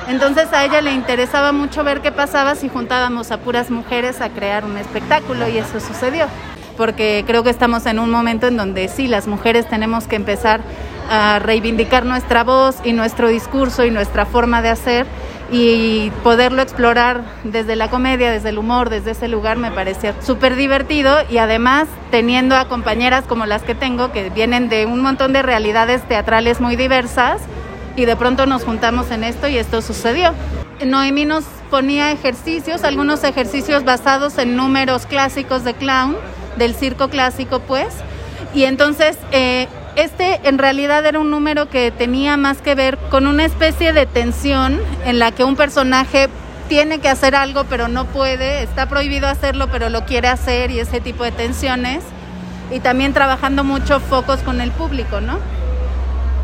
Entonces 0.07 0.53
a 0.53 0.63
ella 0.65 0.81
le 0.81 0.93
interesaba 0.93 1.51
mucho 1.51 1.83
ver 1.83 2.01
qué 2.01 2.11
pasaba 2.11 2.55
si 2.55 2.69
juntábamos 2.69 3.31
a 3.31 3.39
puras 3.39 3.71
mujeres 3.71 4.21
a 4.21 4.29
crear 4.29 4.65
un 4.65 4.77
espectáculo 4.77 5.47
y 5.47 5.57
eso 5.57 5.79
sucedió. 5.79 6.27
Porque 6.77 7.23
creo 7.25 7.43
que 7.43 7.49
estamos 7.49 7.85
en 7.87 7.99
un 7.99 8.11
momento 8.11 8.47
en 8.47 8.55
donde 8.55 8.87
sí, 8.87 9.07
las 9.07 9.27
mujeres 9.27 9.67
tenemos 9.67 10.05
que 10.05 10.15
empezar 10.15 10.61
a 11.09 11.39
reivindicar 11.39 12.05
nuestra 12.05 12.43
voz 12.43 12.77
y 12.83 12.93
nuestro 12.93 13.29
discurso 13.29 13.83
y 13.85 13.91
nuestra 13.91 14.25
forma 14.25 14.61
de 14.61 14.69
hacer 14.69 15.05
y 15.51 16.11
poderlo 16.23 16.61
explorar 16.61 17.23
desde 17.43 17.75
la 17.75 17.89
comedia, 17.89 18.31
desde 18.31 18.49
el 18.49 18.57
humor, 18.57 18.89
desde 18.89 19.11
ese 19.11 19.27
lugar 19.27 19.57
me 19.57 19.71
parecía 19.71 20.13
súper 20.21 20.55
divertido 20.55 21.17
y 21.29 21.37
además 21.37 21.87
teniendo 22.11 22.55
a 22.55 22.67
compañeras 22.67 23.23
como 23.25 23.45
las 23.45 23.63
que 23.63 23.73
tengo 23.73 24.11
que 24.11 24.29
vienen 24.29 24.67
de 24.67 24.85
un 24.85 25.01
montón 25.01 25.33
de 25.33 25.41
realidades 25.41 26.03
teatrales 26.03 26.59
muy 26.59 26.75
diversas 26.75 27.41
y 27.95 28.05
de 28.05 28.15
pronto 28.15 28.45
nos 28.45 28.63
juntamos 28.63 29.09
en 29.11 29.23
esto 29.23 29.47
y 29.47 29.57
esto 29.57 29.81
sucedió. 29.81 30.33
Noemí 30.85 31.25
nos 31.25 31.45
ponía 31.71 32.11
ejercicios, 32.11 32.83
algunos 32.83 33.23
ejercicios 33.23 33.83
basados 33.83 34.37
en 34.37 34.55
números 34.55 35.05
clásicos 35.05 35.63
de 35.63 35.73
clown, 35.73 36.15
del 36.57 36.75
circo 36.75 37.09
clásico 37.09 37.59
pues, 37.59 37.87
y 38.53 38.63
entonces 38.63 39.17
eh, 39.31 39.67
este 39.95 40.39
en 40.43 40.57
realidad 40.57 41.05
era 41.05 41.19
un 41.19 41.31
número 41.31 41.69
que 41.69 41.91
tenía 41.91 42.37
más 42.37 42.61
que 42.61 42.75
ver 42.75 42.97
con 43.09 43.27
una 43.27 43.45
especie 43.45 43.93
de 43.93 44.05
tensión 44.05 44.79
en 45.05 45.19
la 45.19 45.31
que 45.31 45.43
un 45.43 45.55
personaje 45.55 46.29
tiene 46.69 46.99
que 46.99 47.09
hacer 47.09 47.35
algo 47.35 47.63
pero 47.65 47.87
no 47.87 48.05
puede, 48.05 48.63
está 48.63 48.87
prohibido 48.87 49.27
hacerlo 49.27 49.67
pero 49.71 49.89
lo 49.89 50.05
quiere 50.05 50.27
hacer 50.27 50.71
y 50.71 50.79
ese 50.79 50.99
tipo 51.01 51.23
de 51.23 51.31
tensiones, 51.31 52.03
y 52.71 52.79
también 52.79 53.13
trabajando 53.13 53.63
mucho 53.63 53.99
focos 53.99 54.39
con 54.41 54.59
el 54.59 54.71
público, 54.71 55.21
¿no? 55.21 55.39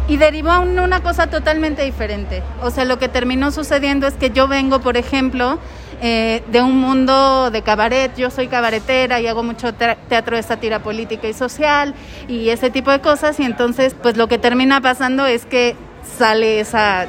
y 0.08 0.17
derivó 0.17 0.63
en 0.63 0.80
una 0.80 1.02
cosa 1.02 1.28
totalmente 1.28 1.84
diferente. 1.84 2.43
O 2.62 2.69
sea, 2.71 2.86
lo 2.86 2.99
que 2.99 3.08
terminó 3.08 3.52
sucediendo 3.52 4.08
es 4.08 4.15
que 4.15 4.32
yo 4.32 4.47
vengo, 4.47 4.80
por 4.80 4.97
ejemplo, 4.97 5.60
eh, 6.05 6.43
de 6.51 6.61
un 6.61 6.81
mundo 6.81 7.49
de 7.49 7.61
cabaret, 7.61 8.13
yo 8.17 8.29
soy 8.29 8.49
cabaretera 8.49 9.21
y 9.21 9.27
hago 9.27 9.41
mucho 9.41 9.73
teatro 9.73 10.35
de 10.35 10.43
sátira 10.43 10.79
política 10.79 11.29
y 11.29 11.33
social 11.33 11.95
y 12.27 12.49
ese 12.49 12.69
tipo 12.69 12.91
de 12.91 12.99
cosas 12.99 13.39
y 13.39 13.43
entonces 13.45 13.95
pues 14.01 14.17
lo 14.17 14.27
que 14.27 14.37
termina 14.37 14.81
pasando 14.81 15.25
es 15.25 15.45
que 15.45 15.77
sale 16.17 16.59
esa 16.59 17.07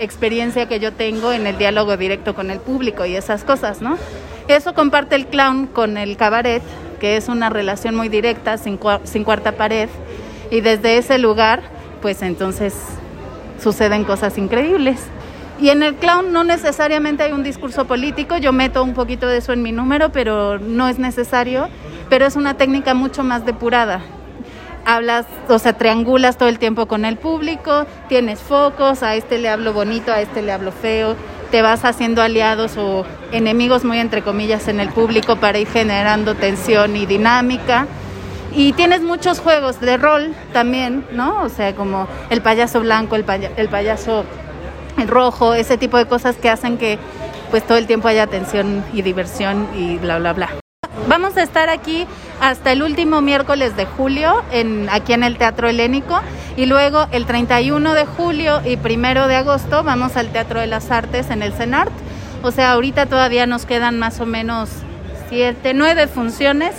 experiencia 0.00 0.66
que 0.66 0.80
yo 0.80 0.92
tengo 0.92 1.30
en 1.30 1.46
el 1.46 1.56
diálogo 1.56 1.96
directo 1.96 2.34
con 2.34 2.50
el 2.50 2.58
público 2.58 3.04
y 3.04 3.14
esas 3.14 3.44
cosas, 3.44 3.80
¿no? 3.80 3.96
Eso 4.48 4.74
comparte 4.74 5.14
el 5.14 5.26
clown 5.28 5.68
con 5.68 5.96
el 5.96 6.16
cabaret, 6.16 6.64
que 6.98 7.16
es 7.16 7.28
una 7.28 7.48
relación 7.48 7.94
muy 7.94 8.08
directa, 8.08 8.58
sin, 8.58 8.80
sin 9.04 9.22
cuarta 9.22 9.52
pared, 9.52 9.88
y 10.50 10.62
desde 10.62 10.98
ese 10.98 11.16
lugar 11.18 11.62
pues 12.00 12.22
entonces 12.22 12.74
suceden 13.62 14.02
cosas 14.02 14.36
increíbles. 14.36 14.98
Y 15.62 15.70
en 15.70 15.84
el 15.84 15.94
clown 15.94 16.32
no 16.32 16.42
necesariamente 16.42 17.22
hay 17.22 17.30
un 17.30 17.44
discurso 17.44 17.84
político, 17.84 18.36
yo 18.36 18.52
meto 18.52 18.82
un 18.82 18.94
poquito 18.94 19.28
de 19.28 19.36
eso 19.36 19.52
en 19.52 19.62
mi 19.62 19.70
número, 19.70 20.10
pero 20.10 20.58
no 20.58 20.88
es 20.88 20.98
necesario, 20.98 21.68
pero 22.08 22.26
es 22.26 22.34
una 22.34 22.54
técnica 22.54 22.94
mucho 22.94 23.22
más 23.22 23.46
depurada. 23.46 24.00
Hablas, 24.84 25.24
o 25.48 25.60
sea, 25.60 25.74
triangulas 25.74 26.36
todo 26.36 26.48
el 26.48 26.58
tiempo 26.58 26.86
con 26.86 27.04
el 27.04 27.16
público, 27.16 27.86
tienes 28.08 28.40
focos, 28.40 29.04
a 29.04 29.14
este 29.14 29.38
le 29.38 29.48
hablo 29.48 29.72
bonito, 29.72 30.10
a 30.10 30.20
este 30.20 30.42
le 30.42 30.50
hablo 30.50 30.72
feo, 30.72 31.14
te 31.52 31.62
vas 31.62 31.84
haciendo 31.84 32.22
aliados 32.22 32.76
o 32.76 33.06
enemigos 33.30 33.84
muy 33.84 34.00
entre 34.00 34.22
comillas 34.22 34.66
en 34.66 34.80
el 34.80 34.88
público 34.88 35.36
para 35.36 35.60
ir 35.60 35.68
generando 35.68 36.34
tensión 36.34 36.96
y 36.96 37.06
dinámica. 37.06 37.86
Y 38.52 38.72
tienes 38.72 39.00
muchos 39.00 39.38
juegos 39.38 39.80
de 39.80 39.96
rol 39.96 40.34
también, 40.52 41.06
¿no? 41.12 41.40
O 41.42 41.48
sea, 41.48 41.72
como 41.76 42.08
el 42.30 42.42
payaso 42.42 42.80
blanco, 42.80 43.14
el, 43.14 43.24
el 43.56 43.68
payaso 43.68 44.24
rojo, 45.06 45.54
ese 45.54 45.78
tipo 45.78 45.96
de 45.96 46.06
cosas 46.06 46.36
que 46.36 46.48
hacen 46.48 46.78
que 46.78 46.98
pues 47.50 47.66
todo 47.66 47.78
el 47.78 47.86
tiempo 47.86 48.08
haya 48.08 48.22
atención 48.22 48.84
y 48.92 49.02
diversión 49.02 49.68
y 49.76 49.98
bla, 49.98 50.18
bla, 50.18 50.32
bla. 50.32 50.48
Vamos 51.08 51.36
a 51.36 51.42
estar 51.42 51.68
aquí 51.68 52.06
hasta 52.40 52.72
el 52.72 52.82
último 52.82 53.20
miércoles 53.20 53.76
de 53.76 53.86
julio 53.86 54.42
en, 54.52 54.88
aquí 54.90 55.12
en 55.12 55.22
el 55.22 55.36
Teatro 55.36 55.68
Helénico 55.68 56.20
y 56.56 56.66
luego 56.66 57.06
el 57.12 57.26
31 57.26 57.94
de 57.94 58.06
julio 58.06 58.60
y 58.64 58.76
primero 58.76 59.28
de 59.28 59.36
agosto 59.36 59.82
vamos 59.82 60.16
al 60.16 60.28
Teatro 60.28 60.60
de 60.60 60.66
las 60.66 60.90
Artes 60.90 61.30
en 61.30 61.42
el 61.42 61.52
CENART. 61.52 61.92
O 62.42 62.50
sea, 62.50 62.72
ahorita 62.72 63.06
todavía 63.06 63.46
nos 63.46 63.66
quedan 63.66 63.98
más 63.98 64.20
o 64.20 64.26
menos 64.26 64.70
siete, 65.28 65.74
nueve 65.74 66.06
funciones 66.06 66.74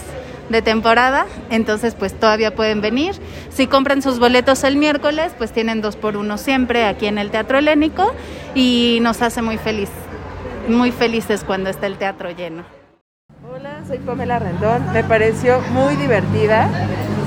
de 0.50 0.62
temporada, 0.62 1.26
entonces 1.50 1.96
pues 1.96 2.14
todavía 2.14 2.56
pueden 2.56 2.82
venir. 2.82 3.16
Si 3.50 3.68
compran 3.68 4.02
sus 4.02 4.20
boletos 4.20 4.64
el 4.64 4.78
miércoles, 4.78 5.34
pues 5.38 5.52
tienen 5.52 5.82
dos 5.82 5.96
por 5.96 6.18
uno 6.18 6.38
siempre 6.38 6.86
aquí 6.86 7.08
en 7.08 7.18
el 7.18 7.32
Teatro 7.32 7.58
Helénico 7.58 8.14
y 8.56 9.00
nos 9.02 9.22
hace 9.22 9.42
muy 9.42 9.58
feliz, 9.58 9.90
muy 10.68 10.92
felices 10.92 11.44
cuando 11.44 11.70
está 11.70 11.88
el 11.88 11.98
teatro 11.98 12.32
lleno. 12.32 12.64
Hola, 13.52 13.82
soy 13.88 14.00
Pamela 14.00 14.40
Rendón, 14.40 14.92
me 14.94 15.04
pareció 15.04 15.60
muy 15.72 15.96
divertida. 15.96 16.70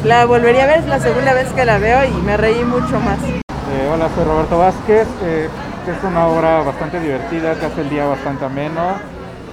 La 0.04 0.24
volvería 0.24 0.64
a 0.64 0.66
ver, 0.66 0.78
es 0.80 0.86
la 0.86 1.00
segunda 1.00 1.32
vez 1.34 1.48
que 1.52 1.64
la 1.64 1.78
veo 1.78 2.04
y 2.04 2.22
me 2.22 2.36
reí 2.36 2.64
mucho 2.64 3.00
más. 3.00 3.18
Eh, 3.22 3.90
hola, 3.92 4.08
soy 4.14 4.24
Roberto 4.24 4.58
Vázquez. 4.58 5.08
Eh, 5.24 5.48
es 5.86 6.04
una 6.04 6.26
obra 6.26 6.62
bastante 6.62 7.00
divertida, 7.00 7.54
que 7.54 7.66
hace 7.66 7.80
el 7.80 7.90
día 7.90 8.06
bastante 8.06 8.44
ameno 8.44 8.96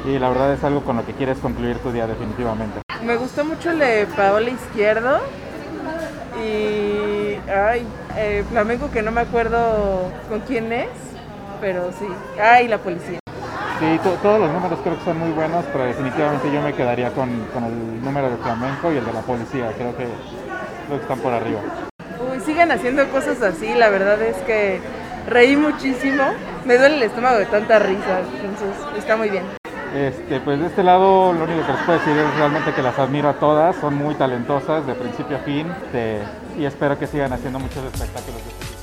y 0.06 0.18
la 0.20 0.30
verdad 0.30 0.54
es 0.54 0.64
algo 0.64 0.84
con 0.84 0.98
lo 0.98 1.06
que 1.06 1.14
quieres 1.14 1.38
concluir 1.38 1.78
tu 1.78 1.92
día 1.92 2.08
definitivamente. 2.08 2.83
Me 3.06 3.16
gustó 3.18 3.44
mucho 3.44 3.72
el 3.72 3.80
de 3.80 4.08
Paola 4.16 4.50
Izquierdo 4.50 5.20
y 6.42 7.38
ay, 7.52 7.86
eh, 8.18 8.44
flamenco 8.50 8.90
que 8.92 9.02
no 9.02 9.12
me 9.12 9.22
acuerdo 9.22 10.10
con 10.30 10.40
quién 10.42 10.72
es, 10.72 10.88
pero 11.60 11.92
sí. 12.00 12.08
Ay, 12.42 12.68
la 12.68 12.78
policía. 12.78 13.20
Sí, 13.80 14.00
to- 14.04 14.16
todos 14.22 14.40
los 14.40 14.52
números 14.52 14.80
creo 14.84 14.98
que 14.98 15.04
son 15.04 15.20
muy 15.20 15.32
buenos, 15.32 15.66
pero 15.74 15.86
definitivamente 15.86 16.52
yo 16.52 16.62
me 16.62 16.74
quedaría 16.74 17.10
con, 17.12 17.30
con 17.54 17.66
el 17.66 18.04
número 18.04 18.30
de 18.30 18.38
flamenco 18.38 18.92
y 18.94 18.98
el 18.98 19.06
de 19.06 19.14
la 19.14 19.22
policía. 19.22 19.72
Creo 19.78 19.92
que, 19.98 20.06
creo 20.88 20.98
que 20.98 21.02
están 21.02 21.20
por 21.20 21.34
arriba. 21.34 21.60
Uy, 22.32 22.40
sigan 22.40 22.72
haciendo 22.72 23.08
cosas 23.10 23.42
así, 23.42 23.74
la 23.74 23.90
verdad 23.90 24.22
es 24.22 24.38
que 24.44 24.80
reí 25.28 25.58
muchísimo. 25.58 26.24
Me 26.66 26.78
duele 26.78 26.96
el 26.96 27.04
estómago 27.04 27.38
de 27.38 27.46
tanta 27.48 27.80
risa, 27.80 28.22
entonces 28.42 28.98
está 28.98 29.18
muy 29.18 29.30
bien. 29.30 29.44
Este, 29.94 30.40
pues 30.40 30.60
de 30.60 30.66
este 30.66 30.82
lado 30.82 31.34
lo 31.34 31.44
único 31.44 31.68
que 31.68 31.72
les 31.72 31.82
puedo 31.84 32.00
decir 32.00 32.18
es 32.18 32.34
realmente 32.36 32.74
que 32.74 32.82
las 32.82 32.98
admiro 32.98 33.30
a 33.30 33.34
todas, 33.34 33.76
son 33.76 33.94
muy 33.94 34.16
talentosas 34.16 34.88
de 34.88 34.96
principio 34.96 35.38
a 35.38 35.40
fin 35.42 35.72
y 36.58 36.66
espero 36.66 36.98
que 36.98 37.06
sigan 37.06 37.32
haciendo 37.32 37.60
muchos 37.60 37.86
espectáculos 37.86 38.42
este. 38.42 38.74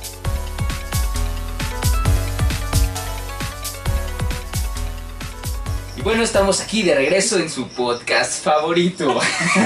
Y 5.97 6.01
bueno, 6.01 6.23
estamos 6.23 6.61
aquí 6.61 6.81
de 6.81 6.95
regreso 6.95 7.37
en 7.39 7.49
su 7.49 7.67
podcast 7.67 8.41
favorito, 8.41 9.19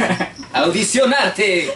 Audicionarte. 0.54 1.72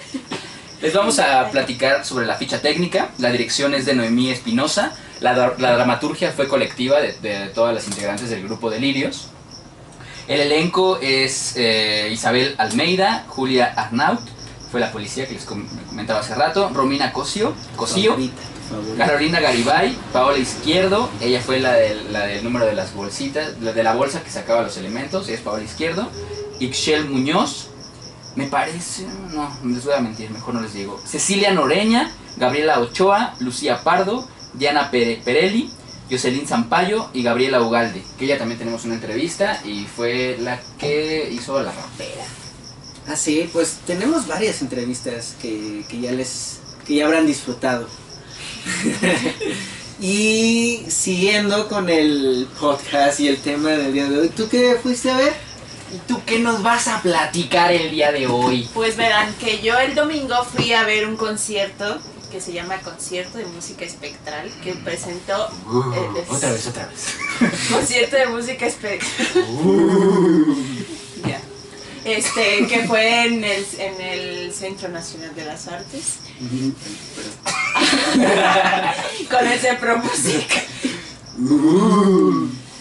Les 0.81 0.93
vamos 0.93 1.19
a 1.19 1.47
platicar 1.51 2.03
sobre 2.05 2.25
la 2.25 2.35
ficha 2.35 2.59
técnica. 2.59 3.09
La 3.19 3.29
dirección 3.29 3.75
es 3.75 3.85
de 3.85 3.93
Noemí 3.93 4.31
Espinosa. 4.31 4.93
La 5.19 5.33
dramaturgia 5.35 6.31
fue 6.31 6.47
colectiva 6.47 6.99
de, 7.01 7.13
de 7.19 7.49
todas 7.49 7.75
las 7.75 7.87
integrantes 7.87 8.31
del 8.31 8.43
grupo 8.43 8.69
Delirios. 8.71 9.29
El 10.29 10.39
elenco 10.41 10.99
es 11.01 11.53
eh, 11.57 12.07
Isabel 12.11 12.55
Almeida, 12.57 13.25
Julia 13.27 13.73
Arnaut, 13.75 14.21
fue 14.71 14.79
la 14.79 14.91
policía 14.91 15.27
que 15.27 15.33
les 15.33 15.43
com- 15.43 15.67
comentaba 15.89 16.19
hace 16.19 16.35
rato, 16.35 16.69
Romina 16.73 17.11
Cosio, 17.11 17.53
Cosío. 17.75 18.15
Carolina 18.99 19.39
Garibay, 19.39 19.97
Paola 20.13 20.37
Izquierdo, 20.37 21.09
ella 21.19 21.41
fue 21.41 21.59
la 21.59 21.73
del, 21.73 22.13
la 22.13 22.27
del 22.27 22.43
número 22.43 22.67
de 22.67 22.73
las 22.75 22.93
bolsitas, 22.93 23.59
la 23.61 23.73
de 23.73 23.81
la 23.81 23.95
bolsa 23.95 24.21
que 24.21 24.29
sacaba 24.29 24.61
los 24.61 24.77
elementos, 24.77 25.27
ella 25.27 25.37
es 25.37 25.41
Paola 25.41 25.63
Izquierdo. 25.63 26.07
Ixchel 26.59 27.09
Muñoz, 27.09 27.69
me 28.35 28.45
parece, 28.45 29.07
no, 29.33 29.49
les 29.65 29.83
voy 29.83 29.93
a 29.95 29.99
mentir, 30.01 30.29
mejor 30.29 30.53
no 30.53 30.61
les 30.61 30.73
digo. 30.73 31.01
Cecilia 31.03 31.51
Noreña, 31.51 32.11
Gabriela 32.37 32.79
Ochoa, 32.79 33.33
Lucía 33.39 33.83
Pardo, 33.83 34.27
Diana 34.53 34.91
Pere- 34.91 35.19
Perelli, 35.23 35.71
Jocelyn 36.09 36.47
Zampayo 36.47 37.09
y 37.13 37.23
Gabriela 37.23 37.61
Ugalde, 37.61 38.03
que 38.17 38.25
ella 38.25 38.37
también 38.37 38.57
tenemos 38.57 38.85
una 38.85 38.95
entrevista 38.95 39.61
y 39.63 39.85
fue 39.85 40.37
la 40.39 40.59
que 40.79 41.29
hizo 41.31 41.61
la 41.61 41.71
rapera. 41.71 42.25
Ah, 43.07 43.15
sí, 43.15 43.49
pues 43.51 43.79
tenemos 43.87 44.27
varias 44.27 44.61
entrevistas 44.61 45.35
que, 45.41 45.83
que 45.89 45.99
ya 45.99 46.11
les 46.11 46.59
que 46.85 46.95
ya 46.95 47.05
habrán 47.05 47.27
disfrutado. 47.27 47.87
y 50.01 50.83
siguiendo 50.87 51.67
con 51.67 51.89
el 51.89 52.47
podcast 52.59 53.19
y 53.19 53.27
el 53.27 53.37
tema 53.37 53.69
del 53.69 53.93
día 53.93 54.09
de 54.09 54.19
hoy, 54.19 54.29
¿tú 54.29 54.49
qué 54.49 54.77
fuiste 54.81 55.11
a 55.11 55.17
ver? 55.17 55.33
¿Y 55.93 55.97
tú 56.07 56.21
qué 56.25 56.39
nos 56.39 56.61
vas 56.61 56.87
a 56.87 57.01
platicar 57.01 57.71
el 57.71 57.91
día 57.91 58.11
de 58.11 58.27
hoy? 58.27 58.67
Pues 58.73 58.95
verán 58.95 59.33
que 59.35 59.59
yo 59.61 59.77
el 59.79 59.95
domingo 59.95 60.35
fui 60.43 60.73
a 60.73 60.83
ver 60.83 61.07
un 61.07 61.17
concierto 61.17 61.99
que 62.31 62.41
se 62.41 62.51
llama 62.53 62.79
Concierto 62.81 63.37
de 63.37 63.45
Música 63.45 63.85
Espectral 63.85 64.49
que 64.63 64.73
presentó 64.75 65.47
eh, 65.47 66.21
es- 66.23 66.29
Otra 66.29 66.51
vez, 66.51 66.67
otra 66.67 66.87
vez. 66.87 67.15
Concierto 67.71 68.15
de 68.15 68.25
Música 68.27 68.65
Espectral. 68.65 69.27
Ya. 71.27 71.41
Este, 72.05 72.65
que 72.67 72.87
fue 72.87 73.25
en 73.25 73.43
el, 73.43 73.65
en 73.77 74.01
el 74.01 74.53
Centro 74.53 74.87
Nacional 74.89 75.35
de 75.35 75.45
las 75.45 75.67
Artes. 75.67 76.15
Con 79.29 79.47
ese 79.47 79.73
Pro 79.75 79.97
Music. 79.99 80.47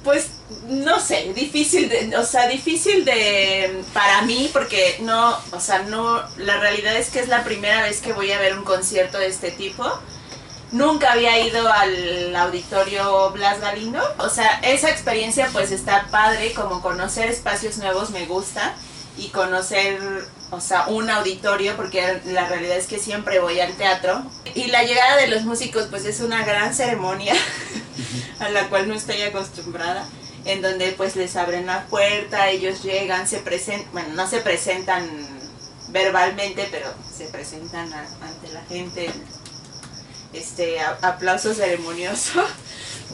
Pues 0.05 0.27
no 0.69 0.99
sé, 0.99 1.33
difícil 1.35 1.89
de, 1.89 2.17
o 2.17 2.25
sea, 2.25 2.49
difícil 2.49 3.05
de 3.05 3.83
para 3.93 4.23
mí 4.23 4.51
porque 4.53 4.99
no, 5.01 5.37
o 5.53 5.61
sea, 5.61 5.81
no, 5.81 6.23
la 6.39 6.59
realidad 6.59 6.97
es 6.97 7.11
que 7.11 7.21
es 7.21 7.29
la 7.29 7.45
primera 7.45 7.83
vez 7.83 8.01
que 8.01 8.13
voy 8.13 8.33
a 8.33 8.39
ver 8.39 8.59
un 8.59 8.65
concierto 8.65 9.19
de 9.19 9.27
este 9.27 9.51
tipo. 9.51 9.85
Nunca 10.71 11.13
había 11.13 11.39
ido 11.47 11.67
al 11.73 12.37
auditorio 12.37 13.31
Blas 13.31 13.61
Galindo. 13.61 14.03
O 14.19 14.29
sea, 14.29 14.61
esa 14.63 14.91
experiencia 14.91 15.49
pues 15.53 15.71
está 15.71 16.07
padre, 16.11 16.53
como 16.53 16.83
conocer 16.83 17.29
espacios 17.31 17.79
nuevos 17.79 18.11
me 18.11 18.27
gusta 18.27 18.75
y 19.19 19.29
conocer, 19.29 19.99
o 20.51 20.61
sea, 20.61 20.87
un 20.89 21.11
auditorio, 21.11 21.75
porque 21.77 22.21
la 22.27 22.47
realidad 22.47 22.77
es 22.77 22.87
que 22.87 22.99
siempre 22.99 23.41
voy 23.41 23.61
al 23.61 23.75
teatro. 23.75 24.23
Y 24.55 24.67
la 24.67 24.83
llegada 24.85 25.17
de 25.17 25.29
los 25.29 25.45
músicos 25.45 25.87
pues 25.91 26.05
es 26.05 26.21
una 26.21 26.45
gran 26.45 26.75
ceremonia 26.75 27.35
a 28.41 28.49
la 28.51 28.69
cual 28.69 28.89
no 28.89 28.95
estoy 28.95 29.23
acostumbrada, 29.23 30.07
en 30.49 30.63
donde 30.63 30.93
pues 30.93 31.15
les 31.17 31.37
abren 31.37 31.67
la 31.67 31.85
puerta, 31.87 32.49
ellos 32.51 32.83
llegan, 32.83 33.27
se 33.29 33.39
presentan, 33.39 33.93
bueno, 33.93 34.09
no 34.15 34.27
se 34.29 34.41
presentan 34.41 35.09
verbalmente, 35.89 36.67
pero 36.71 36.87
se 37.17 37.27
presentan 37.27 37.93
a- 37.93 38.09
ante 38.23 38.49
la 38.53 38.63
gente, 38.63 39.11
este 40.33 40.81
a- 40.81 40.99
aplauso 41.03 41.55
ceremonioso. 41.55 42.41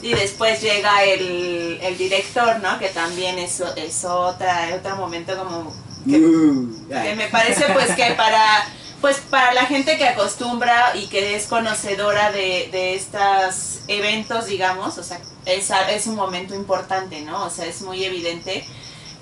Y 0.01 0.13
después 0.13 0.61
llega 0.61 1.03
el, 1.05 1.79
el 1.81 1.97
director, 1.97 2.59
¿no? 2.59 2.77
Que 2.79 2.89
también 2.89 3.39
es, 3.39 3.63
es 3.77 4.03
otra, 4.03 4.69
otro 4.77 4.97
momento 4.97 5.35
como 5.37 5.73
que, 6.03 6.19
que 6.89 7.15
me 7.15 7.27
parece 7.29 7.63
pues 7.73 7.95
que 7.95 8.11
para 8.11 8.67
pues 9.05 9.17
para 9.19 9.53
la 9.53 9.67
gente 9.67 9.99
que 9.99 10.07
acostumbra 10.07 10.95
y 10.95 11.05
que 11.05 11.35
es 11.35 11.45
conocedora 11.45 12.31
de, 12.31 12.69
de 12.71 12.95
estos 12.95 13.81
eventos, 13.87 14.47
digamos, 14.47 14.97
o 14.97 15.03
sea, 15.03 15.21
es, 15.45 15.69
es 15.91 16.07
un 16.07 16.15
momento 16.15 16.55
importante, 16.55 17.21
¿no? 17.21 17.45
O 17.45 17.51
sea, 17.51 17.67
es 17.67 17.83
muy 17.83 18.03
evidente 18.03 18.65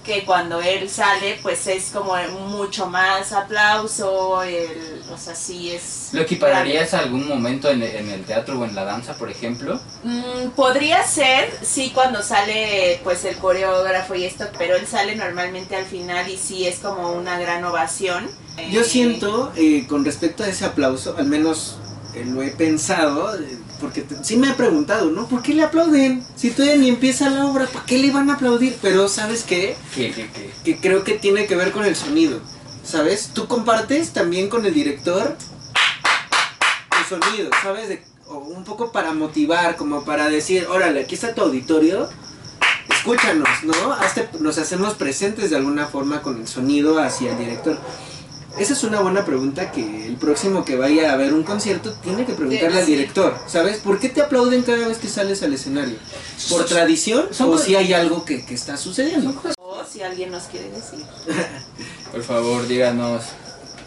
que 0.04 0.26
cuando 0.26 0.62
él 0.62 0.89
sale, 0.89 1.39
pues 1.41 1.66
es 1.68 1.91
como 1.91 2.14
mucho 2.49 2.88
más 2.88 3.32
aplauso, 3.32 4.43
el, 4.43 5.04
o 5.12 5.18
sea, 5.18 5.36
sí 5.36 5.72
es... 5.72 6.10
¿Lo 6.12 6.22
equipararías 6.22 6.93
a 6.93 6.99
algún 6.99 7.28
momento 7.28 7.70
en, 7.70 7.82
en 7.84 8.10
el 8.10 8.26
teatro 8.26 8.60
o 8.60 8.66
en 8.66 8.76
la 8.76 8.84
danza, 8.86 9.18
por 9.18 9.30
ejemplo? 9.32 9.80
Mm, 10.04 10.49
podría 10.56 11.04
ser, 11.04 11.49
sí, 11.62 11.91
cuando 11.93 12.22
sale 12.24 12.99
pues 13.04 13.24
el 13.26 13.38
coreógrafo 13.38 14.16
y 14.16 14.26
esto, 14.26 14.45
pero 14.58 14.76
él 14.76 14.86
sale 14.86 15.16
normalmente 15.16 15.76
al 15.76 15.86
final 15.86 16.30
y 16.30 16.38
sí 16.38 16.68
es 16.68 16.80
como 16.80 17.14
una 17.14 17.39
gran 17.39 17.64
ovación. 17.64 18.30
Yo 18.68 18.82
Eh, 18.82 18.84
siento, 18.84 19.51
eh, 19.56 19.88
con 19.88 20.06
respecto 20.06 20.43
a 20.43 20.47
ese 20.47 20.66
aplauso, 20.66 21.16
al 21.18 21.26
menos 21.28 21.82
eh, 22.14 22.26
lo 22.26 22.43
he 22.43 22.51
pensado, 22.51 23.36
eh, 23.39 23.62
porque 23.84 24.05
sí 24.23 24.38
me 24.38 24.49
he 24.49 24.53
preguntado, 24.53 25.11
¿no? 25.11 25.27
¿Por 25.27 25.41
qué 25.41 25.53
le 25.53 25.61
aplauden? 25.61 26.25
Si 26.38 26.51
todavía 26.51 26.77
ni 26.77 26.88
empieza 26.88 27.29
la 27.29 27.45
obra, 27.47 27.65
¿para 27.67 27.86
qué 27.86 27.97
le 27.99 28.11
van 28.11 28.29
a 28.29 28.36
aplaudir? 28.36 28.77
Pero 28.81 29.09
¿sabes 29.09 29.43
qué? 29.43 29.75
¿Qué, 29.93 30.11
qué, 30.13 30.29
qué? 30.34 30.51
Que 30.63 30.77
creo 30.79 31.03
que 31.03 31.15
tiene 31.19 31.47
que 31.47 31.57
ver 31.57 31.73
con 31.73 31.84
el 31.84 31.93
sonido, 31.97 32.39
¿sabes? 32.86 33.31
Tú 33.34 33.45
compartes 33.47 34.13
también 34.13 34.47
con 34.47 34.65
el 34.65 34.73
director 34.73 35.36
el 36.97 37.05
sonido, 37.21 37.49
¿sabes? 37.61 37.89
De- 37.89 38.03
o 38.27 38.38
un 38.38 38.63
poco 38.63 38.93
para 38.93 39.13
motivar, 39.13 39.75
como 39.75 40.05
para 40.05 40.29
decir, 40.29 40.65
órale, 40.69 41.01
aquí 41.01 41.15
está 41.15 41.36
tu 41.36 41.41
auditorio, 41.41 42.09
escúchanos, 42.89 43.49
¿no? 43.63 43.73
Hazte- 43.95 44.29
nos 44.39 44.57
hacemos 44.57 44.93
presentes 44.93 45.49
de 45.49 45.57
alguna 45.57 45.88
forma 45.88 46.21
con 46.21 46.39
el 46.39 46.47
sonido 46.47 46.99
hacia 46.99 47.31
el 47.34 47.38
director. 47.38 47.77
Esa 48.58 48.74
es 48.74 48.84
una 48.84 48.99
buena 48.99 49.26
pregunta 49.26 49.72
que 49.72 50.06
el 50.06 50.16
próximo 50.16 50.64
que 50.64 50.76
vaya 50.76 51.12
a 51.12 51.18
ver 51.18 51.34
un 51.34 51.43
concierto 51.43 51.91
tiene 52.04 52.26
que 52.26 52.34
preguntarle 52.34 52.80
al 52.80 52.86
director, 52.86 53.36
¿sabes? 53.47 53.78
¿Por 53.78 53.99
qué 53.99 54.10
te 54.10 54.22
aplauden 54.22 54.62
cada 54.62 54.88
vez 54.88 54.99
que 54.99 55.08
sales 55.08 55.41
al 55.41 55.54
escenario? 55.54 55.95
¿Por 56.49 56.66
tradición 56.66 57.28
o 57.39 57.58
si 57.58 57.76
hay 57.76 57.93
algo 57.93 58.24
que, 58.26 58.45
que 58.45 58.54
está 58.54 58.78
sucediendo? 58.78 59.34
si 59.93 60.01
alguien 60.01 60.32
nos 60.32 60.43
quiere 60.43 60.70
decir. 60.72 61.06
Por 62.12 62.24
favor, 62.24 62.68
díganos. 62.68 63.26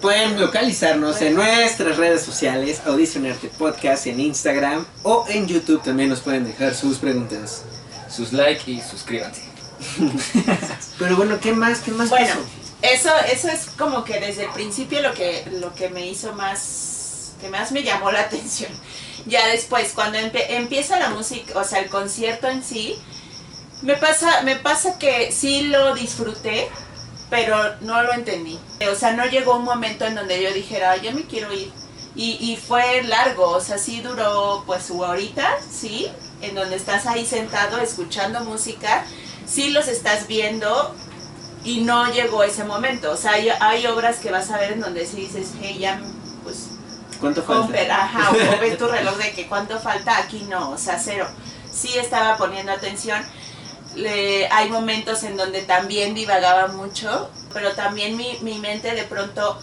Pueden 0.01 0.39
localizarnos 0.39 1.21
en 1.23 1.35
nuestras 1.35 1.97
redes 1.97 2.23
sociales, 2.23 2.83
Audicionarte 2.87 3.49
Podcast 3.59 4.07
en 4.07 4.21
Instagram 4.21 4.87
o 5.03 5.25
en 5.29 5.49
YouTube 5.49 5.83
también 5.83 6.11
nos 6.11 6.21
pueden 6.21 6.45
dejar 6.45 6.75
sus 6.75 6.99
preguntas. 6.99 7.63
Sus 8.09 8.33
like 8.33 8.71
y 8.71 8.81
suscríbanse. 8.81 9.43
Pero 10.99 11.17
bueno, 11.17 11.39
¿qué 11.41 11.53
más? 11.53 11.81
¿Qué 11.81 11.91
más 11.91 12.09
Bueno, 12.09 12.27
pasó? 12.29 12.66
Eso, 12.83 13.11
eso 13.33 13.49
es 13.49 13.67
como 13.79 14.05
que 14.05 14.21
desde 14.21 14.45
el 14.45 14.51
principio 14.51 15.01
lo 15.01 15.15
que, 15.15 15.47
lo 15.61 15.75
que 15.75 15.89
me 15.89 16.07
hizo 16.07 16.33
más, 16.35 17.33
que 17.41 17.49
más 17.49 17.73
me 17.73 17.83
llamó 17.83 18.11
la 18.11 18.21
atención. 18.29 18.71
Ya 19.27 19.47
después, 19.49 19.93
cuando 19.93 20.19
empieza 20.19 20.99
la 20.99 21.11
música, 21.11 21.59
o 21.59 21.65
sea, 21.65 21.81
el 21.81 21.89
concierto 21.89 22.49
en 22.49 22.63
sí, 22.63 22.97
me 23.83 23.97
pasa, 23.97 24.43
me 24.43 24.57
pasa 24.57 24.99
que 24.99 25.33
sí 25.33 25.63
lo 25.63 25.95
disfruté, 25.95 26.69
pero 27.29 27.57
no 27.81 28.03
lo 28.03 28.13
entendí. 28.13 28.59
O 28.91 28.95
sea, 28.95 29.13
no 29.13 29.27
llegó 29.27 29.57
un 29.57 29.65
momento 29.65 30.05
en 30.07 30.15
donde 30.15 30.41
yo 30.43 30.53
dijera, 30.53 30.93
"Ay, 30.93 31.01
yo 31.03 31.13
me 31.13 31.25
quiero 31.25 31.53
ir. 31.53 31.73
Y, 32.15 32.39
y 32.41 32.57
fue 32.57 33.03
largo, 33.03 33.49
o 33.51 33.61
sea, 33.61 33.77
sí 33.79 34.01
duró 34.01 34.63
pues 34.67 34.85
su 34.85 35.01
horita, 35.01 35.57
sí, 35.71 36.09
en 36.41 36.55
donde 36.55 36.77
estás 36.77 37.07
ahí 37.07 37.27
sentado 37.27 37.79
escuchando 37.79 38.41
música, 38.41 39.05
sí 39.47 39.71
los 39.71 39.87
estás 39.89 40.27
viendo 40.27 40.95
y 41.67 41.81
no 41.83 42.11
llegó 42.13 42.43
ese 42.43 42.65
momento. 42.65 43.11
O 43.13 43.17
sea, 43.17 43.33
hay, 43.33 43.49
hay 43.61 43.87
obras 43.87 44.19
que 44.19 44.31
vas 44.31 44.51
a 44.51 44.59
ver 44.59 44.73
en 44.73 44.81
donde 44.81 45.05
sí 45.07 45.17
dices, 45.17 45.49
hey, 45.61 45.77
ya, 45.81 46.01
pues 46.45 46.69
¿Cuánto 47.21 47.43
falta? 47.43 48.05
ajá, 48.05 48.31
o 48.31 48.35
ves 48.61 48.79
tu 48.79 48.87
reloj 48.87 49.17
de 49.17 49.33
que 49.33 49.47
cuánto 49.49 49.79
falta, 49.81 50.17
aquí 50.19 50.47
no, 50.49 50.71
o 50.71 50.79
sea, 50.79 50.99
cero. 50.99 51.27
Sí 51.71 51.97
estaba 51.99 52.37
poniendo 52.37 52.73
atención. 52.73 53.21
Le- 53.95 54.47
hay 54.49 54.69
momentos 54.71 55.23
en 55.23 55.37
donde 55.37 55.63
también 55.63 56.15
divagaba 56.15 56.69
mucho, 56.69 57.31
pero 57.53 57.73
también 57.73 58.17
mi, 58.17 58.39
mi 58.43 58.59
mente 58.59 58.95
de 58.95 59.05
pronto, 59.05 59.59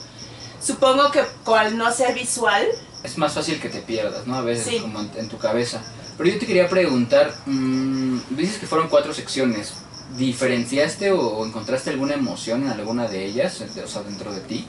supongo 0.62 1.12
que 1.12 1.24
al 1.46 1.78
no 1.78 1.92
ser 1.92 2.14
visual, 2.14 2.68
Es 3.04 3.18
más 3.18 3.34
fácil 3.34 3.60
que 3.60 3.70
te 3.70 3.80
pierdas, 3.82 4.26
¿no? 4.28 4.36
A 4.38 4.42
veces, 4.42 4.66
Sí. 4.68 4.80
como 4.80 5.00
en, 5.02 5.12
en 5.18 5.30
tu 5.30 5.38
cabeza. 5.38 5.82
Pero 6.18 6.30
yo 6.30 6.40
te 6.40 6.46
quería 6.48 6.68
preguntar, 6.70 7.34
mm, 7.46 8.20
dices 8.32 8.58
que 8.60 8.66
fueron 8.68 8.88
cuatro 8.88 9.14
secciones. 9.14 9.74
¿Diferenciaste 10.18 11.12
o, 11.12 11.46
encontraste 11.46 11.90
alguna 11.90 12.14
emoción 12.14 12.64
en 12.64 12.70
alguna 12.70 13.08
de 13.08 13.26
ellas, 13.26 13.62
o 13.62 13.88
sea, 13.88 14.04
dentro 14.04 14.32
de 14.34 14.42
ti? 14.42 14.68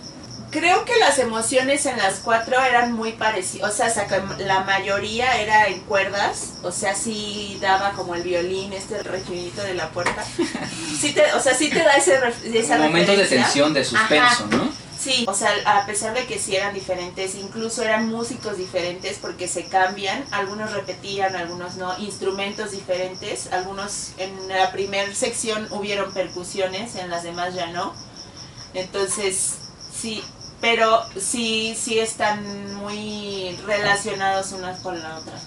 creo 0.55 0.85
que 0.85 0.97
las 1.01 1.19
emociones 1.19 1.85
en 1.85 1.97
las 1.97 2.21
cuatro 2.21 2.63
eran 2.63 2.93
muy 2.93 3.13
parecidas, 3.13 3.73
o 3.73 3.75
sea, 3.75 4.07
la 4.39 4.61
mayoría 4.61 5.41
era 5.41 5.67
en 5.67 5.81
cuerdas, 5.81 6.53
o 6.63 6.71
sea, 6.71 6.95
sí 6.95 7.59
daba 7.61 7.91
como 7.93 8.15
el 8.15 8.23
violín, 8.23 8.73
este 8.73 9.03
requinito 9.03 9.63
de 9.63 9.75
la 9.75 9.91
puerta. 9.91 10.25
Sí 11.01 11.13
te, 11.13 11.33
o 11.35 11.41
sea, 11.41 11.55
sí 11.55 11.69
te 11.69 11.81
da 11.81 11.97
ese, 11.97 12.19
esa 12.55 12.79
Momentos 12.79 13.17
de 13.17 13.27
tensión, 13.27 13.75
de 13.75 13.85
suspenso, 13.85 14.45
Ajá. 14.45 14.57
¿no? 14.57 14.84
Sí, 15.05 15.27
o 15.29 15.35
sea, 15.35 15.51
a 15.67 15.85
pesar 15.85 16.15
de 16.15 16.25
que 16.25 16.39
sí 16.39 16.57
eran 16.57 16.73
diferentes, 16.73 17.35
incluso 17.35 17.83
eran 17.83 18.09
músicos 18.09 18.57
diferentes 18.57 19.19
porque 19.21 19.49
se 19.49 19.65
cambian, 19.65 20.25
algunos 20.31 20.73
repetían, 20.73 21.37
algunos 21.37 21.77
no, 21.77 21.93
instrumentos 21.99 22.71
diferentes, 22.71 23.53
algunos 23.53 24.13
en 24.17 24.49
la 24.49 24.73
primera 24.73 25.15
sección 25.15 25.69
hubieron 25.73 26.15
percusiones, 26.15 26.97
en 26.97 27.11
las 27.11 27.23
demás 27.23 27.55
ya 27.55 27.67
no. 27.67 27.93
Entonces, 28.73 29.57
sí, 29.93 30.23
pero 30.63 31.03
sí, 31.21 31.77
sí 31.79 31.99
están 31.99 32.75
muy 32.77 33.55
relacionados 33.67 34.53
unas 34.53 34.81
con 34.81 34.99
la 35.03 35.19
otra. 35.19 35.39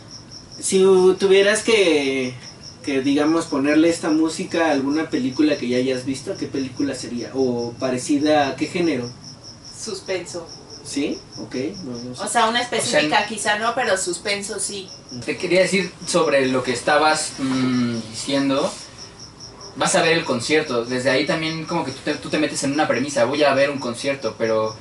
Si 0.60 0.84
tuvieras 1.18 1.64
que, 1.64 2.36
que, 2.86 3.02
digamos, 3.02 3.46
ponerle 3.46 3.90
esta 3.90 4.12
música 4.12 4.68
a 4.68 4.72
alguna 4.74 5.10
película 5.10 5.58
que 5.58 5.68
ya 5.68 5.78
hayas 5.78 6.06
visto, 6.06 6.38
¿qué 6.38 6.46
película 6.46 6.94
sería? 6.94 7.32
¿O 7.34 7.74
parecida 7.80 8.50
a 8.50 8.56
qué 8.56 8.68
género? 8.68 9.10
Suspenso. 9.78 10.48
¿Sí? 10.84 11.20
Ok. 11.38 11.56
no, 11.84 11.92
no 11.92 12.16
sé. 12.16 12.24
O 12.24 12.28
sea, 12.28 12.48
una 12.48 12.62
específica 12.62 13.26
quizá 13.28 13.60
no, 13.60 13.76
pero 13.76 13.98
suspenso 13.98 14.58
sí. 14.60 14.90
Te 15.26 15.38
quería 15.38 15.62
decir 15.62 15.92
sobre 16.06 16.48
lo 16.48 16.64
que 16.64 16.72
estabas 16.72 17.34
mm, 17.40 18.00
diciendo. 18.10 18.72
Vas 19.76 19.96
a 19.96 20.02
ver 20.02 20.14
el 20.14 20.26
concierto. 20.26 20.86
Desde 20.86 21.10
ahí 21.10 21.26
también 21.26 21.66
como 21.66 21.84
que 21.84 21.92
tú 21.92 22.00
te, 22.06 22.14
tú 22.16 22.30
te 22.30 22.40
metes 22.40 22.64
en 22.64 22.72
una 22.72 22.88
premisa. 22.88 23.26
Voy 23.26 23.44
a 23.44 23.54
ver 23.54 23.70
un 23.70 23.80
concierto, 23.80 24.36
pero 24.38 24.76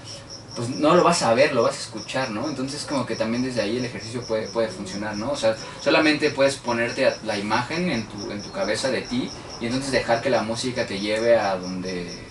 pues 0.57 0.71
no 0.71 0.95
lo 0.95 1.05
vas 1.05 1.23
a 1.23 1.35
ver, 1.35 1.53
lo 1.53 1.63
vas 1.63 1.77
a 1.77 1.81
escuchar, 1.81 2.31
¿no? 2.31 2.49
Entonces 2.49 2.87
como 2.89 3.05
que 3.05 3.15
también 3.15 3.43
desde 3.43 3.61
ahí 3.61 3.77
el 3.77 3.85
ejercicio 3.85 4.23
puede, 4.23 4.49
puede 4.49 4.69
funcionar, 4.69 5.15
¿no? 5.17 5.31
O 5.31 5.37
sea, 5.37 5.55
solamente 5.83 6.31
puedes 6.31 6.57
ponerte 6.57 7.13
la 7.25 7.37
imagen 7.37 7.91
en 7.91 8.07
tu, 8.09 8.31
en 8.31 8.43
tu 8.43 8.51
cabeza 8.53 8.91
de 8.91 9.03
ti 9.03 9.29
y 9.61 9.67
entonces 9.67 9.93
dejar 9.93 10.23
que 10.23 10.31
la 10.31 10.43
música 10.43 10.87
te 10.87 10.99
lleve 10.99 11.39
a 11.39 11.57
donde... 11.57 12.26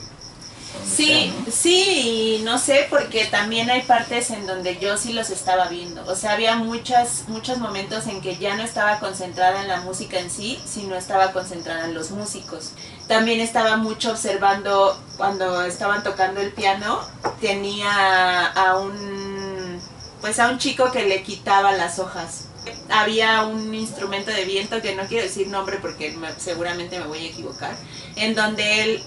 Sí, 0.83 1.05
sea, 1.05 1.31
¿no? 1.31 1.51
sí, 1.51 2.37
y 2.39 2.43
no 2.43 2.57
sé, 2.57 2.87
porque 2.89 3.25
también 3.25 3.69
hay 3.69 3.81
partes 3.83 4.29
en 4.29 4.45
donde 4.45 4.77
yo 4.79 4.97
sí 4.97 5.13
los 5.13 5.29
estaba 5.29 5.67
viendo. 5.67 6.03
O 6.05 6.15
sea, 6.15 6.33
había 6.33 6.55
muchas, 6.55 7.23
muchos 7.27 7.57
momentos 7.57 8.07
en 8.07 8.21
que 8.21 8.37
ya 8.37 8.55
no 8.55 8.63
estaba 8.63 8.99
concentrada 8.99 9.61
en 9.61 9.67
la 9.67 9.81
música 9.81 10.19
en 10.19 10.29
sí, 10.29 10.59
sino 10.65 10.95
estaba 10.95 11.31
concentrada 11.31 11.85
en 11.85 11.93
los 11.93 12.11
músicos. 12.11 12.71
También 13.07 13.39
estaba 13.39 13.77
mucho 13.77 14.11
observando 14.11 14.99
cuando 15.17 15.63
estaban 15.63 16.03
tocando 16.03 16.39
el 16.41 16.51
piano, 16.51 16.99
tenía 17.41 18.45
a 18.47 18.77
un, 18.77 19.79
pues 20.21 20.39
a 20.39 20.49
un 20.49 20.57
chico 20.59 20.91
que 20.91 21.05
le 21.05 21.23
quitaba 21.23 21.71
las 21.73 21.99
hojas. 21.99 22.45
Había 22.89 23.43
un 23.43 23.73
instrumento 23.75 24.31
de 24.31 24.45
viento 24.45 24.81
que 24.81 24.95
no 24.95 25.03
quiero 25.05 25.23
decir 25.23 25.47
nombre 25.47 25.77
porque 25.81 26.11
me- 26.11 26.33
seguramente 26.39 26.99
me 26.99 27.05
voy 27.07 27.19
a 27.25 27.29
equivocar, 27.29 27.75
en 28.15 28.33
donde 28.35 28.81
él 28.83 29.03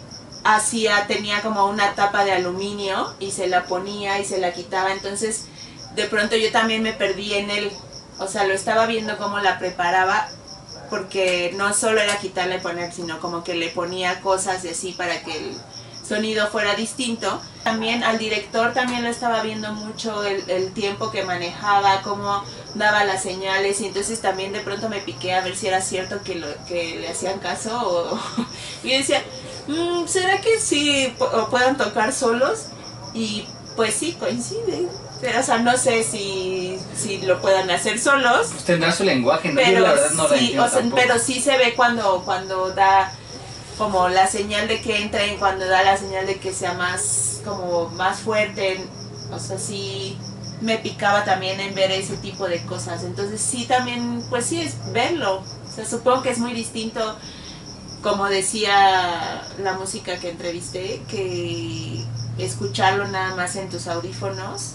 hacía, 0.55 1.07
tenía 1.07 1.43
como 1.43 1.67
una 1.67 1.95
tapa 1.95 2.25
de 2.25 2.33
aluminio 2.33 3.15
y 3.19 3.31
se 3.33 3.49
la 3.49 3.65
ponía 3.65 4.19
y 4.19 4.25
se 4.25 4.39
la 4.39 4.53
quitaba. 4.53 4.93
Entonces, 4.93 5.45
de 5.95 6.05
pronto 6.05 6.37
yo 6.37 6.51
también 6.51 6.83
me 6.83 6.93
perdí 6.93 7.35
en 7.35 7.51
él. 7.51 7.71
O 8.19 8.27
sea, 8.27 8.45
lo 8.45 8.55
estaba 8.55 8.87
viendo 8.87 9.19
cómo 9.19 9.39
la 9.39 9.59
preparaba 9.59 10.29
porque 10.91 11.53
no 11.57 11.75
solo 11.75 12.01
era 12.01 12.19
quitarla 12.19 12.57
y 12.57 12.61
poner, 12.61 12.93
sino 12.93 13.21
como 13.21 13.45
que 13.45 13.55
le 13.55 13.69
ponía 13.69 14.21
cosas 14.21 14.65
y 14.65 14.69
así 14.69 14.93
para 14.93 15.23
que 15.23 15.37
el 15.37 15.57
sonido 16.09 16.49
fuera 16.49 16.75
distinto. 16.75 17.41
También 17.65 18.03
al 18.03 18.19
director 18.19 18.73
también 18.73 19.05
lo 19.05 19.11
estaba 19.11 19.43
viendo 19.43 19.73
mucho 19.73 20.25
el, 20.25 20.49
el 20.49 20.73
tiempo 20.73 21.11
que 21.11 21.23
manejaba, 21.25 22.01
cómo 22.03 22.43
daba 22.75 23.05
las 23.05 23.23
señales 23.23 23.81
y 23.81 23.87
entonces 23.87 24.21
también 24.21 24.53
de 24.53 24.61
pronto 24.61 24.89
me 24.89 25.01
piqué 25.01 25.35
a 25.35 25.43
ver 25.43 25.55
si 25.57 25.67
era 25.67 25.81
cierto 25.81 26.23
que, 26.23 26.37
lo, 26.37 26.47
que 26.67 26.97
le 27.01 27.09
hacían 27.09 27.39
caso 27.41 27.79
o... 27.79 28.19
y 28.83 28.97
decía, 28.97 29.23
"Mm, 29.67 30.07
¿será 30.07 30.41
que 30.41 30.59
sí 30.59 31.15
o 31.19 31.49
puedan 31.51 31.77
tocar 31.77 32.13
solos? 32.13 32.67
Y 33.13 33.45
pues 33.77 33.95
sí, 33.95 34.13
coincide. 34.19 34.89
Pero, 35.21 35.41
o 35.41 35.43
sea, 35.43 35.59
no 35.59 35.77
sé 35.77 36.05
si, 36.05 36.79
si 36.97 37.19
lo 37.23 37.41
puedan 37.41 37.69
hacer 37.71 37.99
solos, 37.99 38.49
Pues 38.53 38.65
tendrá 38.65 38.93
su 38.93 39.03
lenguaje, 39.05 39.53
¿no? 39.53 39.61
Yo 39.61 39.67
pero 39.67 39.81
la 39.81 39.93
verdad 39.93 40.11
no 40.13 40.29
sí, 40.29 40.57
o 40.57 40.69
sea, 40.69 40.83
pero 40.95 41.19
sí 41.19 41.41
se 41.41 41.59
ve 41.59 41.75
cuando, 41.75 42.23
cuando 42.25 42.71
da 42.71 43.13
como 43.79 44.09
la 44.09 44.27
señal 44.27 44.67
de 44.67 44.81
que 44.81 45.01
entren, 45.01 45.39
cuando 45.39 45.67
da 45.67 45.83
la 45.85 45.97
señal 45.97 46.27
de 46.27 46.37
que 46.37 46.53
sea 46.53 46.75
más, 46.75 47.41
como 47.45 47.89
más 47.91 48.19
fuerte, 48.21 48.85
o 49.33 49.39
sea, 49.39 49.59
sí 49.59 50.19
me 50.61 50.79
picaba 50.79 51.25
también 51.25 51.61
en 51.61 51.75
ver 51.75 51.93
ese 51.93 52.17
tipo 52.17 52.49
de 52.49 52.61
cosas, 52.67 53.05
entonces 53.05 53.41
sí 53.41 53.65
también, 53.67 54.25
pues 54.29 54.47
sí 54.47 54.61
es 54.61 54.75
verlo, 54.93 55.37
o 55.39 55.73
sea, 55.73 55.87
supongo 55.87 56.23
que 56.23 56.31
es 56.31 56.39
muy 56.39 56.53
distinto, 56.53 57.17
como 58.03 58.27
decía 58.27 59.43
la 59.63 59.75
música 59.75 60.19
que 60.19 60.31
entrevisté, 60.31 61.03
que 61.09 62.05
escucharlo 62.39 63.07
nada 63.07 63.37
más 63.37 63.55
en 63.55 63.69
tus 63.69 63.87
audífonos, 63.87 64.73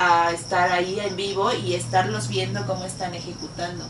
a 0.00 0.32
estar 0.32 0.72
ahí 0.72 0.98
en 0.98 1.14
vivo 1.14 1.52
y 1.52 1.74
estarlos 1.74 2.26
viendo 2.28 2.66
cómo 2.66 2.84
están 2.84 3.14
ejecutando. 3.14 3.84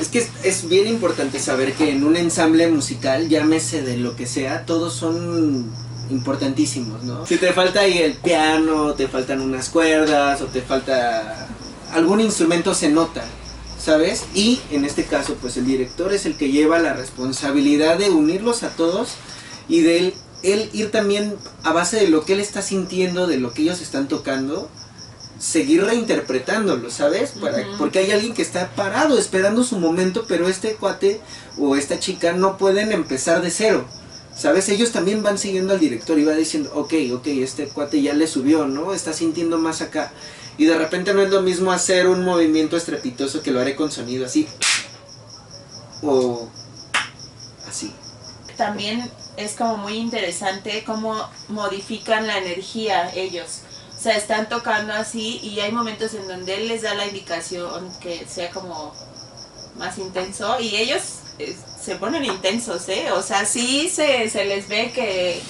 Es 0.00 0.08
que 0.08 0.26
es, 0.42 0.68
bien 0.68 0.88
importante 0.88 1.38
saber 1.38 1.72
que 1.74 1.90
en 1.90 2.04
un 2.04 2.16
ensamble 2.16 2.68
musical, 2.68 3.28
llámese 3.28 3.82
de 3.82 3.96
lo 3.96 4.16
que 4.16 4.26
sea, 4.26 4.66
todos 4.66 4.92
son 4.92 5.70
importantísimos, 6.10 7.04
¿no? 7.04 7.24
Si 7.26 7.36
te 7.36 7.52
falta 7.52 7.80
ahí 7.80 7.98
el 7.98 8.14
piano, 8.14 8.94
te 8.94 9.06
faltan 9.06 9.40
unas 9.40 9.68
cuerdas 9.68 10.40
o 10.42 10.46
te 10.46 10.60
falta 10.60 11.48
algún 11.92 12.20
instrumento 12.20 12.74
se 12.74 12.88
nota, 12.88 13.22
¿sabes? 13.78 14.24
Y 14.34 14.60
en 14.72 14.84
este 14.84 15.04
caso, 15.04 15.36
pues 15.40 15.56
el 15.56 15.66
director 15.66 16.12
es 16.12 16.26
el 16.26 16.36
que 16.36 16.50
lleva 16.50 16.80
la 16.80 16.92
responsabilidad 16.92 17.96
de 17.96 18.10
unirlos 18.10 18.64
a 18.64 18.70
todos 18.70 19.14
y 19.68 19.82
de 19.82 19.98
él, 19.98 20.14
él 20.42 20.70
ir 20.72 20.90
también 20.90 21.36
a 21.62 21.72
base 21.72 21.98
de 21.98 22.08
lo 22.08 22.24
que 22.24 22.32
él 22.32 22.40
está 22.40 22.62
sintiendo, 22.62 23.28
de 23.28 23.38
lo 23.38 23.52
que 23.52 23.62
ellos 23.62 23.80
están 23.80 24.08
tocando, 24.08 24.68
seguir 25.44 25.84
reinterpretándolo, 25.84 26.90
¿sabes? 26.90 27.32
Para. 27.32 27.66
Porque 27.78 27.98
hay 27.98 28.10
alguien 28.12 28.32
que 28.32 28.40
está 28.40 28.70
parado 28.70 29.18
esperando 29.18 29.62
su 29.62 29.78
momento, 29.78 30.24
pero 30.26 30.48
este 30.48 30.74
cuate 30.76 31.20
o 31.58 31.76
esta 31.76 31.98
chica 31.98 32.32
no 32.32 32.56
pueden 32.56 32.92
empezar 32.92 33.42
de 33.42 33.50
cero. 33.50 33.84
¿Sabes? 34.34 34.68
Ellos 34.68 34.90
también 34.90 35.22
van 35.22 35.38
siguiendo 35.38 35.74
al 35.74 35.80
director 35.80 36.18
y 36.18 36.24
va 36.24 36.32
diciendo, 36.32 36.72
ok, 36.74 36.94
ok, 37.12 37.26
este 37.26 37.68
cuate 37.68 38.02
ya 38.02 38.14
le 38.14 38.26
subió, 38.26 38.66
¿no? 38.66 38.92
Está 38.92 39.12
sintiendo 39.12 39.58
más 39.58 39.80
acá. 39.80 40.12
Y 40.56 40.64
de 40.64 40.76
repente 40.76 41.14
no 41.14 41.22
es 41.22 41.30
lo 41.30 41.42
mismo 41.42 41.70
hacer 41.70 42.08
un 42.08 42.24
movimiento 42.24 42.76
estrepitoso 42.76 43.42
que 43.42 43.52
lo 43.52 43.60
haré 43.60 43.76
con 43.76 43.92
sonido 43.92 44.26
así. 44.26 44.48
O 46.02 46.48
así. 47.68 47.92
También 48.56 49.08
es 49.36 49.52
como 49.52 49.76
muy 49.76 49.96
interesante 49.98 50.82
cómo 50.84 51.16
modifican 51.48 52.26
la 52.26 52.38
energía 52.38 53.14
ellos. 53.14 53.60
Sea, 54.04 54.18
están 54.18 54.50
tocando 54.50 54.92
así 54.92 55.40
y 55.42 55.60
hay 55.60 55.72
momentos 55.72 56.12
en 56.12 56.28
donde 56.28 56.56
él 56.56 56.68
les 56.68 56.82
da 56.82 56.94
la 56.94 57.06
indicación 57.06 57.88
que 58.02 58.26
sea 58.28 58.50
como 58.50 58.92
más 59.78 59.96
intenso 59.96 60.60
y 60.60 60.76
ellos 60.76 61.20
eh, 61.38 61.56
se 61.82 61.94
ponen 61.94 62.22
intensos, 62.22 62.86
¿eh? 62.90 63.06
O 63.12 63.22
sea, 63.22 63.46
sí 63.46 63.88
se, 63.88 64.28
se 64.28 64.44
les 64.44 64.68
ve 64.68 64.92
que, 64.94 65.40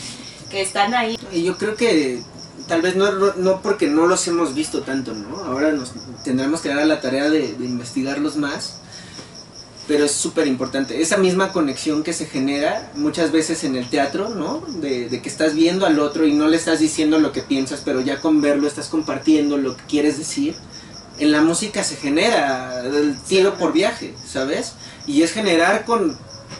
que 0.52 0.62
están 0.62 0.94
ahí. 0.94 1.18
Y 1.32 1.42
yo 1.42 1.58
creo 1.58 1.74
que 1.74 2.22
tal 2.68 2.80
vez 2.80 2.94
no, 2.94 3.10
no 3.34 3.60
porque 3.60 3.88
no 3.88 4.06
los 4.06 4.24
hemos 4.28 4.54
visto 4.54 4.82
tanto, 4.82 5.14
¿no? 5.14 5.36
Ahora 5.46 5.72
nos 5.72 5.90
tendremos 6.22 6.60
que 6.60 6.68
dar 6.68 6.78
a 6.78 6.84
la 6.84 7.00
tarea 7.00 7.28
de 7.28 7.56
investigarlos 7.58 8.36
más 8.36 8.82
pero 9.86 10.04
es 10.04 10.12
súper 10.12 10.46
importante. 10.46 11.00
Esa 11.00 11.18
misma 11.18 11.52
conexión 11.52 12.02
que 12.02 12.12
se 12.12 12.26
genera 12.26 12.90
muchas 12.94 13.32
veces 13.32 13.64
en 13.64 13.76
el 13.76 13.88
teatro, 13.88 14.30
¿no? 14.30 14.62
De, 14.80 15.08
que 15.20 15.28
estás 15.28 15.54
viendo 15.54 15.86
al 15.86 15.98
otro 15.98 16.26
y 16.26 16.32
no 16.32 16.48
le 16.48 16.56
estás 16.56 16.80
diciendo 16.80 17.18
lo 17.18 17.32
que 17.32 17.42
piensas, 17.42 17.82
pero 17.84 18.00
ya 18.00 18.20
con 18.20 18.40
verlo 18.40 18.66
estás 18.66 18.88
compartiendo 18.88 19.58
lo 19.58 19.76
que 19.76 19.84
quieres 19.84 20.18
decir. 20.18 20.54
En 21.18 21.32
la 21.32 21.42
música 21.42 21.84
se 21.84 21.96
genera 21.96 22.82
el 22.84 23.16
tiro 23.28 23.54
por 23.54 23.72
viaje, 23.72 24.14
¿sabes? 24.26 24.72
Y 25.06 25.22
es 25.22 25.32
generar 25.32 25.84
con, 25.84 26.16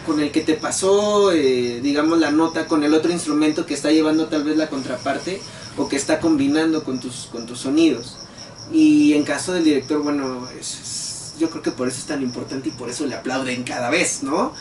con 0.06 0.20
el 0.20 0.30
que 0.30 0.42
te 0.42 0.54
pasó, 0.54 1.32
eh, 1.32 1.80
digamos, 1.82 2.18
la 2.18 2.30
nota, 2.30 2.66
con 2.66 2.84
el 2.84 2.94
otro 2.94 3.10
instrumento 3.10 3.66
que 3.66 3.74
está 3.74 3.90
llevando 3.90 4.26
tal 4.26 4.44
vez 4.44 4.56
la 4.56 4.68
contraparte 4.68 5.40
o 5.76 5.88
que 5.88 5.96
está 5.96 6.20
combinando 6.20 6.84
con 6.84 7.00
tus, 7.00 7.26
con 7.32 7.46
tus 7.46 7.60
sonidos. 7.60 8.18
Y 8.72 9.14
en 9.14 9.24
caso 9.24 9.52
del 9.52 9.64
director, 9.64 10.02
bueno, 10.02 10.46
es 10.58 11.03
yo 11.38 11.50
creo 11.50 11.62
que 11.62 11.70
por 11.70 11.88
eso 11.88 11.98
es 11.98 12.06
tan 12.06 12.22
importante 12.22 12.68
y 12.68 12.72
por 12.72 12.88
eso 12.90 13.06
le 13.06 13.14
aplauden 13.14 13.64
cada 13.64 13.90
vez, 13.90 14.22
¿no? 14.22 14.52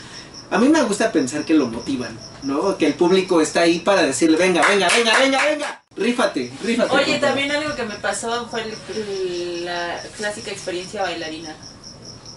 A 0.52 0.58
mí 0.60 0.70
me 0.70 0.84
gusta 0.84 1.12
pensar 1.12 1.46
que 1.46 1.54
lo 1.54 1.68
motivan, 1.68 2.18
¿no? 2.44 2.78
Que 2.78 2.86
el 2.86 2.94
público 2.94 3.42
está 3.42 3.62
ahí 3.62 3.80
para 3.80 4.04
decirle, 4.04 4.38
venga, 4.38 4.62
venga, 4.68 4.88
venga, 4.90 5.18
venga, 5.20 5.46
venga, 5.46 5.84
rífate, 5.96 6.52
rífate. 6.64 6.96
Oye, 6.96 7.20
también 7.20 7.52
algo 7.52 7.76
que 7.76 7.84
me 7.84 7.96
pasó 7.96 8.48
fue 8.50 8.64
el, 8.64 9.66
la 9.66 10.00
clásica 10.18 10.52
experiencia 10.52 11.02
bailarina. 11.02 11.56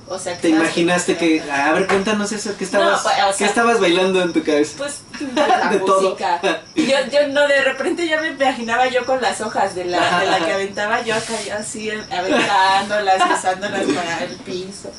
O 0.09 0.19
sea, 0.21 0.39
¿Te 0.39 0.51
imaginaste 0.51 1.17
que, 1.17 1.43
a 1.51 1.73
ver, 1.73 1.89
cuéntanos 1.89 2.31
eso, 2.31 2.57
¿qué 2.57 2.63
estabas, 2.63 3.03
no, 3.05 3.11
o 3.11 3.13
sea, 3.13 3.35
¿qué 3.37 3.45
estabas 3.45 3.81
bailando 3.81 4.23
en 4.23 4.33
tu 4.33 4.45
cabeza? 4.45 4.75
Pues 4.79 5.01
la 5.35 5.69
de 5.69 5.79
música. 5.81 6.41
Todo. 6.41 6.59
Yo, 6.77 6.97
yo 7.11 7.29
no, 7.29 7.49
de 7.49 7.65
repente 7.65 8.07
ya 8.07 8.21
me 8.21 8.29
imaginaba 8.29 8.87
yo 8.87 9.05
con 9.05 9.21
las 9.21 9.41
hojas 9.41 9.75
de 9.75 9.87
la, 9.87 10.21
de 10.21 10.27
la 10.27 10.39
que 10.39 10.53
aventaba, 10.53 11.03
yo 11.03 11.13
acá 11.13 11.35
así 11.59 11.91
aventándolas, 11.91 13.29
besándolas 13.29 13.83
para 13.83 14.25
el 14.25 14.37
piso. 14.37 14.93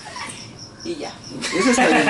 Y 0.84 0.96
ya. 0.96 1.14
Eso 1.58 1.70
está 1.70 1.88
bien. 1.88 2.08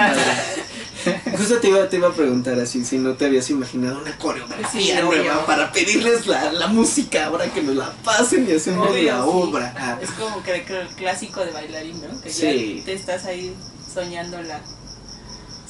Justo 1.37 1.59
te 1.59 1.69
iba, 1.69 1.87
te 1.89 1.97
iba 1.97 2.07
a 2.07 2.13
preguntar 2.13 2.59
así, 2.59 2.83
si 2.83 2.97
no 2.97 3.13
te 3.13 3.25
habías 3.25 3.49
imaginado 3.49 3.99
una 4.01 4.17
coreografía 4.17 4.99
sí, 4.99 5.03
nueva 5.03 5.45
para 5.45 5.71
pedirles 5.71 6.27
la, 6.27 6.51
la, 6.51 6.67
música 6.67 7.25
ahora 7.25 7.47
que 7.51 7.61
nos 7.61 7.75
la 7.75 7.91
pasen 8.03 8.47
y 8.49 8.53
hacemos 8.53 8.89
Obvio, 8.89 9.13
la 9.13 9.23
sí. 9.23 9.29
obra. 9.31 9.73
Ah. 9.77 9.99
Es 10.01 10.11
como 10.11 10.43
que, 10.43 10.63
que 10.63 10.81
el 10.81 10.87
clásico 10.89 11.43
de 11.45 11.51
bailarín, 11.51 12.01
¿no? 12.01 12.21
Que 12.21 12.29
sí. 12.29 12.77
ya 12.79 12.85
te 12.85 12.93
estás 12.93 13.25
ahí 13.25 13.53
soñando 13.93 14.41
la 14.41 14.61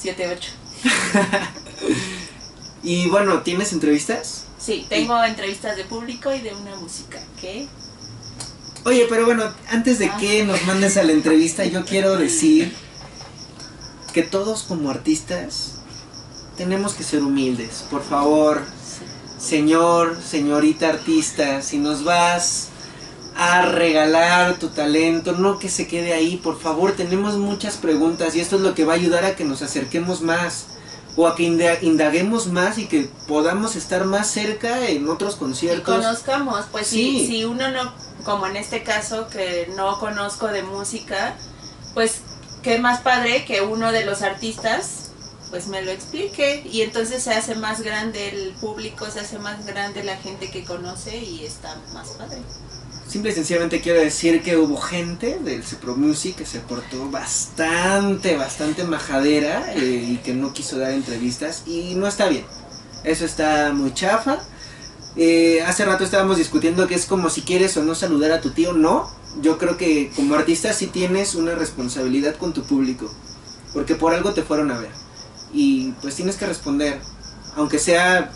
7-8. 0.02 0.38
y 2.84 3.10
bueno, 3.10 3.42
¿tienes 3.42 3.74
entrevistas? 3.74 4.46
Sí, 4.60 4.86
tengo 4.90 5.24
y... 5.26 5.30
entrevistas 5.30 5.78
de 5.78 5.84
público 5.86 6.34
y 6.34 6.42
de 6.42 6.54
una 6.54 6.76
música, 6.76 7.20
¿qué? 7.40 7.68
Oye, 8.86 9.06
pero 9.10 9.26
bueno, 9.26 9.44
antes 9.70 10.00
de 10.00 10.08
ah. 10.08 10.18
que 10.20 10.44
nos 10.46 10.64
mandes 10.66 10.98
a 10.98 11.04
la 11.04 11.12
entrevista, 11.12 11.66
yo 11.66 11.84
quiero 11.86 12.16
decir 12.18 12.74
que 14.18 14.24
todos 14.24 14.64
como 14.64 14.90
artistas 14.90 15.74
tenemos 16.58 16.96
que 16.96 17.04
ser 17.04 17.22
humildes. 17.22 17.86
Por 17.92 18.02
favor, 18.02 18.64
señor, 19.38 20.18
señorita 20.20 20.90
artista, 20.90 21.62
si 21.62 21.78
nos 21.78 22.04
vas 22.04 22.70
a 23.36 23.62
regalar 23.62 24.58
tu 24.58 24.70
talento, 24.70 25.34
no 25.34 25.60
que 25.60 25.70
se 25.70 25.86
quede 25.86 26.14
ahí, 26.14 26.38
por 26.38 26.60
favor, 26.60 26.94
tenemos 26.94 27.38
muchas 27.38 27.78
preguntas 27.78 28.36
y 28.36 28.40
esto 28.40 28.56
es 28.56 28.64
lo 28.64 28.74
que 28.74 28.86
va 28.86 28.94
a 28.94 28.96
ayudar 28.96 29.24
a 29.24 29.36
que 29.36 29.46
nos 29.46 29.62
acerquemos 29.62 30.22
más 30.22 30.66
o 31.16 31.28
a 31.28 31.36
que 31.36 31.44
indaguemos 31.44 32.48
más 32.48 32.80
y 32.80 32.88
que 32.88 33.12
podamos 33.28 33.76
estar 33.76 34.06
más 34.06 34.32
cerca 34.32 34.88
en 34.88 35.08
otros 35.10 35.36
conciertos. 35.36 35.96
Y 35.96 36.02
conozcamos, 36.02 36.66
pues 36.72 36.88
sí. 36.88 37.20
si, 37.20 37.28
si 37.28 37.46
uno 37.46 37.70
no, 37.70 37.94
como 38.24 38.48
en 38.48 38.56
este 38.56 38.82
caso, 38.82 39.28
que 39.28 39.72
no 39.76 40.00
conozco 40.00 40.48
de 40.48 40.64
música, 40.64 41.36
pues 41.94 42.22
qué 42.62 42.80
más 42.80 43.02
padre 43.02 43.46
que 43.46 43.62
uno 43.62 43.92
de 43.92 44.06
los 44.06 44.22
artistas 44.22 45.12
pues 45.50 45.68
me 45.68 45.82
lo 45.82 45.92
explique 45.92 46.64
y 46.70 46.82
entonces 46.82 47.24
se 47.24 47.34
hace 47.34 47.56
más 47.56 47.82
grande 47.82 48.30
el 48.30 48.54
público, 48.60 49.10
se 49.10 49.22
hace 49.22 49.40
más 49.40 49.66
grande 49.66 50.04
la 50.04 50.18
gente 50.18 50.52
que 50.52 50.64
conoce 50.64 51.18
y 51.18 51.46
está 51.46 51.76
más 51.94 52.10
padre. 52.10 52.40
Simple 53.08 53.32
y 53.32 53.34
sencillamente 53.34 53.80
quiero 53.80 54.02
decir 54.02 54.44
que 54.44 54.58
hubo 54.58 54.76
gente 54.78 55.40
del 55.40 55.64
Cepro 55.64 55.96
Music 55.96 56.36
que 56.36 56.46
se 56.46 56.60
portó 56.60 57.10
bastante, 57.10 58.36
bastante 58.36 58.84
majadera 58.84 59.74
eh, 59.76 60.06
y 60.10 60.18
que 60.18 60.34
no 60.34 60.52
quiso 60.52 60.78
dar 60.78 60.92
entrevistas 60.92 61.64
y 61.66 61.96
no 61.96 62.06
está 62.08 62.28
bien. 62.28 62.46
Eso 63.06 63.24
está 63.24 63.72
muy 63.74 63.94
chafa. 63.94 64.40
Eh, 65.16 65.64
hace 65.66 65.86
rato 65.86 66.04
estábamos 66.04 66.38
discutiendo 66.38 66.86
que 66.88 66.96
es 66.96 67.06
como 67.06 67.30
si 67.30 67.42
quieres 67.44 67.78
o 67.78 67.84
no 67.84 67.96
saludar 67.96 68.34
a 68.34 68.42
tu 68.42 68.50
tío. 68.50 68.74
No, 68.74 69.10
yo 69.42 69.58
creo 69.58 69.78
que 69.78 70.12
como 70.16 70.36
artista 70.36 70.74
sí 70.74 70.88
tienes 70.88 71.36
una 71.36 71.56
responsabilidad 71.56 72.36
con 72.36 72.54
tu 72.54 72.64
público, 72.64 73.12
porque 73.74 73.96
por 73.96 74.14
algo 74.14 74.34
te 74.34 74.44
fueron 74.44 74.72
a 74.72 74.80
ver. 74.80 74.92
Y 75.54 75.92
pues 76.02 76.16
tienes 76.16 76.36
que 76.36 76.46
responder, 76.46 77.00
aunque 77.56 77.80
sea, 77.80 78.32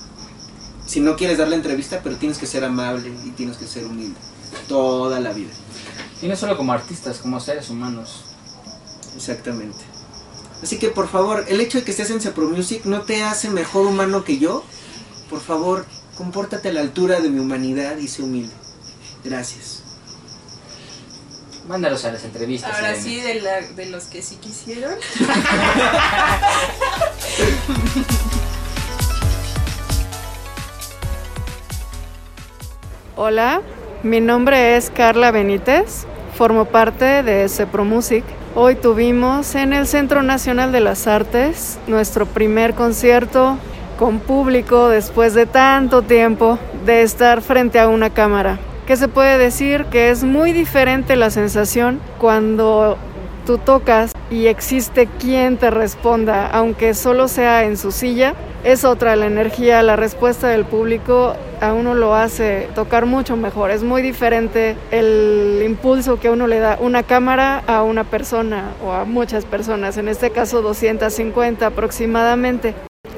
si 0.85 0.99
no 0.99 1.15
quieres 1.15 1.37
dar 1.37 1.47
la 1.47 1.55
entrevista, 1.55 2.01
pero 2.03 2.17
tienes 2.17 2.37
que 2.37 2.47
ser 2.47 2.63
amable 2.63 3.11
y 3.25 3.31
tienes 3.31 3.57
que 3.57 3.65
ser 3.65 3.85
humilde, 3.85 4.19
toda 4.67 5.19
la 5.19 5.33
vida. 5.33 5.51
Y 6.21 6.27
no 6.27 6.35
solo 6.35 6.57
como 6.57 6.73
artistas, 6.73 7.17
como 7.17 7.39
seres 7.39 7.69
humanos. 7.69 8.25
Exactamente. 9.15 9.79
Así 10.61 10.77
que 10.77 10.89
por 10.89 11.07
favor, 11.07 11.45
el 11.47 11.59
hecho 11.59 11.79
de 11.79 11.83
que 11.83 11.91
estés 11.91 12.11
en 12.11 12.21
Sepro 12.21 12.47
Music 12.47 12.85
no 12.85 13.01
te 13.01 13.23
hace 13.23 13.49
mejor 13.49 13.87
humano 13.87 14.23
que 14.23 14.37
yo. 14.37 14.63
Por 15.29 15.39
favor, 15.39 15.85
compórtate 16.17 16.69
a 16.69 16.73
la 16.73 16.81
altura 16.81 17.19
de 17.19 17.29
mi 17.29 17.39
humanidad 17.39 17.97
y 17.97 18.07
sé 18.07 18.21
humilde. 18.21 18.53
Gracias. 19.23 19.80
Mándalos 21.67 22.05
a 22.05 22.11
las 22.11 22.23
entrevistas. 22.23 22.71
Ahora 22.75 22.95
sí, 22.95 23.19
de, 23.21 23.41
la, 23.41 23.61
de 23.61 23.85
los 23.87 24.05
que 24.05 24.21
sí 24.21 24.37
quisieron. 24.37 24.95
Hola, 33.15 33.61
mi 34.01 34.19
nombre 34.19 34.77
es 34.77 34.89
Carla 34.89 35.29
Benítez, 35.29 36.07
formo 36.35 36.65
parte 36.65 37.21
de 37.21 37.47
Cepro 37.49 37.85
Music. 37.85 38.23
Hoy 38.55 38.73
tuvimos 38.75 39.53
en 39.53 39.73
el 39.73 39.85
Centro 39.85 40.23
Nacional 40.23 40.71
de 40.71 40.79
las 40.79 41.05
Artes 41.05 41.77
nuestro 41.85 42.25
primer 42.25 42.73
concierto 42.73 43.59
con 43.99 44.19
público 44.19 44.89
después 44.89 45.35
de 45.35 45.45
tanto 45.45 46.01
tiempo 46.01 46.57
de 46.85 47.03
estar 47.03 47.43
frente 47.43 47.79
a 47.79 47.87
una 47.87 48.09
cámara. 48.09 48.57
¿Qué 48.91 48.97
se 48.97 49.07
puede 49.07 49.37
decir? 49.37 49.85
Que 49.85 50.09
es 50.09 50.25
muy 50.25 50.51
diferente 50.51 51.15
la 51.15 51.29
sensación 51.29 52.01
cuando 52.19 52.97
tú 53.45 53.57
tocas 53.57 54.11
y 54.29 54.47
existe 54.47 55.07
quien 55.07 55.55
te 55.55 55.71
responda, 55.71 56.47
aunque 56.47 56.93
solo 56.93 57.29
sea 57.29 57.63
en 57.63 57.77
su 57.77 57.93
silla. 57.93 58.35
Es 58.65 58.83
otra 58.83 59.15
la 59.15 59.27
energía, 59.27 59.81
la 59.81 59.95
respuesta 59.95 60.49
del 60.49 60.65
público 60.65 61.37
a 61.61 61.71
uno 61.71 61.93
lo 61.93 62.15
hace 62.15 62.67
tocar 62.75 63.05
mucho 63.05 63.37
mejor. 63.37 63.71
Es 63.71 63.81
muy 63.81 64.01
diferente 64.01 64.75
el 64.91 65.63
impulso 65.65 66.19
que 66.19 66.29
uno 66.29 66.47
le 66.47 66.59
da 66.59 66.77
una 66.81 67.03
cámara 67.03 67.63
a 67.67 67.83
una 67.83 68.03
persona 68.03 68.73
o 68.85 68.91
a 68.91 69.05
muchas 69.05 69.45
personas, 69.45 69.95
en 69.95 70.09
este 70.09 70.31
caso 70.31 70.61
250 70.61 71.65
aproximadamente. 71.65 72.75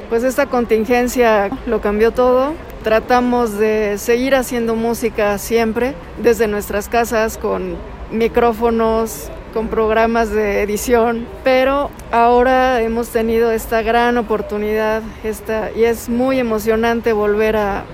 Pues 0.08 0.24
esta 0.24 0.46
contingencia 0.46 1.50
lo 1.66 1.82
cambió 1.82 2.12
todo. 2.12 2.54
Tratamos 2.84 3.58
de 3.58 3.98
seguir 3.98 4.36
haciendo 4.36 4.76
música 4.76 5.38
siempre 5.38 5.94
desde 6.22 6.50
nuestras 6.50 6.90
casas 6.90 7.38
con 7.38 7.78
micrófonos, 8.12 9.30
con 9.54 9.70
programas 9.70 10.32
de 10.32 10.62
edición, 10.62 11.26
pero 11.46 11.92
ahora 12.12 12.82
hemos 12.82 13.08
tenido 13.08 13.54
esta 13.54 13.82
gran 13.84 14.18
oportunidad 14.18 15.02
esta, 15.24 15.72
y 15.72 15.86
es 15.86 16.10
muy 16.10 16.40
emocionante 16.40 17.14
volver 17.14 17.56
a 17.56 17.86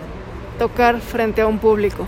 tocar 0.57 1.01
frente 1.01 1.41
a 1.41 1.47
un 1.47 1.59
público. 1.59 2.07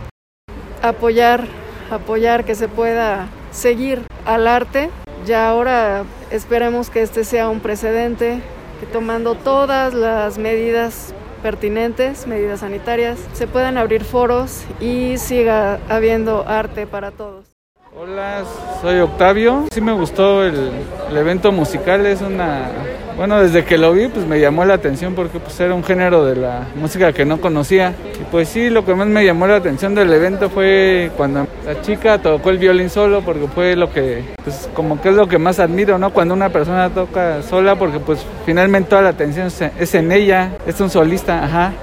Apoyar, 0.81 1.45
apoyar 1.91 2.45
que 2.45 2.55
se 2.55 2.67
pueda 2.67 3.27
seguir 3.51 4.01
al 4.25 4.47
arte. 4.47 4.89
Ya 5.27 5.47
ahora 5.47 6.03
esperemos 6.31 6.89
que 6.89 7.03
este 7.03 7.25
sea 7.25 7.47
un 7.47 7.59
precedente, 7.59 8.41
que 8.79 8.87
tomando 8.87 9.35
todas 9.35 9.93
las 9.93 10.39
medidas 10.39 11.13
pertinentes, 11.41 12.27
medidas 12.27 12.61
sanitarias, 12.61 13.19
se 13.33 13.47
puedan 13.47 13.77
abrir 13.77 14.03
foros 14.03 14.63
y 14.79 15.17
siga 15.17 15.79
habiendo 15.89 16.47
arte 16.47 16.87
para 16.87 17.11
todos. 17.11 17.45
Hola, 17.93 18.43
soy 18.81 18.99
Octavio. 18.99 19.65
Sí 19.73 19.81
me 19.81 19.91
gustó 19.91 20.43
el, 20.45 20.71
el 21.09 21.17
evento 21.17 21.51
musical, 21.51 22.05
es 22.05 22.21
una 22.21 22.69
Bueno, 23.17 23.39
desde 23.39 23.63
que 23.63 23.77
lo 23.77 23.93
vi, 23.93 24.07
pues 24.07 24.25
me 24.25 24.39
llamó 24.39 24.65
la 24.65 24.73
atención 24.75 25.13
porque 25.13 25.39
pues 25.39 25.59
era 25.59 25.75
un 25.75 25.83
género 25.83 26.25
de 26.25 26.35
la 26.35 26.67
música 26.75 27.13
que 27.13 27.25
no 27.25 27.39
conocía. 27.39 27.93
Y 28.19 28.23
pues 28.31 28.49
sí, 28.49 28.69
lo 28.69 28.83
que 28.85 28.95
más 28.95 29.07
me 29.07 29.25
llamó 29.25 29.47
la 29.47 29.57
atención 29.57 29.93
del 29.93 30.11
evento 30.11 30.49
fue 30.49 31.11
cuando 31.17 31.47
la 31.65 31.81
chica 31.81 32.19
tocó 32.19 32.49
el 32.49 32.57
violín 32.57 32.89
solo 32.89 33.21
porque 33.21 33.47
fue 33.47 33.75
lo 33.75 33.91
que, 33.91 34.23
pues 34.43 34.69
como 34.73 35.01
que 35.01 35.09
es 35.09 35.15
lo 35.15 35.27
que 35.27 35.37
más 35.37 35.59
admiro, 35.59 35.97
¿no? 35.97 36.11
Cuando 36.11 36.33
una 36.33 36.49
persona 36.49 36.89
toca 36.89 37.43
sola 37.43 37.75
porque 37.75 37.99
pues 37.99 38.25
finalmente 38.45 38.89
toda 38.89 39.03
la 39.03 39.09
atención 39.09 39.49
es 39.79 39.95
en 39.95 40.11
ella, 40.11 40.51
es 40.65 40.79
un 40.81 40.89
solista, 40.89 41.43
ajá. 41.43 41.73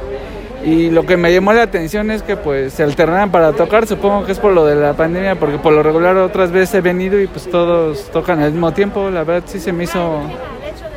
Y 0.65 0.91
lo 0.91 1.07
que 1.07 1.17
me 1.17 1.33
llamó 1.33 1.53
la 1.53 1.63
atención 1.63 2.11
es 2.11 2.23
que 2.23 2.37
pues 2.37 2.73
se 2.73 2.83
alternaban 2.83 3.31
para 3.31 3.53
tocar, 3.53 3.87
supongo 3.87 4.27
que 4.27 4.33
es 4.33 4.41
por 4.41 4.53
lo 4.53 4.67
de 4.67 4.75
la 4.75 4.93
pandemia, 4.95 5.37
porque 5.37 5.57
por 5.57 5.73
lo 5.73 5.85
regular 5.85 6.17
otras 6.17 6.51
veces 6.51 6.75
he 6.75 6.81
venido 6.81 7.21
y 7.21 7.29
pues 7.29 7.49
todos 7.49 8.11
tocan 8.11 8.41
al 8.41 8.51
mismo 8.53 8.73
tiempo, 8.73 9.09
la 9.09 9.23
verdad 9.23 9.45
sí 9.47 9.61
se 9.61 9.73
me 9.73 9.85
hizo, 9.85 10.21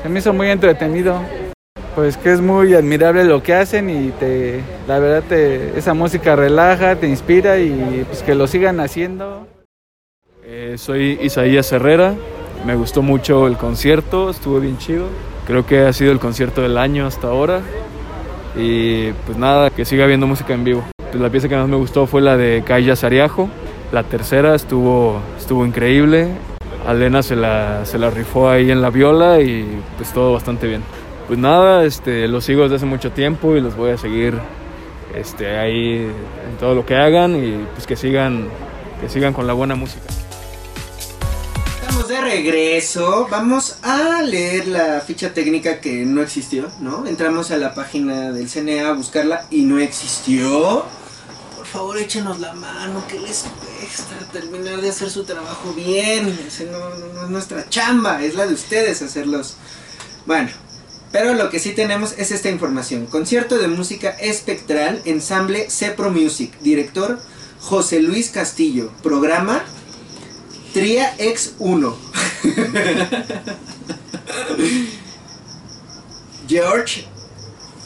se 0.01 0.09
me 0.09 0.19
hizo 0.19 0.33
muy 0.33 0.49
entretenido. 0.49 1.21
Pues 1.95 2.15
que 2.15 2.31
es 2.31 2.39
muy 2.39 2.73
admirable 2.73 3.25
lo 3.25 3.43
que 3.43 3.53
hacen 3.53 3.89
y 3.89 4.11
te, 4.11 4.61
la 4.87 4.99
verdad 4.99 5.23
te, 5.27 5.77
esa 5.77 5.93
música 5.93 6.37
relaja, 6.37 6.95
te 6.95 7.07
inspira 7.07 7.59
y 7.59 8.05
pues 8.07 8.23
que 8.23 8.33
lo 8.33 8.47
sigan 8.47 8.79
haciendo. 8.79 9.45
Eh, 10.45 10.75
soy 10.77 11.19
Isaías 11.21 11.69
Herrera, 11.73 12.15
me 12.65 12.75
gustó 12.75 13.01
mucho 13.01 13.45
el 13.45 13.57
concierto, 13.57 14.29
estuvo 14.29 14.61
bien 14.61 14.77
chido. 14.77 15.07
Creo 15.45 15.65
que 15.65 15.79
ha 15.81 15.91
sido 15.91 16.13
el 16.13 16.19
concierto 16.19 16.61
del 16.61 16.77
año 16.77 17.05
hasta 17.07 17.27
ahora. 17.27 17.61
Y 18.55 19.11
pues 19.25 19.37
nada, 19.37 19.69
que 19.69 19.83
siga 19.83 20.05
habiendo 20.05 20.27
música 20.27 20.53
en 20.53 20.63
vivo. 20.63 20.83
Pues 20.97 21.21
la 21.21 21.29
pieza 21.29 21.49
que 21.49 21.57
más 21.57 21.67
me 21.67 21.75
gustó 21.75 22.07
fue 22.07 22.21
la 22.21 22.37
de 22.37 22.63
Kaya 22.65 22.95
Sariajo. 22.95 23.49
La 23.91 24.03
tercera 24.03 24.55
estuvo, 24.55 25.19
estuvo 25.37 25.65
increíble. 25.65 26.29
Alena 26.91 27.23
se 27.23 27.35
la, 27.35 27.85
se 27.85 27.97
la 27.97 28.09
rifó 28.09 28.49
ahí 28.49 28.69
en 28.71 28.81
la 28.81 28.89
viola 28.89 29.41
y 29.41 29.81
pues 29.97 30.13
todo 30.13 30.33
bastante 30.33 30.67
bien. 30.67 30.83
Pues 31.27 31.39
nada, 31.39 31.85
este, 31.85 32.27
los 32.27 32.45
sigo 32.45 32.63
desde 32.63 32.75
hace 32.75 32.85
mucho 32.85 33.11
tiempo 33.11 33.55
y 33.55 33.61
los 33.61 33.75
voy 33.75 33.91
a 33.91 33.97
seguir 33.97 34.37
este, 35.15 35.57
ahí 35.57 35.95
en 35.97 36.57
todo 36.59 36.75
lo 36.75 36.85
que 36.85 36.95
hagan 36.95 37.35
y 37.43 37.65
pues 37.73 37.87
que 37.87 37.95
sigan, 37.95 38.47
que 38.99 39.09
sigan 39.09 39.33
con 39.33 39.47
la 39.47 39.53
buena 39.53 39.75
música. 39.75 40.05
Estamos 41.81 42.07
de 42.07 42.21
regreso. 42.21 43.27
Vamos 43.29 43.79
a 43.81 44.21
leer 44.21 44.67
la 44.67 45.01
ficha 45.01 45.33
técnica 45.33 45.79
que 45.79 46.05
no 46.05 46.21
existió, 46.21 46.67
¿no? 46.79 47.07
Entramos 47.07 47.51
a 47.51 47.57
la 47.57 47.73
página 47.73 48.31
del 48.31 48.47
CNA 48.47 48.89
a 48.89 48.93
buscarla 48.93 49.45
y 49.49 49.63
no 49.63 49.79
existió. 49.79 50.85
Por 51.71 51.79
favor, 51.79 51.97
échenos 51.99 52.39
la 52.41 52.53
mano, 52.53 53.05
que 53.07 53.17
les 53.19 53.45
cuesta 53.79 54.17
terminar 54.33 54.81
de 54.81 54.89
hacer 54.89 55.09
su 55.09 55.23
trabajo 55.23 55.73
bien. 55.73 56.37
No- 56.71 56.89
no 57.13 57.23
es 57.23 57.29
nuestra 57.29 57.69
chamba, 57.69 58.21
es 58.23 58.35
la 58.35 58.45
de 58.45 58.53
ustedes 58.53 59.01
hacerlos. 59.01 59.55
Bueno, 60.25 60.49
pero 61.13 61.33
lo 61.33 61.49
que 61.49 61.59
sí 61.59 61.71
tenemos 61.71 62.13
es 62.17 62.31
esta 62.31 62.49
información. 62.49 63.05
Concierto 63.05 63.57
de 63.57 63.69
música 63.69 64.09
espectral, 64.09 65.01
ensamble 65.05 65.69
Cepro 65.69 66.11
Music, 66.11 66.53
director 66.59 67.21
José 67.61 68.01
Luis 68.01 68.29
Castillo, 68.31 68.91
programa 69.01 69.63
Tria 70.73 71.15
X1. 71.19 71.95
George 76.49 77.05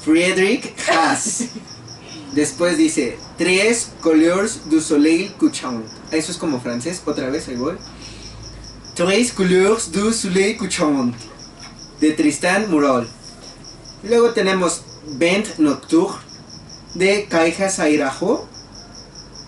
Friedrich 0.03 0.73
Haas. 0.89 1.43
Después 2.35 2.77
dice 2.77 3.17
Tres 3.37 3.91
couleurs 4.01 4.69
du 4.69 4.81
soleil 4.81 5.31
couchant. 5.39 5.81
Eso 6.11 6.31
es 6.33 6.37
como 6.37 6.59
francés, 6.59 7.01
otra 7.05 7.29
vez, 7.29 7.47
ahí 7.47 7.55
voy. 7.55 7.77
Tres 8.93 9.31
couleurs 9.31 9.89
du 9.91 10.11
soleil 10.11 10.57
couchant. 10.57 11.15
De 12.01 12.11
Tristan 12.11 12.69
Murol. 12.69 13.07
Luego 14.03 14.31
tenemos 14.31 14.81
Vent 15.17 15.57
Nocturne 15.59 16.17
de 16.93 17.25
Kaija 17.29 17.69
Sairajo. 17.69 18.47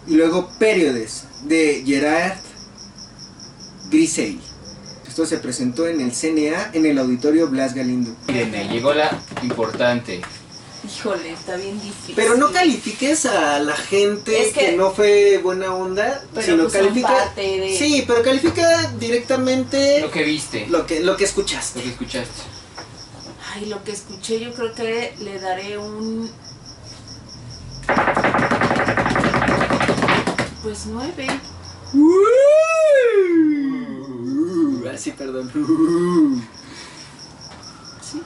Y 0.07 0.15
luego 0.15 0.49
Periodes 0.57 1.25
de 1.43 1.83
Gerard 1.85 2.37
Grisey. 3.91 4.39
Esto 5.05 5.25
se 5.25 5.39
presentó 5.39 5.87
en 5.87 5.99
el 5.99 6.11
CNA 6.11 6.71
en 6.71 6.85
el 6.85 6.97
auditorio 6.97 7.49
Blas 7.49 7.73
Galindo. 7.73 8.15
Irene, 8.29 8.69
llegó 8.69 8.93
la 8.93 9.19
importante. 9.43 10.21
Híjole, 10.87 11.33
está 11.33 11.55
bien 11.57 11.81
difícil. 11.81 12.15
Pero 12.15 12.35
no 12.37 12.51
califiques 12.51 13.25
a 13.25 13.59
la 13.59 13.75
gente 13.75 14.41
Es 14.47 14.53
que- 14.53 14.67
que, 14.67 14.77
no 14.77 14.91
fue 14.91 15.37
buena 15.39 15.73
onda, 15.73 16.23
Pero 16.33 16.45
sino 16.45 16.63
pues 16.63 16.73
son 16.73 16.81
califica. 16.83 17.07
parte 17.13 17.41
de- 17.41 17.77
Sí, 17.77 18.03
pero 18.07 18.23
califica 18.23 18.91
directamente 18.99 19.99
Lo 20.01 20.11
que 20.11 20.23
viste, 20.23 20.67
lo 20.67 20.85
que, 20.85 20.99
lo 21.01 21.17
que 21.17 21.25
escuchaste. 21.25 21.79
lo 21.79 21.83
que 21.85 21.91
escuchaste. 21.91 22.41
Ay, 23.53 23.65
lo 23.65 23.83
que 23.83 23.91
escuché 23.91 24.39
yo 24.39 24.53
creo 24.53 24.73
que 24.73 25.13
le 25.19 25.39
daré 25.39 25.77
un... 25.77 26.29
Pues 30.63 30.85
nueve. 30.87 31.27
Uh, 31.93 32.07
así, 34.93 35.11
perdón. 35.11 35.49
Uh. 35.55 36.41
Sí. 38.01 38.21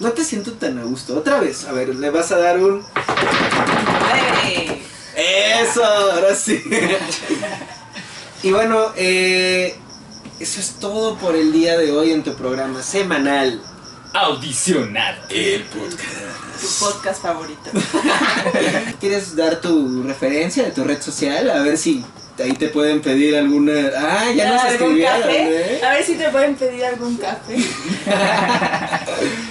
No 0.00 0.12
te 0.12 0.24
siento 0.24 0.52
tan 0.52 0.78
a 0.78 0.84
gusto. 0.84 1.16
Otra 1.16 1.38
vez, 1.40 1.66
a 1.66 1.72
ver, 1.72 1.94
le 1.94 2.08
vas 2.08 2.32
a 2.32 2.38
dar 2.38 2.58
un. 2.58 2.82
Nueve. 4.00 4.82
Eso, 5.14 5.84
ahora 5.84 6.34
sí. 6.34 6.62
y 8.42 8.50
bueno, 8.50 8.92
eh, 8.96 9.76
eso 10.38 10.58
es 10.58 10.76
todo 10.80 11.16
por 11.18 11.36
el 11.36 11.52
día 11.52 11.76
de 11.76 11.92
hoy 11.92 12.12
en 12.12 12.22
tu 12.22 12.34
programa 12.34 12.82
semanal. 12.82 13.60
Audicionar. 14.14 15.22
El 15.28 15.64
podcast. 15.64 16.60
Tu 16.60 16.84
podcast 16.84 17.22
favorito. 17.22 17.70
¿Quieres 19.00 19.36
dar 19.36 19.60
tu 19.60 20.02
referencia 20.02 20.64
de 20.64 20.70
tu 20.70 20.82
red 20.82 21.02
social? 21.02 21.50
A 21.50 21.60
ver 21.62 21.76
si 21.76 22.04
ahí 22.42 22.52
te 22.52 22.68
pueden 22.68 23.00
pedir 23.00 23.36
alguna. 23.36 23.72
Ah, 23.96 24.30
ya 24.34 24.50
nos 24.52 24.62
¿Algún 24.62 24.72
escribieron, 25.00 25.20
café? 25.20 25.74
¿eh? 25.76 25.80
A 25.84 25.90
ver 25.92 26.04
si 26.04 26.14
te 26.14 26.28
pueden 26.30 26.54
pedir 26.56 26.84
algún 26.84 27.16
café. 27.16 27.56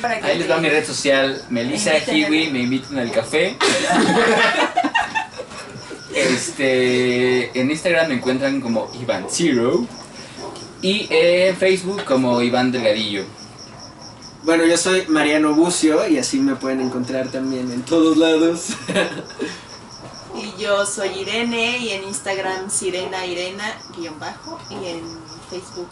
Para 0.02 0.20
que 0.22 0.26
Ahí 0.28 0.38
les 0.40 0.50
va 0.50 0.58
mi 0.58 0.70
red 0.70 0.86
social, 0.86 1.42
Melissa 1.50 1.92
al- 1.92 2.30
me 2.32 2.60
invitan 2.62 3.00
al 3.00 3.12
café. 3.12 3.56
Este, 6.14 7.60
en 7.60 7.70
Instagram 7.72 8.10
me 8.10 8.14
encuentran 8.16 8.60
como 8.62 8.90
Iván 9.00 9.28
Zero 9.30 9.86
y 10.82 11.08
en 11.10 11.56
Facebook 11.56 12.04
como 12.04 12.42
Iván 12.42 12.72
Delgadillo. 12.72 13.24
Bueno, 14.44 14.66
yo 14.66 14.78
soy 14.78 15.04
Mariano 15.08 15.54
Bucio 15.54 16.08
y 16.08 16.18
así 16.18 16.40
me 16.40 16.56
pueden 16.56 16.82
encontrar 16.82 17.28
también 17.30 17.72
en 17.72 17.82
todos 17.84 18.18
lados. 18.18 18.68
Yo 20.60 20.86
soy 20.86 21.10
Irene 21.20 21.78
y 21.78 21.92
en 21.92 22.04
Instagram 22.04 22.70
Sirena 22.70 23.26
Irena 23.26 23.64
guion 23.96 24.20
bajo 24.20 24.60
y 24.70 24.88
en 24.88 25.02
Facebook 25.50 25.90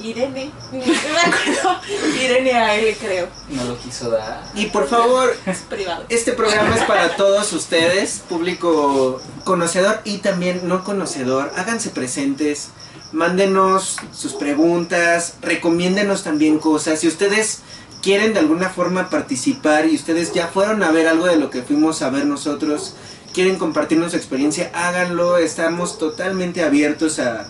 Irene. 0.00 0.50
No 0.72 0.78
me 0.78 1.20
acuerdo. 1.20 1.80
Irene 2.18 2.54
AL 2.54 2.96
creo. 2.98 3.28
No 3.50 3.64
lo 3.64 3.78
quiso 3.78 4.10
dar. 4.10 4.42
Y 4.54 4.66
por 4.66 4.88
favor, 4.88 5.36
Es 5.44 5.58
privado. 5.58 6.04
Este 6.08 6.32
programa 6.32 6.76
es 6.76 6.84
para 6.84 7.14
todos 7.16 7.52
ustedes, 7.52 8.22
público 8.26 9.20
conocedor 9.44 10.00
y 10.04 10.18
también 10.18 10.66
no 10.66 10.82
conocedor. 10.82 11.52
Háganse 11.56 11.90
presentes, 11.90 12.68
mándenos 13.12 13.96
sus 14.14 14.32
preguntas, 14.32 15.34
recomiéndenos 15.42 16.22
también 16.22 16.58
cosas. 16.58 17.00
Si 17.00 17.08
ustedes 17.08 17.60
quieren 18.02 18.32
de 18.32 18.40
alguna 18.40 18.68
forma 18.68 19.10
participar 19.10 19.86
y 19.86 19.94
ustedes 19.94 20.32
ya 20.32 20.48
fueron 20.48 20.82
a 20.82 20.90
ver 20.90 21.08
algo 21.08 21.26
de 21.26 21.36
lo 21.36 21.50
que 21.50 21.62
fuimos 21.62 22.02
a 22.02 22.10
ver 22.10 22.26
nosotros, 22.26 22.94
quieren 23.32 23.56
compartirnos 23.56 24.12
su 24.12 24.16
experiencia, 24.16 24.70
háganlo. 24.74 25.38
Estamos 25.38 25.98
totalmente 25.98 26.62
abiertos 26.62 27.18
a, 27.18 27.48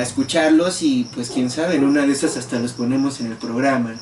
escucharlos 0.00 0.82
y 0.82 1.08
pues 1.14 1.30
quién 1.30 1.50
sabe, 1.50 1.74
en 1.74 1.82
una 1.82 2.06
de 2.06 2.12
esas 2.12 2.36
hasta 2.36 2.60
los 2.60 2.74
ponemos 2.74 3.18
en 3.20 3.26
el 3.26 3.36
programa. 3.36 3.96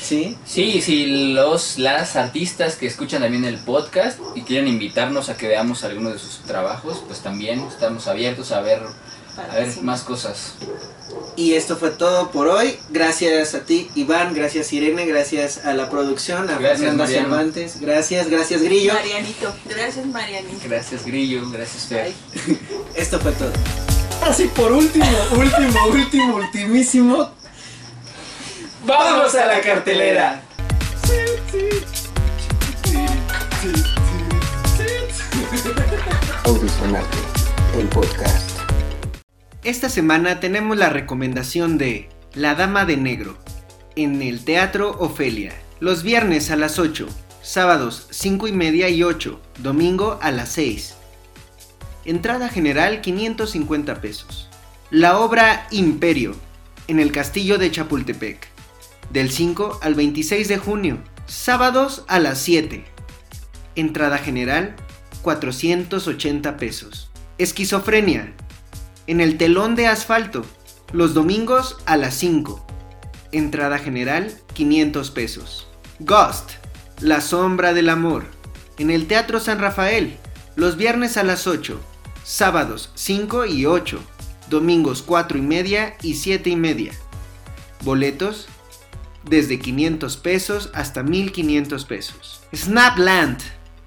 ¿Sí? 0.00 0.36
Sí, 0.44 0.80
si 0.80 1.32
los 1.32 1.76
las 1.78 2.14
artistas 2.14 2.76
que 2.76 2.86
escuchan 2.86 3.22
también 3.22 3.44
el 3.44 3.58
podcast 3.58 4.20
y 4.36 4.42
quieren 4.42 4.68
invitarnos 4.68 5.30
a 5.30 5.36
que 5.36 5.48
veamos 5.48 5.82
alguno 5.82 6.10
de 6.10 6.20
sus 6.20 6.38
trabajos, 6.40 7.02
pues 7.06 7.18
también 7.18 7.60
estamos 7.60 8.06
abiertos 8.06 8.52
a 8.52 8.60
ver 8.60 8.80
a 9.36 9.54
ver 9.54 9.82
más 9.82 10.02
cosas. 10.02 10.54
Y 11.36 11.54
esto 11.54 11.76
fue 11.76 11.90
todo 11.90 12.30
por 12.30 12.46
hoy. 12.46 12.78
Gracias 12.90 13.54
a 13.54 13.60
ti, 13.60 13.90
Iván. 13.94 14.34
Gracias, 14.34 14.72
Irene. 14.72 15.04
Gracias 15.06 15.64
a 15.64 15.74
la 15.74 15.90
producción, 15.90 16.48
a 16.48 16.58
Mariano. 16.58 17.06
Cervantes. 17.06 17.80
Gracias, 17.80 18.28
gracias, 18.28 18.62
Grillo. 18.62 18.94
Marianito. 18.94 19.54
Gracias 19.64 20.06
Marianito. 20.06 20.68
Gracias 20.68 21.04
Grillo, 21.04 21.50
gracias 21.50 21.86
Fer. 21.86 22.12
Esto 22.94 23.18
fue 23.18 23.32
todo. 23.32 23.52
Así 24.22 24.44
por 24.46 24.72
último, 24.72 25.06
último, 25.32 25.86
último, 25.88 26.36
ultimísimo. 26.36 27.30
¡Vamos 28.86 29.34
a 29.34 29.46
la 29.46 29.60
cartelera! 29.60 30.42
Audicionarte, 36.44 37.18
el 37.78 37.88
podcast. 37.88 38.53
Esta 39.64 39.88
semana 39.88 40.40
tenemos 40.40 40.76
la 40.76 40.90
recomendación 40.90 41.78
de 41.78 42.10
La 42.34 42.54
Dama 42.54 42.84
de 42.84 42.98
Negro, 42.98 43.38
en 43.96 44.20
el 44.20 44.44
Teatro 44.44 44.90
Ofelia. 44.98 45.54
Los 45.80 46.02
viernes 46.02 46.50
a 46.50 46.56
las 46.56 46.78
8, 46.78 47.08
sábados 47.40 48.06
5 48.10 48.48
y 48.48 48.52
media 48.52 48.90
y 48.90 49.02
8, 49.02 49.40
domingo 49.60 50.18
a 50.20 50.32
las 50.32 50.50
6. 50.50 50.96
Entrada 52.04 52.50
general 52.50 53.00
550 53.00 54.02
pesos. 54.02 54.50
La 54.90 55.18
obra 55.18 55.66
Imperio, 55.70 56.36
en 56.86 57.00
el 57.00 57.10
Castillo 57.10 57.56
de 57.56 57.70
Chapultepec, 57.70 58.46
del 59.14 59.30
5 59.30 59.78
al 59.80 59.94
26 59.94 60.46
de 60.46 60.58
junio, 60.58 60.98
sábados 61.24 62.04
a 62.06 62.18
las 62.18 62.36
7. 62.36 62.84
Entrada 63.76 64.18
general 64.18 64.76
480 65.22 66.58
pesos. 66.58 67.10
Esquizofrenia, 67.38 68.34
en 69.06 69.20
el 69.20 69.36
telón 69.36 69.74
de 69.74 69.86
asfalto, 69.86 70.44
los 70.92 71.14
domingos 71.14 71.76
a 71.86 71.96
las 71.96 72.14
5. 72.14 72.64
Entrada 73.32 73.78
general 73.78 74.32
500 74.54 75.10
pesos. 75.10 75.68
Ghost, 76.00 76.52
La 77.00 77.20
Sombra 77.20 77.74
del 77.74 77.88
Amor, 77.88 78.24
en 78.78 78.90
el 78.90 79.06
Teatro 79.06 79.40
San 79.40 79.58
Rafael, 79.58 80.16
los 80.56 80.76
viernes 80.76 81.16
a 81.16 81.22
las 81.22 81.46
8, 81.46 81.80
sábados 82.24 82.90
5 82.94 83.46
y 83.46 83.66
8, 83.66 84.00
domingos 84.48 85.02
4 85.02 85.38
y 85.38 85.42
media 85.42 85.96
y 86.02 86.14
7 86.14 86.50
y 86.50 86.56
media. 86.56 86.92
Boletos 87.82 88.48
desde 89.28 89.58
500 89.58 90.16
pesos 90.16 90.70
hasta 90.74 91.02
1500 91.02 91.84
pesos. 91.84 92.42
Snapland, 92.54 93.38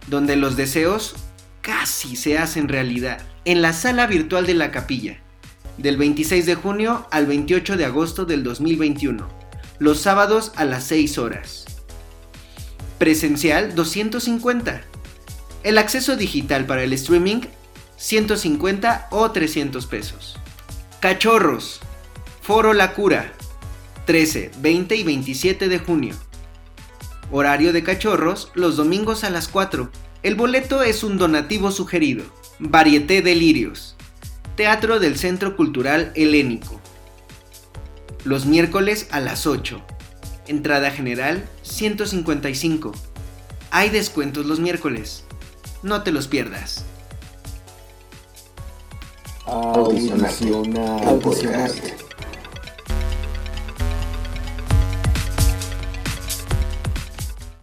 donde 0.08 0.36
los 0.36 0.56
deseos 0.56 1.16
casi 1.62 2.16
se 2.16 2.38
hacen 2.38 2.68
realidad, 2.68 3.22
en 3.48 3.62
la 3.62 3.72
sala 3.72 4.08
virtual 4.08 4.46
de 4.46 4.56
la 4.56 4.72
capilla, 4.72 5.22
del 5.78 5.96
26 5.96 6.46
de 6.46 6.56
junio 6.56 7.08
al 7.12 7.28
28 7.28 7.78
de 7.78 7.86
agosto 7.86 8.26
del 8.26 8.44
2021, 8.44 9.26
los 9.80 10.02
sábados 10.02 10.52
a 10.58 10.66
las 10.66 10.84
6 10.84 11.18
horas. 11.18 11.64
Presencial 13.00 13.74
250. 13.74 14.82
El 15.64 15.78
acceso 15.78 16.18
digital 16.18 16.66
para 16.66 16.84
el 16.84 16.92
streaming 16.92 17.40
150 17.96 19.08
o 19.12 19.32
300 19.32 19.86
pesos. 19.86 20.36
Cachorros. 21.00 21.80
Foro 22.42 22.74
La 22.74 22.92
Cura. 22.92 23.32
13, 24.08 24.52
20 24.58 24.94
y 24.98 25.04
27 25.04 25.70
de 25.70 25.80
junio. 25.80 26.16
Horario 27.32 27.72
de 27.72 27.82
cachorros 27.82 28.52
los 28.56 28.76
domingos 28.76 29.24
a 29.24 29.30
las 29.30 29.48
4. 29.48 29.90
El 30.24 30.36
boleto 30.36 30.84
es 30.84 31.06
un 31.06 31.18
donativo 31.18 31.72
sugerido. 31.72 32.26
Varieté 32.60 33.22
Delirios. 33.22 33.96
Teatro 34.56 35.00
del 35.00 35.16
Centro 35.16 35.56
Cultural 35.56 36.12
Helénico. 36.16 36.82
Los 38.24 38.48
miércoles 38.48 39.08
a 39.12 39.20
las 39.20 39.46
8. 39.46 39.80
Entrada 40.48 40.90
general 40.90 41.48
155. 41.62 42.94
Hay 43.70 43.92
descuentos 43.92 44.48
los 44.48 44.60
miércoles. 44.60 45.24
No 45.84 46.02
te 46.02 46.12
los 46.12 46.28
pierdas. 46.28 46.84
Audicionarte. 49.46 50.50
Audicionarte. 51.06 52.07